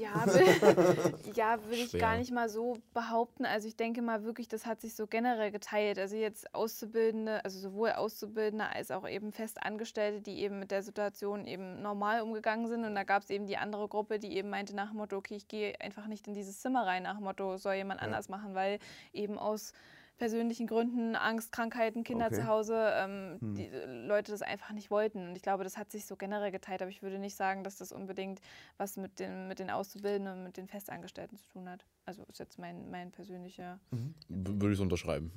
will, 0.00 1.32
ja, 1.34 1.58
will 1.68 1.78
ich 1.84 1.98
gar 1.98 2.16
nicht 2.16 2.32
mal 2.32 2.48
so 2.48 2.78
behaupten. 2.94 3.44
Also 3.44 3.68
ich 3.68 3.76
denke 3.76 4.02
mal 4.02 4.24
wirklich, 4.24 4.48
das 4.48 4.66
hat 4.66 4.80
sich 4.80 4.94
so 4.94 5.06
generell 5.06 5.50
geteilt. 5.50 5.98
Also 5.98 6.16
jetzt 6.16 6.54
Auszubildende, 6.54 7.44
also 7.44 7.58
sowohl 7.58 7.92
Auszubildende 7.92 8.66
als 8.66 8.90
auch 8.90 9.08
eben 9.08 9.32
Festangestellte, 9.32 10.20
die 10.20 10.40
eben 10.40 10.58
mit 10.58 10.70
der 10.70 10.82
Situation 10.82 11.46
eben 11.46 11.82
normal 11.82 12.22
umgegangen 12.22 12.66
sind. 12.68 12.84
Und 12.84 12.94
da 12.94 13.04
gab 13.04 13.22
es 13.22 13.30
eben 13.30 13.46
die 13.46 13.56
andere 13.56 13.88
Gruppe, 13.88 14.18
die 14.18 14.36
eben 14.36 14.50
meinte 14.50 14.74
nach 14.74 14.90
dem 14.90 14.98
Motto, 14.98 15.16
okay, 15.16 15.36
ich 15.36 15.48
gehe 15.48 15.80
einfach 15.80 16.06
nicht 16.06 16.26
in 16.26 16.34
dieses 16.34 16.60
Zimmer 16.60 16.86
rein, 16.86 17.02
nach 17.02 17.16
dem 17.16 17.24
Motto, 17.24 17.56
soll 17.56 17.74
jemand 17.74 18.00
Ja. 18.00 18.06
anders 18.06 18.28
machen, 18.28 18.54
weil 18.54 18.78
eben 19.12 19.38
aus 19.38 19.72
persönlichen 20.20 20.66
Gründen, 20.66 21.16
Angst, 21.16 21.50
Krankheiten, 21.50 22.04
Kinder 22.04 22.26
Okay. 22.26 22.36
zu 22.36 22.46
Hause, 22.46 22.76
ähm, 22.94 23.38
Hm. 23.40 23.54
die 23.54 23.68
Leute 24.06 24.30
das 24.30 24.42
einfach 24.42 24.70
nicht 24.72 24.90
wollten. 24.90 25.28
Und 25.30 25.34
ich 25.34 25.42
glaube, 25.42 25.64
das 25.64 25.78
hat 25.78 25.90
sich 25.90 26.04
so 26.06 26.14
generell 26.14 26.52
geteilt. 26.52 26.82
Aber 26.82 26.90
ich 26.90 27.02
würde 27.02 27.18
nicht 27.18 27.34
sagen, 27.36 27.64
dass 27.64 27.76
das 27.78 27.90
unbedingt 27.90 28.40
was 28.76 28.96
mit 28.98 29.18
den, 29.18 29.48
mit 29.48 29.58
den 29.58 29.70
Auszubildenden 29.70 30.36
und 30.38 30.44
mit 30.44 30.58
den 30.58 30.68
Festangestellten 30.68 31.38
zu 31.38 31.48
tun 31.48 31.68
hat. 31.70 31.86
Also 32.04 32.22
ist 32.28 32.38
jetzt 32.38 32.58
mein, 32.58 32.90
mein 32.90 33.10
persönlicher. 33.12 33.80
W- 33.90 34.04
Würde 34.28 34.72
ich 34.72 34.76
so 34.76 34.82
unterschreiben. 34.82 35.32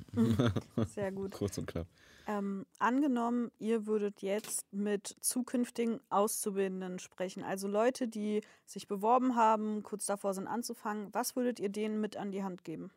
Sehr 0.88 1.12
gut. 1.14 1.32
Kurz 1.32 1.58
und 1.58 1.66
knapp. 1.68 1.88
Ähm, 2.28 2.66
angenommen, 2.80 3.52
ihr 3.60 3.86
würdet 3.86 4.22
jetzt 4.22 4.66
mit 4.74 5.08
zukünftigen 5.22 6.00
Auszubildenden 6.10 7.00
sprechen, 7.00 7.44
also 7.44 7.68
Leute, 7.68 8.08
die 8.08 8.42
sich 8.66 8.88
beworben 8.88 9.36
haben, 9.36 9.84
kurz 9.84 10.06
davor 10.06 10.34
sind 10.34 10.48
anzufangen, 10.48 11.08
was 11.14 11.36
würdet 11.36 11.60
ihr 11.60 11.70
denen 11.70 12.00
mit 12.02 12.16
an 12.18 12.32
die 12.32 12.44
Hand 12.44 12.64
geben? 12.64 12.92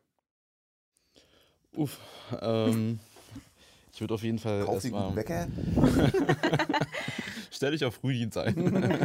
Uff. 1.73 1.99
Ähm, 2.41 2.99
ich 3.93 4.01
würde 4.01 4.13
auf 4.13 4.23
jeden 4.23 4.39
Fall 4.39 4.63
Kauf 4.63 4.81
sie 4.81 4.91
guten 4.91 5.15
Bäcker. 5.15 5.47
Stell 7.51 7.71
dich 7.71 7.85
auf 7.85 7.95
Frühdienst 7.95 8.37
ein. 8.37 8.97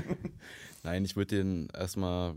Nein, 0.82 1.04
ich 1.04 1.16
würde 1.16 1.36
den 1.36 1.68
erstmal 1.70 2.34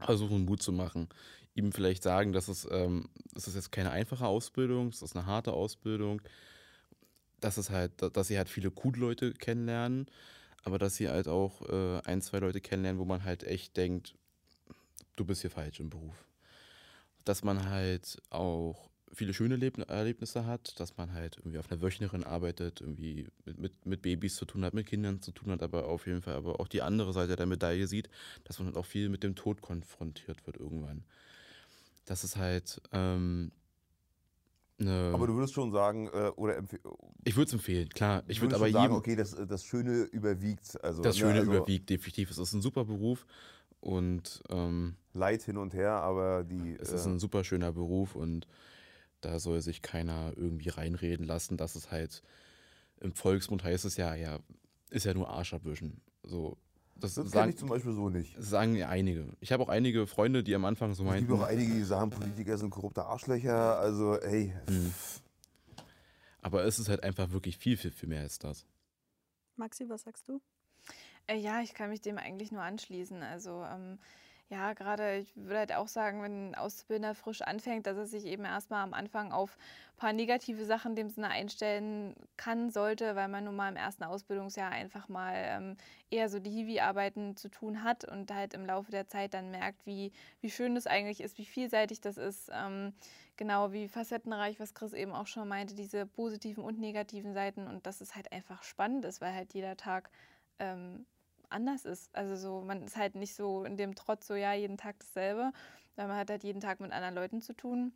versuchen, 0.00 0.44
Mut 0.44 0.62
zu 0.62 0.72
machen. 0.72 1.08
Ihm 1.54 1.72
vielleicht 1.72 2.02
sagen, 2.02 2.32
dass 2.32 2.48
es, 2.48 2.66
ähm, 2.70 3.08
es 3.34 3.46
ist 3.46 3.54
jetzt 3.54 3.72
keine 3.72 3.90
einfache 3.90 4.26
Ausbildung, 4.26 4.88
es 4.88 5.02
ist 5.02 5.16
eine 5.16 5.26
harte 5.26 5.52
Ausbildung. 5.52 6.20
Dass 7.40 7.58
es 7.58 7.70
halt, 7.70 7.92
dass 8.16 8.28
sie 8.28 8.38
halt 8.38 8.48
viele 8.48 8.70
coole 8.70 8.98
Leute 8.98 9.32
kennenlernen, 9.32 10.06
aber 10.62 10.78
dass 10.78 10.96
sie 10.96 11.08
halt 11.08 11.28
auch 11.28 11.62
äh, 11.68 12.00
ein, 12.04 12.22
zwei 12.22 12.38
Leute 12.38 12.60
kennenlernen, 12.60 13.00
wo 13.00 13.04
man 13.04 13.24
halt 13.24 13.44
echt 13.44 13.76
denkt, 13.76 14.14
du 15.16 15.24
bist 15.24 15.42
hier 15.42 15.50
falsch 15.50 15.80
im 15.80 15.90
Beruf. 15.90 16.24
Dass 17.24 17.44
man 17.44 17.68
halt 17.68 18.20
auch 18.30 18.90
viele 19.14 19.34
schöne 19.34 19.56
Leb 19.56 19.78
Erlebnisse 19.88 20.46
hat, 20.46 20.78
dass 20.80 20.96
man 20.96 21.12
halt 21.12 21.36
irgendwie 21.38 21.58
auf 21.58 21.70
einer 21.70 21.80
Wöchnerin 21.80 22.24
arbeitet, 22.24 22.80
irgendwie 22.80 23.26
mit, 23.44 23.58
mit, 23.58 23.86
mit 23.86 24.02
Babys 24.02 24.36
zu 24.36 24.44
tun 24.44 24.64
hat, 24.64 24.74
mit 24.74 24.86
Kindern 24.86 25.20
zu 25.20 25.32
tun 25.32 25.50
hat, 25.52 25.62
aber 25.62 25.88
auf 25.88 26.06
jeden 26.06 26.22
Fall 26.22 26.34
aber 26.34 26.60
auch 26.60 26.68
die 26.68 26.82
andere 26.82 27.12
Seite 27.12 27.36
der 27.36 27.46
Medaille 27.46 27.86
sieht, 27.86 28.08
dass 28.44 28.58
man 28.58 28.66
halt 28.66 28.76
auch 28.76 28.86
viel 28.86 29.08
mit 29.08 29.22
dem 29.22 29.34
Tod 29.34 29.62
konfrontiert 29.62 30.46
wird 30.46 30.56
irgendwann. 30.56 31.04
Das 32.04 32.24
ist 32.24 32.36
halt 32.36 32.82
ähm, 32.92 33.50
eine. 34.78 35.12
Aber 35.14 35.26
du 35.26 35.34
würdest 35.34 35.54
schon 35.54 35.72
sagen, 35.72 36.08
äh, 36.08 36.30
oder 36.36 36.62
ich 37.24 37.36
würde 37.36 37.48
es 37.48 37.52
empfehlen, 37.52 37.88
klar. 37.88 38.22
Ich 38.26 38.40
würde 38.40 38.56
aber 38.56 38.70
sagen, 38.70 38.84
jedem. 38.84 38.96
okay, 38.96 39.16
das, 39.16 39.36
das 39.48 39.64
Schöne 39.64 40.02
überwiegt. 40.04 40.82
Also, 40.84 41.02
das 41.02 41.16
ne, 41.16 41.20
Schöne 41.20 41.40
also 41.40 41.52
überwiegt 41.52 41.90
definitiv. 41.90 42.30
Es 42.30 42.38
ist 42.38 42.52
ein 42.52 42.62
super 42.62 42.84
Beruf 42.84 43.26
und 43.80 44.42
ähm, 44.48 44.96
Leid 45.12 45.42
hin 45.42 45.56
und 45.56 45.74
her, 45.74 45.92
aber 45.92 46.44
die. 46.44 46.76
Es 46.80 46.90
ist 46.90 47.06
äh, 47.06 47.10
ein 47.10 47.18
super 47.18 47.44
schöner 47.44 47.72
Beruf 47.72 48.16
und 48.16 48.46
da 49.24 49.38
soll 49.38 49.60
sich 49.62 49.82
keiner 49.82 50.32
irgendwie 50.36 50.68
reinreden 50.68 51.26
lassen, 51.26 51.56
dass 51.56 51.74
es 51.74 51.90
halt 51.90 52.22
im 53.00 53.12
Volksmund 53.12 53.64
heißt 53.64 53.84
es 53.84 53.96
ja, 53.96 54.14
ja, 54.14 54.38
ist 54.90 55.04
ja 55.04 55.14
nur 55.14 55.28
Arsch 55.28 55.54
abwischen. 55.54 56.00
So, 56.22 56.56
das, 56.96 57.14
das 57.14 57.30
sagen, 57.30 57.50
ich 57.50 57.58
zum 57.58 57.68
Beispiel 57.68 57.92
so 57.92 58.08
nicht. 58.08 58.36
das 58.36 58.48
sagen 58.48 58.76
ja 58.76 58.88
einige. 58.88 59.28
Ich 59.40 59.52
habe 59.52 59.62
auch 59.62 59.68
einige 59.68 60.06
Freunde, 60.06 60.44
die 60.44 60.54
am 60.54 60.64
Anfang 60.64 60.94
so 60.94 61.04
Es 61.10 61.18
gibt 61.18 61.32
auch 61.32 61.42
einige, 61.42 61.74
die 61.74 61.82
sagen, 61.82 62.10
Politiker 62.10 62.56
sind 62.56 62.70
korrupte 62.70 63.04
Arschlöcher. 63.04 63.78
Also, 63.78 64.18
hey, 64.22 64.54
hm. 64.68 64.94
aber 66.40 66.64
es 66.64 66.78
ist 66.78 66.88
halt 66.88 67.02
einfach 67.02 67.30
wirklich 67.30 67.58
viel, 67.58 67.76
viel, 67.76 67.90
viel 67.90 68.08
mehr 68.08 68.22
als 68.22 68.38
das. 68.38 68.66
Maxi, 69.56 69.88
was 69.88 70.02
sagst 70.02 70.28
du? 70.28 70.40
Äh, 71.26 71.36
ja, 71.36 71.60
ich 71.62 71.74
kann 71.74 71.90
mich 71.90 72.00
dem 72.00 72.18
eigentlich 72.18 72.52
nur 72.52 72.62
anschließen. 72.62 73.22
Also 73.22 73.64
ähm, 73.64 73.98
ja, 74.50 74.74
gerade 74.74 75.16
ich 75.16 75.34
würde 75.36 75.58
halt 75.58 75.72
auch 75.72 75.88
sagen, 75.88 76.22
wenn 76.22 76.50
ein 76.50 76.54
Auszubildender 76.54 77.14
frisch 77.14 77.40
anfängt, 77.40 77.86
dass 77.86 77.96
er 77.96 78.06
sich 78.06 78.26
eben 78.26 78.44
erstmal 78.44 78.82
am 78.82 78.92
Anfang 78.92 79.32
auf 79.32 79.56
ein 79.94 79.96
paar 79.96 80.12
negative 80.12 80.64
Sachen 80.66 80.90
in 80.90 80.96
dem 80.96 81.08
Sinne 81.08 81.30
einstellen 81.30 82.14
kann, 82.36 82.70
sollte, 82.70 83.16
weil 83.16 83.28
man 83.28 83.44
nun 83.44 83.56
mal 83.56 83.70
im 83.70 83.76
ersten 83.76 84.04
Ausbildungsjahr 84.04 84.70
einfach 84.70 85.08
mal 85.08 85.34
ähm, 85.34 85.76
eher 86.10 86.28
so 86.28 86.40
die 86.40 86.50
Hiwi-Arbeiten 86.50 87.36
zu 87.36 87.48
tun 87.48 87.82
hat 87.82 88.04
und 88.04 88.32
halt 88.32 88.52
im 88.52 88.66
Laufe 88.66 88.90
der 88.90 89.08
Zeit 89.08 89.32
dann 89.32 89.50
merkt, 89.50 89.86
wie, 89.86 90.12
wie 90.40 90.50
schön 90.50 90.74
das 90.74 90.86
eigentlich 90.86 91.22
ist, 91.22 91.38
wie 91.38 91.46
vielseitig 91.46 92.02
das 92.02 92.18
ist. 92.18 92.50
Ähm, 92.52 92.92
genau 93.36 93.72
wie 93.72 93.88
facettenreich, 93.88 94.60
was 94.60 94.74
Chris 94.74 94.92
eben 94.92 95.12
auch 95.12 95.26
schon 95.26 95.48
meinte, 95.48 95.74
diese 95.74 96.06
positiven 96.06 96.62
und 96.62 96.78
negativen 96.78 97.32
Seiten 97.32 97.66
und 97.66 97.86
dass 97.86 98.02
es 98.02 98.14
halt 98.14 98.30
einfach 98.30 98.62
spannend 98.62 99.06
ist, 99.06 99.22
weil 99.22 99.32
halt 99.32 99.54
jeder 99.54 99.76
Tag 99.76 100.10
ähm, 100.58 101.06
anders 101.50 101.84
ist. 101.84 102.14
Also 102.14 102.36
so, 102.36 102.64
man 102.64 102.82
ist 102.82 102.96
halt 102.96 103.14
nicht 103.14 103.34
so 103.34 103.64
in 103.64 103.76
dem 103.76 103.94
Trotz 103.94 104.26
so, 104.26 104.34
ja, 104.34 104.52
jeden 104.52 104.76
Tag 104.76 104.96
dasselbe, 104.98 105.52
weil 105.96 106.08
man 106.08 106.16
hat 106.16 106.30
halt 106.30 106.44
jeden 106.44 106.60
Tag 106.60 106.80
mit 106.80 106.92
anderen 106.92 107.14
Leuten 107.14 107.40
zu 107.40 107.54
tun. 107.54 107.92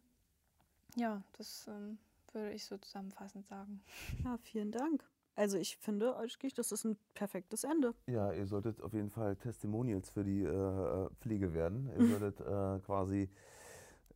Ja, 0.97 1.23
das 1.37 1.67
ähm, 1.69 1.99
würde 2.33 2.53
ich 2.53 2.65
so 2.65 2.77
zusammenfassend 2.79 3.47
sagen. 3.47 3.83
Ja, 4.25 4.37
vielen 4.39 4.73
Dank. 4.73 5.05
Also 5.37 5.57
ich 5.57 5.77
finde, 5.77 6.17
Olschkich, 6.17 6.53
das 6.53 6.73
ist 6.73 6.85
ein 6.85 6.97
perfektes 7.15 7.63
Ende. 7.63 7.95
Ja, 8.09 8.33
ihr 8.33 8.47
solltet 8.47 8.81
auf 8.83 8.93
jeden 8.93 9.11
Fall 9.11 9.37
Testimonials 9.37 10.11
für 10.11 10.25
die 10.25 10.43
äh, 10.43 11.09
Pflege 11.21 11.55
werden. 11.55 11.89
Ihr 11.97 12.07
solltet 12.19 12.41
äh, 12.41 12.85
quasi 12.85 13.29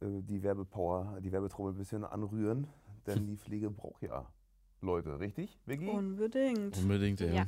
äh, 0.01 0.07
die 0.23 0.42
Werbepower, 0.42 1.21
die 1.21 1.31
Werbetrommel 1.31 1.75
ein 1.75 1.79
bisschen 1.79 2.05
anrühren, 2.05 2.66
denn 3.07 3.27
die 3.29 3.37
Pflege 3.37 3.71
braucht 3.71 4.03
ja 4.03 4.27
Leute, 4.81 5.21
richtig, 5.21 5.57
Vicky? 5.64 5.88
Unbedingt. 5.88 6.77
Unbedingt, 6.77 7.21
ja. 7.21 7.29
Ja. 7.29 7.47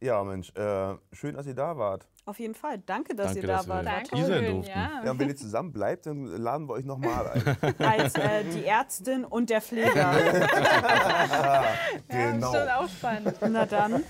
Ja, 0.00 0.22
Mensch, 0.24 0.50
äh, 0.56 0.94
schön, 1.12 1.34
dass 1.34 1.46
ihr 1.46 1.54
da 1.54 1.76
wart. 1.76 2.06
Auf 2.26 2.38
jeden 2.38 2.54
Fall. 2.54 2.78
Danke, 2.78 3.14
dass 3.14 3.28
Danke, 3.34 3.40
ihr 3.42 3.46
da 3.46 3.56
dass 3.58 3.68
wart. 3.68 3.84
War 3.84 3.92
Danke. 3.92 4.16
Hier 4.16 4.24
sein 4.24 4.32
Dankeschön, 4.32 4.54
durften. 4.56 4.70
ja. 4.78 5.04
Ja, 5.04 5.10
und 5.10 5.18
wenn 5.18 5.28
ihr 5.28 5.36
zusammen 5.36 5.72
bleibt, 5.72 6.06
dann 6.06 6.24
laden 6.24 6.68
wir 6.68 6.72
euch 6.74 6.84
nochmal 6.86 7.28
ein. 7.28 7.74
Als 7.86 8.14
äh, 8.14 8.44
die 8.44 8.64
Ärztin 8.64 9.24
und 9.24 9.50
der 9.50 9.60
Pfleger. 9.60 10.14
Ja, 11.34 11.64
genau. 12.08 12.50
bestimmt 12.52 12.70
auch 12.72 12.88
spannend. 12.88 13.36
Na 13.50 13.66
dann, 13.66 14.04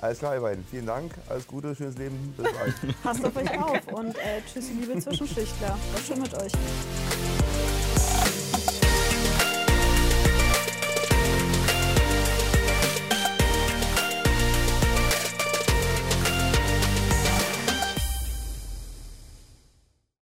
Alles 0.00 0.18
klar, 0.18 0.34
ihr 0.34 0.40
beiden. 0.40 0.64
Vielen 0.64 0.86
Dank, 0.86 1.12
alles 1.28 1.46
Gute, 1.46 1.74
schönes 1.76 1.96
Leben, 1.96 2.34
bis 2.36 2.46
bald. 2.52 3.02
passt 3.02 3.24
auf 3.24 3.36
euch 3.36 3.62
auf 3.62 3.86
und 3.92 4.16
äh, 4.16 4.40
tschüss, 4.46 4.70
liebe 4.70 4.98
Zwischenschichtler. 4.98 5.68
War 5.68 6.00
schön 6.04 6.20
mit 6.20 6.34
euch. 6.42 6.52